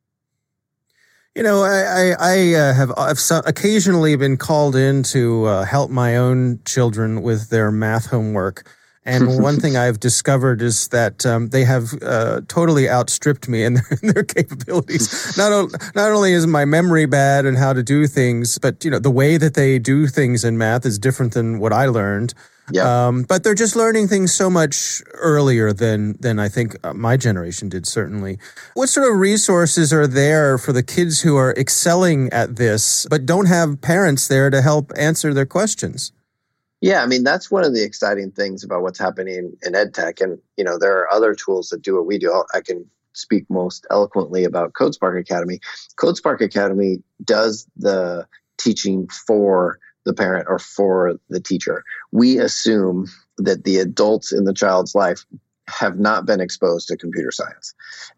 You 1.37 1.43
know, 1.43 1.65
I 1.65 1.83
I, 1.83 2.15
I 2.19 2.55
uh, 2.55 2.73
have 2.73 2.93
I've 2.97 3.21
occasionally 3.45 4.17
been 4.17 4.39
called 4.39 4.75
in 4.75 5.03
to 5.13 5.45
uh, 5.45 5.65
help 5.67 5.91
my 5.91 6.17
own 6.17 6.61
children 6.65 7.21
with 7.21 7.51
their 7.51 7.71
math 7.71 8.07
homework. 8.07 8.67
And 9.05 9.43
one 9.43 9.61
thing 9.61 9.77
I've 9.77 10.01
discovered 10.01 10.63
is 10.63 10.89
that 10.89 11.27
um, 11.27 11.49
they 11.49 11.65
have 11.65 11.93
uh, 12.03 12.41
totally 12.49 12.89
outstripped 12.89 13.51
me 13.51 13.65
in 13.65 13.75
their, 13.75 13.85
in 14.03 14.15
their 14.15 14.25
capabilities. 14.25 15.37
Not, 15.37 15.53
o- 15.53 15.69
not 15.95 16.11
only 16.11 16.33
is 16.33 16.47
my 16.47 16.65
memory 16.65 17.05
bad 17.05 17.45
and 17.45 17.59
how 17.59 17.75
to 17.75 17.83
do 17.83 18.07
things, 18.07 18.57
but 18.57 18.83
you 18.83 18.91
know 18.91 18.99
the 18.99 19.11
way 19.11 19.37
that 19.37 19.53
they 19.53 19.79
do 19.79 20.07
things 20.07 20.43
in 20.43 20.57
math 20.57 20.87
is 20.87 20.99
different 20.99 21.35
than 21.35 21.59
what 21.59 21.71
I 21.71 21.85
learned. 21.85 22.33
Yeah. 22.73 23.07
Um, 23.07 23.23
but 23.23 23.45
they're 23.45 23.55
just 23.55 23.77
learning 23.77 24.09
things 24.09 24.35
so 24.35 24.51
much 24.51 25.03
earlier 25.15 25.73
than 25.73 26.17
than 26.21 26.39
I 26.39 26.49
think 26.49 26.77
uh, 26.85 26.93
my 26.95 27.17
generation 27.17 27.69
did. 27.69 27.87
Certainly. 27.87 28.39
What 28.75 28.89
sort 28.89 29.11
of 29.11 29.19
resources 29.19 29.93
are 29.93 30.07
there 30.07 30.59
for 30.59 30.73
the 30.73 30.83
kids 30.83 31.21
who 31.21 31.37
are 31.37 31.55
excelling 31.57 32.33
at 32.33 32.57
this, 32.57 33.07
but 33.09 33.27
don't 33.27 33.47
have 33.47 33.81
parents 33.81 34.29
there 34.29 34.51
to 34.51 34.63
help 34.63 34.93
answer 34.97 35.33
their 35.33 35.47
questions? 35.47 36.13
Yeah, 36.81 37.03
I 37.03 37.07
mean 37.07 37.25
that's 37.25 37.51
one 37.51 37.65
of 37.65 37.75
the 37.75 37.85
exciting 37.85 38.33
things 38.33 38.63
about 38.63 38.83
what's 38.83 38.99
happening 38.99 39.57
in 39.63 39.73
EdTech, 39.73 40.21
and 40.21 40.39
you 40.57 40.65
know 40.65 40.79
there 40.79 40.99
are 40.99 41.13
other 41.13 41.35
tools 41.35 41.69
that 41.69 41.83
do 41.83 41.95
what 41.95 42.07
we 42.07 42.19
do. 42.19 42.45
I 42.53 42.61
can 42.61 42.85
speak 43.13 43.49
most 43.49 43.87
eloquently 43.91 44.45
about 44.45 44.75
CodeSpark 44.75 45.19
Academy. 45.19 45.61
CodeSpark 45.97 46.41
Academy 46.43 47.03
does 47.25 47.67
the 47.77 48.27
teaching 48.59 49.09
for 49.09 49.79
the 50.07 50.15
parent 50.15 50.47
or 50.49 50.59
for 50.59 51.17
the 51.29 51.41
teacher. 51.41 51.85
We 52.13 52.39
assume 52.39 53.09
that 53.37 53.65
the 53.65 53.79
adults 53.79 54.33
in 54.33 54.45
the 54.45 54.55
child's 54.55 54.95
life 54.95 55.27
have 55.69 55.99
not 55.99 56.27
been 56.27 56.41
exposed 56.41 56.89
to 56.89 56.97
computer 56.97 57.31
science 57.31 57.75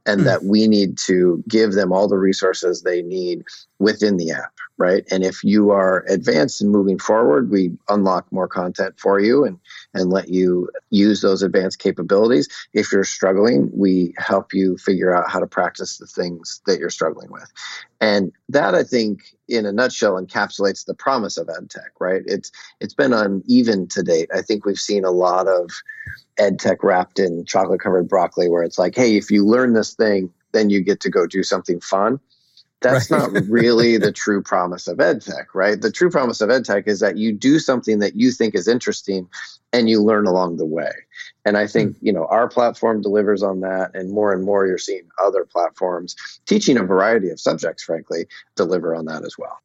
and 0.07 0.21
mm. 0.21 0.25
that 0.25 0.45
we 0.45 0.69
need 0.69 0.99
to 0.99 1.43
give 1.49 1.73
them 1.73 1.93
all 1.93 2.09
the 2.09 2.19
resources 2.19 2.83
they 2.83 3.03
need 3.03 3.43
within 3.79 4.17
the 4.17 4.31
app 4.31 4.53
right? 4.79 5.05
And 5.11 5.25
if 5.25 5.43
you 5.43 5.71
are 5.71 6.05
advanced 6.09 6.63
and 6.63 6.71
moving 6.71 6.99
forward, 6.99 7.51
we 7.51 7.73
unlock 7.89 8.31
more 8.33 8.49
content 8.49 8.99
for 8.99 9.21
you 9.21 9.45
and 9.45 9.59
and 9.93 10.11
let 10.11 10.29
you 10.29 10.71
use 10.91 11.21
those 11.21 11.43
advanced 11.43 11.81
capabilities. 11.81 12.49
If 12.73 12.93
you're 12.93 13.05
struggling, 13.05 13.71
we 13.75 14.15
help 14.17 14.55
you 14.55 14.79
figure 14.79 15.15
out 15.15 15.31
how 15.31 15.41
to 15.41 15.47
practice 15.47 15.99
the 15.99 16.07
things 16.07 16.63
that 16.67 16.79
you're 16.79 16.91
struggling 16.91 17.31
with. 17.31 17.51
And 18.01 18.33
that 18.49 18.77
I 18.77 18.85
think 18.85 19.21
in 19.49 19.67
a 19.67 19.73
nutshell 19.73 20.23
encapsulates 20.23 20.87
the 20.87 20.95
promise 20.95 21.37
of 21.37 21.49
edtech 21.49 21.91
right? 21.99 22.23
It's 22.27 22.53
it's 22.81 22.95
been 22.95 23.13
uneven 23.13 23.89
to 23.89 24.03
date. 24.03 24.31
I 24.33 24.43
think 24.43 24.65
we've 24.65 24.79
seen 24.79 25.05
a 25.05 25.11
lot 25.11 25.49
of 25.49 25.71
ed 26.39 26.59
tech 26.59 26.83
wrapped 26.83 27.19
in 27.19 27.45
chocolate 27.45 27.81
covered 27.81 28.09
broccoli 28.09 28.49
where 28.49 28.63
it's 28.63 28.79
like, 28.79 28.95
hey, 28.95 29.17
if 29.17 29.31
you 29.31 29.45
learn 29.45 29.73
this 29.73 29.95
thing, 29.95 30.33
then 30.53 30.71
you 30.71 30.81
get 30.81 31.01
to 31.01 31.11
go 31.11 31.27
do 31.27 31.43
something 31.43 31.81
fun 31.81 32.21
that's 32.81 33.11
right. 33.11 33.33
not 33.33 33.43
really 33.49 33.97
the 33.99 34.13
true 34.13 34.43
promise 34.43 34.87
of 34.87 34.99
edtech, 34.99 35.47
right? 35.55 35.81
The 35.81 35.91
true 35.91 36.11
promise 36.11 36.41
of 36.41 36.49
edtech 36.49 36.87
is 36.87 37.01
that 37.01 37.17
you 37.17 37.33
do 37.33 37.59
something 37.59 37.99
that 37.99 38.17
you 38.17 38.31
think 38.31 38.55
is 38.55 38.69
interesting 38.69 39.29
and 39.73 39.89
you 39.89 40.03
learn 40.03 40.27
along 40.27 40.57
the 40.57 40.65
way. 40.65 40.93
And 41.45 41.57
I 41.57 41.67
think, 41.67 41.99
hmm. 41.99 42.07
you 42.07 42.13
know, 42.13 42.27
our 42.27 42.49
platform 42.49 43.03
delivers 43.03 43.43
on 43.43 43.61
that 43.61 43.95
and 43.95 44.11
more 44.11 44.33
and 44.33 44.45
more 44.45 44.67
you're 44.67 44.79
seeing 44.79 45.09
other 45.23 45.45
platforms 45.45 46.17
teaching 46.47 46.77
a 46.77 46.85
variety 46.85 47.31
of 47.31 47.41
subjects, 47.41 47.83
frankly, 47.83 48.27
deliver 48.55 48.95
on 48.95 49.07
that 49.07 49.25
as 49.25 49.37
well. 49.39 49.59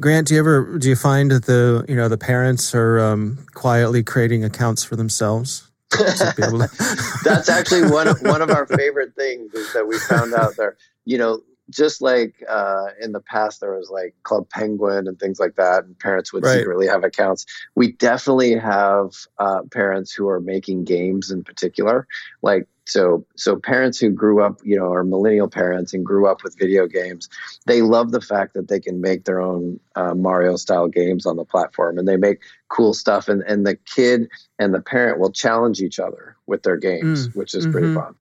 Grant, 0.00 0.26
do 0.26 0.34
you 0.34 0.40
ever 0.40 0.76
do 0.76 0.88
you 0.88 0.96
find 0.96 1.30
that 1.30 1.44
the 1.44 1.84
you 1.88 1.94
know 1.94 2.08
the 2.08 2.18
parents 2.18 2.74
are 2.74 2.98
um, 2.98 3.46
quietly 3.54 4.02
creating 4.02 4.42
accounts 4.42 4.82
for 4.82 4.96
themselves? 4.96 5.70
That's 7.24 7.48
actually 7.48 7.90
one 7.90 8.08
of, 8.08 8.20
one 8.22 8.42
of 8.42 8.50
our 8.50 8.66
favorite 8.66 9.14
things 9.14 9.54
is 9.54 9.72
that 9.72 9.86
we 9.86 9.98
found 9.98 10.34
out 10.34 10.56
there. 10.56 10.76
You 11.04 11.18
know, 11.18 11.42
just 11.70 12.02
like 12.02 12.42
uh, 12.48 12.86
in 13.00 13.12
the 13.12 13.20
past 13.20 13.60
there 13.60 13.76
was 13.76 13.90
like 13.90 14.14
club 14.22 14.48
penguin 14.50 15.08
and 15.08 15.18
things 15.18 15.38
like 15.40 15.56
that 15.56 15.84
and 15.84 15.98
parents 15.98 16.32
would 16.32 16.44
right. 16.44 16.58
secretly 16.58 16.86
have 16.86 17.04
accounts 17.04 17.46
we 17.74 17.92
definitely 17.92 18.54
have 18.54 19.10
uh, 19.38 19.62
parents 19.70 20.12
who 20.12 20.28
are 20.28 20.40
making 20.40 20.84
games 20.84 21.30
in 21.30 21.42
particular 21.42 22.06
like 22.42 22.66
so 22.86 23.24
so 23.36 23.56
parents 23.56 23.98
who 23.98 24.10
grew 24.10 24.42
up 24.42 24.58
you 24.62 24.76
know 24.76 24.92
are 24.92 25.04
millennial 25.04 25.48
parents 25.48 25.94
and 25.94 26.04
grew 26.04 26.26
up 26.26 26.42
with 26.42 26.58
video 26.58 26.86
games 26.86 27.28
they 27.66 27.80
love 27.80 28.10
the 28.10 28.20
fact 28.20 28.54
that 28.54 28.68
they 28.68 28.80
can 28.80 29.00
make 29.00 29.24
their 29.24 29.40
own 29.40 29.80
uh, 29.96 30.14
mario 30.14 30.56
style 30.56 30.88
games 30.88 31.24
on 31.24 31.36
the 31.36 31.44
platform 31.44 31.98
and 31.98 32.06
they 32.06 32.16
make 32.16 32.42
cool 32.68 32.92
stuff 32.92 33.28
and, 33.28 33.42
and 33.42 33.66
the 33.66 33.76
kid 33.76 34.28
and 34.58 34.74
the 34.74 34.82
parent 34.82 35.18
will 35.18 35.32
challenge 35.32 35.80
each 35.80 35.98
other 35.98 36.36
with 36.46 36.62
their 36.62 36.76
games 36.76 37.28
mm. 37.28 37.36
which 37.36 37.54
is 37.54 37.64
mm-hmm. 37.64 37.72
pretty 37.72 37.94
fun 37.94 38.14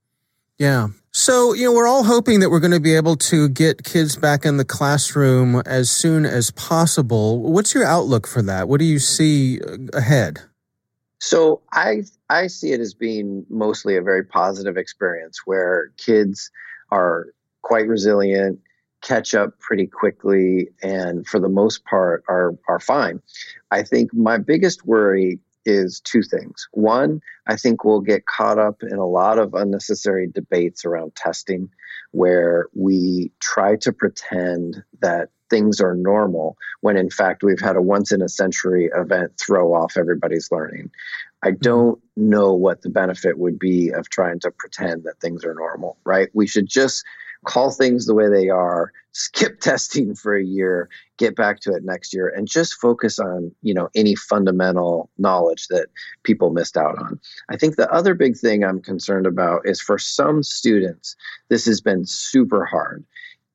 yeah. 0.57 0.87
So, 1.11 1.53
you 1.53 1.65
know, 1.65 1.73
we're 1.73 1.87
all 1.87 2.03
hoping 2.03 2.39
that 2.39 2.49
we're 2.49 2.59
going 2.59 2.71
to 2.71 2.79
be 2.79 2.95
able 2.95 3.15
to 3.17 3.47
get 3.47 3.83
kids 3.83 4.15
back 4.15 4.45
in 4.45 4.57
the 4.57 4.65
classroom 4.65 5.61
as 5.65 5.91
soon 5.91 6.25
as 6.25 6.49
possible. 6.51 7.39
What's 7.41 7.75
your 7.75 7.85
outlook 7.85 8.25
for 8.25 8.41
that? 8.41 8.67
What 8.67 8.79
do 8.79 8.85
you 8.85 8.97
see 8.97 9.61
uh, 9.61 9.77
ahead? 9.93 10.39
So, 11.19 11.61
I 11.71 12.03
I 12.29 12.47
see 12.47 12.71
it 12.71 12.79
as 12.79 12.93
being 12.93 13.45
mostly 13.49 13.95
a 13.95 14.01
very 14.01 14.23
positive 14.23 14.75
experience 14.75 15.41
where 15.45 15.91
kids 15.97 16.49
are 16.89 17.27
quite 17.61 17.87
resilient, 17.87 18.59
catch 19.01 19.35
up 19.35 19.59
pretty 19.59 19.85
quickly 19.85 20.69
and 20.81 21.27
for 21.27 21.39
the 21.39 21.49
most 21.49 21.85
part 21.85 22.23
are 22.27 22.57
are 22.67 22.79
fine. 22.79 23.21
I 23.69 23.83
think 23.83 24.13
my 24.13 24.37
biggest 24.37 24.85
worry 24.85 25.39
is 25.65 25.99
two 26.01 26.21
things. 26.23 26.67
One, 26.71 27.21
I 27.47 27.55
think 27.55 27.83
we'll 27.83 28.01
get 28.01 28.25
caught 28.25 28.59
up 28.59 28.83
in 28.83 28.97
a 28.97 29.07
lot 29.07 29.39
of 29.39 29.53
unnecessary 29.53 30.27
debates 30.27 30.85
around 30.85 31.15
testing 31.15 31.69
where 32.11 32.67
we 32.75 33.31
try 33.39 33.75
to 33.77 33.91
pretend 33.91 34.83
that 35.01 35.29
things 35.49 35.81
are 35.81 35.93
normal 35.93 36.57
when 36.81 36.97
in 36.97 37.09
fact 37.09 37.43
we've 37.43 37.59
had 37.59 37.75
a 37.75 37.81
once 37.81 38.11
in 38.11 38.21
a 38.21 38.29
century 38.29 38.89
event 38.95 39.31
throw 39.39 39.73
off 39.73 39.97
everybody's 39.97 40.51
learning. 40.51 40.89
I 41.43 41.49
mm-hmm. 41.49 41.61
don't 41.61 42.01
know 42.15 42.53
what 42.53 42.81
the 42.81 42.89
benefit 42.89 43.37
would 43.37 43.59
be 43.59 43.89
of 43.89 44.09
trying 44.09 44.39
to 44.39 44.51
pretend 44.51 45.03
that 45.03 45.19
things 45.19 45.43
are 45.43 45.53
normal, 45.53 45.97
right? 46.05 46.29
We 46.33 46.47
should 46.47 46.67
just 46.67 47.03
call 47.45 47.71
things 47.71 48.05
the 48.05 48.13
way 48.13 48.29
they 48.29 48.49
are, 48.49 48.91
skip 49.11 49.59
testing 49.61 50.15
for 50.15 50.35
a 50.35 50.43
year, 50.43 50.89
get 51.17 51.35
back 51.35 51.59
to 51.61 51.73
it 51.73 51.83
next 51.83 52.13
year, 52.13 52.27
and 52.27 52.47
just 52.47 52.75
focus 52.75 53.19
on 53.19 53.51
you 53.61 53.73
know 53.73 53.89
any 53.95 54.15
fundamental 54.15 55.09
knowledge 55.17 55.67
that 55.67 55.87
people 56.23 56.51
missed 56.51 56.77
out 56.77 56.97
on. 56.97 57.19
I 57.49 57.57
think 57.57 57.75
the 57.75 57.91
other 57.91 58.13
big 58.13 58.37
thing 58.37 58.63
I'm 58.63 58.81
concerned 58.81 59.27
about 59.27 59.61
is 59.65 59.81
for 59.81 59.97
some 59.97 60.43
students, 60.43 61.15
this 61.49 61.65
has 61.65 61.81
been 61.81 62.05
super 62.05 62.65
hard. 62.65 63.05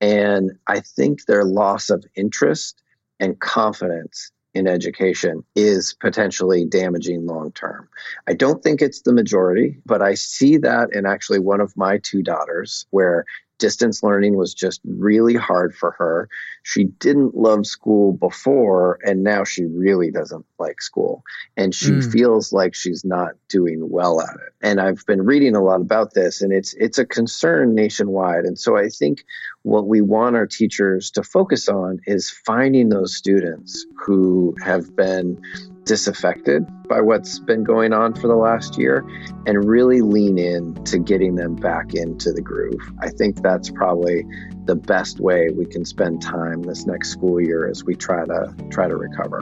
And 0.01 0.53
I 0.67 0.81
think 0.81 1.25
their 1.25 1.45
loss 1.45 1.91
of 1.91 2.05
interest 2.15 2.81
and 3.19 3.39
confidence 3.41 4.31
in 4.55 4.67
education 4.67 5.45
is 5.55 5.95
potentially 6.01 6.65
damaging 6.65 7.27
long 7.27 7.53
term. 7.53 7.89
I 8.27 8.35
don't 8.35 8.63
think 8.63 8.81
it's 8.81 9.03
the 9.03 9.13
majority, 9.13 9.79
but 9.85 10.03
I 10.03 10.15
see 10.15 10.57
that 10.59 10.89
in 10.93 11.07
actually 11.07 11.39
one 11.39 11.61
of 11.61 11.77
my 11.77 11.99
two 11.99 12.23
daughters, 12.23 12.87
where 12.91 13.25
distance 13.59 14.03
learning 14.03 14.37
was 14.37 14.55
just 14.55 14.81
really 14.85 15.35
hard 15.35 15.75
for 15.75 15.93
her. 15.93 16.29
She 16.63 16.85
didn't 16.85 17.35
love 17.35 17.67
school 17.67 18.13
before, 18.13 18.99
and 19.05 19.23
now 19.23 19.45
she 19.45 19.65
really 19.65 20.11
doesn't 20.11 20.45
like 20.59 20.81
school. 20.81 21.23
And 21.57 21.75
she 21.75 21.91
mm. 21.91 22.13
feels 22.13 22.53
like 22.53 22.75
she's 22.75 23.05
not 23.05 23.33
doing 23.49 23.91
well 23.91 24.21
at 24.21 24.35
it. 24.35 24.53
And 24.63 24.81
I've 24.81 25.05
been 25.07 25.23
reading 25.23 25.57
a 25.57 25.63
lot 25.63 25.81
about 25.81 26.15
this, 26.15 26.43
and 26.43 26.53
it's 26.53 26.75
it's 26.75 26.99
a 26.99 27.07
concern 27.07 27.75
nationwide. 27.75 28.45
And 28.45 28.59
so 28.59 28.77
I 28.77 28.89
think 28.89 29.25
what 29.63 29.87
we 29.87 30.01
want 30.01 30.37
our 30.37 30.47
teachers 30.47 31.11
to 31.13 31.23
focus 31.23 31.69
on 31.69 32.01
is 32.07 32.31
finding 32.31 32.89
those 32.89 33.17
students 33.17 33.87
who 33.97 34.55
have 34.65 34.95
been 34.97 35.41
disaffected 35.89 36.67
by 36.87 37.01
what's 37.01 37.39
been 37.39 37.65
going 37.65 37.95
on 37.95 38.13
for 38.13 38.29
the 38.29 38.37
last 38.37 38.77
year 38.77 38.99
and 39.47 39.65
really 39.65 40.03
lean 40.03 40.39
in 40.39 40.75
to 40.85 40.99
getting 40.99 41.35
them 41.35 41.57
back 41.57 41.95
into 41.95 42.31
the 42.31 42.43
groove. 42.43 42.79
I 43.01 43.09
think 43.09 43.43
that's 43.43 43.71
probably 43.71 44.27
the 44.67 44.77
best 44.77 45.19
way 45.19 45.49
we 45.49 45.65
can 45.65 45.87
spend 45.87 46.21
time 46.21 46.63
this 46.63 46.85
next 46.85 47.09
school 47.09 47.41
year 47.41 47.67
as 47.67 47.85
we 47.85 47.95
try 47.95 48.27
to 48.27 48.55
try 48.71 48.87
to 48.87 48.97
recover. 48.97 49.41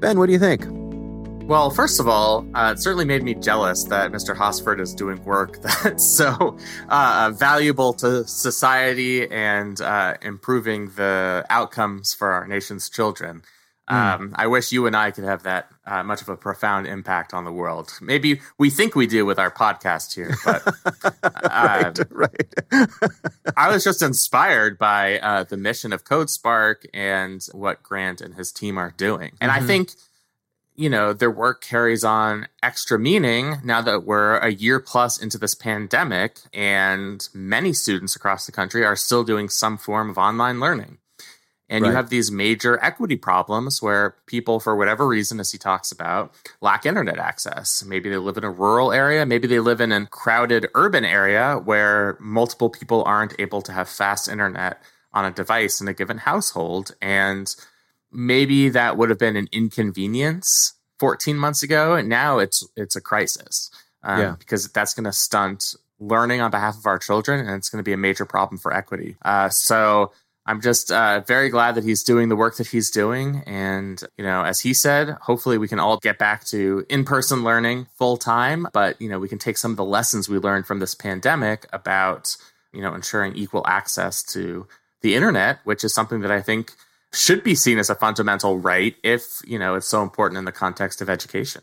Ben, 0.00 0.18
what 0.18 0.26
do 0.26 0.32
you 0.32 0.38
think? 0.38 0.64
Well, 1.46 1.70
first 1.70 2.00
of 2.00 2.08
all, 2.08 2.46
uh, 2.54 2.72
it 2.72 2.80
certainly 2.80 3.04
made 3.04 3.22
me 3.22 3.34
jealous 3.34 3.84
that 3.84 4.10
Mr. 4.10 4.34
Hosford 4.34 4.80
is 4.80 4.94
doing 4.94 5.22
work 5.24 5.60
that's 5.82 6.04
so 6.04 6.56
uh, 6.88 7.32
valuable 7.34 7.92
to 7.94 8.26
society 8.26 9.30
and 9.30 9.78
uh, 9.82 10.14
improving 10.22 10.90
the 10.96 11.44
outcomes 11.50 12.14
for 12.14 12.32
our 12.32 12.46
nation's 12.46 12.88
children. 12.88 13.42
Um, 13.88 14.34
I 14.36 14.46
wish 14.46 14.70
you 14.70 14.86
and 14.86 14.94
I 14.94 15.10
could 15.10 15.24
have 15.24 15.44
that 15.44 15.70
uh, 15.86 16.02
much 16.02 16.20
of 16.20 16.28
a 16.28 16.36
profound 16.36 16.86
impact 16.86 17.32
on 17.32 17.44
the 17.44 17.52
world. 17.52 17.90
Maybe 18.02 18.40
we 18.58 18.68
think 18.68 18.94
we 18.94 19.06
do 19.06 19.24
with 19.24 19.38
our 19.38 19.50
podcast 19.50 20.14
here, 20.14 20.36
but 20.44 20.62
right, 21.42 21.98
um, 21.98 22.06
right. 22.10 22.54
I 23.56 23.70
was 23.70 23.84
just 23.84 24.02
inspired 24.02 24.78
by 24.78 25.18
uh, 25.20 25.44
the 25.44 25.56
mission 25.56 25.94
of 25.94 26.04
CodeSpark 26.04 26.86
and 26.92 27.42
what 27.52 27.82
Grant 27.82 28.20
and 28.20 28.34
his 28.34 28.52
team 28.52 28.76
are 28.76 28.92
doing, 28.96 29.32
and 29.40 29.50
mm-hmm. 29.50 29.64
I 29.64 29.66
think 29.66 29.92
you 30.76 30.90
know 30.90 31.14
their 31.14 31.30
work 31.30 31.62
carries 31.62 32.04
on 32.04 32.46
extra 32.62 32.98
meaning 32.98 33.56
now 33.64 33.80
that 33.80 34.04
we're 34.04 34.36
a 34.36 34.52
year 34.52 34.80
plus 34.80 35.16
into 35.16 35.38
this 35.38 35.54
pandemic, 35.54 36.40
and 36.52 37.26
many 37.32 37.72
students 37.72 38.14
across 38.14 38.44
the 38.44 38.52
country 38.52 38.84
are 38.84 38.96
still 38.96 39.24
doing 39.24 39.48
some 39.48 39.78
form 39.78 40.10
of 40.10 40.18
online 40.18 40.60
learning. 40.60 40.98
And 41.70 41.82
right. 41.82 41.90
you 41.90 41.94
have 41.94 42.08
these 42.08 42.30
major 42.30 42.82
equity 42.82 43.16
problems 43.16 43.82
where 43.82 44.16
people, 44.26 44.58
for 44.58 44.74
whatever 44.74 45.06
reason, 45.06 45.38
as 45.38 45.52
he 45.52 45.58
talks 45.58 45.92
about, 45.92 46.34
lack 46.62 46.86
internet 46.86 47.18
access. 47.18 47.84
Maybe 47.84 48.08
they 48.08 48.16
live 48.16 48.38
in 48.38 48.44
a 48.44 48.50
rural 48.50 48.90
area. 48.90 49.26
Maybe 49.26 49.46
they 49.46 49.60
live 49.60 49.80
in 49.80 49.92
a 49.92 50.06
crowded 50.06 50.68
urban 50.74 51.04
area 51.04 51.60
where 51.62 52.16
multiple 52.20 52.70
people 52.70 53.04
aren't 53.04 53.38
able 53.38 53.60
to 53.62 53.72
have 53.72 53.88
fast 53.88 54.28
internet 54.28 54.82
on 55.12 55.26
a 55.26 55.30
device 55.30 55.80
in 55.80 55.88
a 55.88 55.92
given 55.92 56.18
household. 56.18 56.94
And 57.02 57.54
maybe 58.10 58.70
that 58.70 58.96
would 58.96 59.10
have 59.10 59.18
been 59.18 59.36
an 59.36 59.48
inconvenience 59.52 60.74
14 61.00 61.36
months 61.36 61.62
ago. 61.62 61.94
And 61.94 62.08
now 62.08 62.38
it's, 62.38 62.66
it's 62.76 62.96
a 62.96 63.00
crisis 63.00 63.70
um, 64.02 64.20
yeah. 64.20 64.36
because 64.38 64.68
that's 64.68 64.94
going 64.94 65.04
to 65.04 65.12
stunt 65.12 65.74
learning 66.00 66.40
on 66.40 66.50
behalf 66.50 66.78
of 66.78 66.86
our 66.86 66.98
children. 66.98 67.40
And 67.40 67.56
it's 67.56 67.68
going 67.68 67.80
to 67.80 67.86
be 67.86 67.92
a 67.92 67.98
major 67.98 68.24
problem 68.24 68.56
for 68.56 68.72
equity. 68.72 69.16
Uh, 69.22 69.50
so, 69.50 70.12
I'm 70.48 70.62
just 70.62 70.90
uh, 70.90 71.20
very 71.26 71.50
glad 71.50 71.74
that 71.74 71.84
he's 71.84 72.02
doing 72.02 72.30
the 72.30 72.34
work 72.34 72.56
that 72.56 72.68
he's 72.68 72.90
doing. 72.90 73.42
And, 73.44 74.02
you 74.16 74.24
know, 74.24 74.42
as 74.42 74.60
he 74.60 74.72
said, 74.72 75.10
hopefully 75.20 75.58
we 75.58 75.68
can 75.68 75.78
all 75.78 75.98
get 75.98 76.16
back 76.16 76.46
to 76.46 76.86
in 76.88 77.04
person 77.04 77.44
learning 77.44 77.86
full 77.98 78.16
time. 78.16 78.66
But, 78.72 78.98
you 78.98 79.10
know, 79.10 79.18
we 79.18 79.28
can 79.28 79.38
take 79.38 79.58
some 79.58 79.72
of 79.72 79.76
the 79.76 79.84
lessons 79.84 80.26
we 80.26 80.38
learned 80.38 80.66
from 80.66 80.78
this 80.78 80.94
pandemic 80.94 81.66
about, 81.70 82.34
you 82.72 82.80
know, 82.80 82.94
ensuring 82.94 83.36
equal 83.36 83.62
access 83.66 84.22
to 84.32 84.66
the 85.02 85.14
internet, 85.14 85.58
which 85.64 85.84
is 85.84 85.92
something 85.92 86.20
that 86.20 86.30
I 86.30 86.40
think 86.40 86.72
should 87.12 87.44
be 87.44 87.54
seen 87.54 87.78
as 87.78 87.90
a 87.90 87.94
fundamental 87.94 88.58
right 88.58 88.96
if, 89.02 89.42
you 89.46 89.58
know, 89.58 89.74
it's 89.74 89.86
so 89.86 90.02
important 90.02 90.38
in 90.38 90.46
the 90.46 90.52
context 90.52 91.02
of 91.02 91.10
education. 91.10 91.60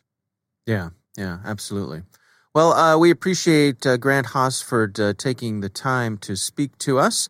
Yeah, 0.68 0.90
yeah, 1.18 1.40
absolutely. 1.44 2.04
Well, 2.54 2.72
uh, 2.74 3.00
we 3.00 3.10
appreciate 3.10 3.84
uh, 3.86 3.98
Grant 3.98 4.28
Hosford 4.28 5.00
uh, 5.00 5.14
taking 5.18 5.62
the 5.62 5.70
time 5.70 6.20
to 6.20 6.36
speak 6.38 6.78
to 6.78 7.00
us. 7.00 7.30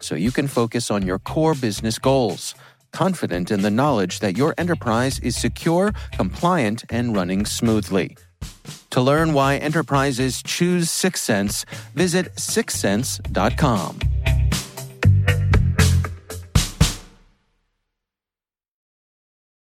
so 0.00 0.14
you 0.14 0.30
can 0.30 0.48
focus 0.48 0.90
on 0.90 1.06
your 1.06 1.18
core 1.18 1.54
business 1.54 1.98
goals. 1.98 2.54
Confident 2.92 3.50
in 3.50 3.62
the 3.62 3.70
knowledge 3.70 4.20
that 4.20 4.36
your 4.36 4.54
enterprise 4.58 5.18
is 5.20 5.36
secure, 5.36 5.92
compliant, 6.12 6.84
and 6.90 7.14
running 7.14 7.44
smoothly. 7.44 8.16
To 8.90 9.00
learn 9.00 9.32
why 9.32 9.56
enterprises 9.56 10.42
choose 10.42 10.88
Syxsense, 10.88 11.64
visit 11.94 12.34
syxsense.com. 12.36 13.98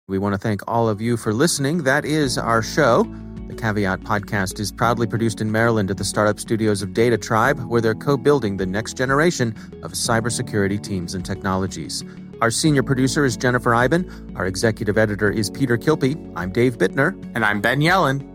We 0.08 0.18
want 0.18 0.34
to 0.34 0.38
thank 0.38 0.62
all 0.68 0.90
of 0.90 1.00
you 1.00 1.16
for 1.16 1.34
listening. 1.34 1.84
That 1.84 2.04
is 2.04 2.38
our 2.38 2.62
show. 2.62 3.06
The 3.52 3.58
Caveat 3.58 4.00
podcast 4.00 4.62
is 4.62 4.72
proudly 4.72 5.06
produced 5.06 5.42
in 5.42 5.52
Maryland 5.52 5.92
at 5.92 5.98
the 5.98 6.06
startup 6.06 6.40
studios 6.40 6.82
of 6.82 6.92
DataTribe, 6.92 7.68
where 7.68 7.82
they're 7.82 7.94
co 7.94 8.16
building 8.16 8.56
the 8.56 8.66
next 8.66 8.96
generation 8.96 9.54
of 9.84 9.92
cybersecurity 9.92 10.82
teams 10.82 11.14
and 11.14 11.26
technologies. 11.26 12.02
Our 12.40 12.50
senior 12.50 12.82
producer 12.82 13.26
is 13.26 13.36
Jennifer 13.36 13.76
Eiben. 13.76 14.34
Our 14.38 14.46
executive 14.46 14.98
editor 14.98 15.30
is 15.30 15.50
Peter 15.50 15.78
Kilpe. 15.78 16.16
I'm 16.34 16.54
Dave 16.54 16.78
Bittner. 16.78 17.12
And 17.36 17.44
I'm 17.44 17.60
Ben 17.60 17.82
Yelin. 17.82 18.26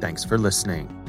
Thanks 0.00 0.24
for 0.24 0.38
listening. 0.38 1.03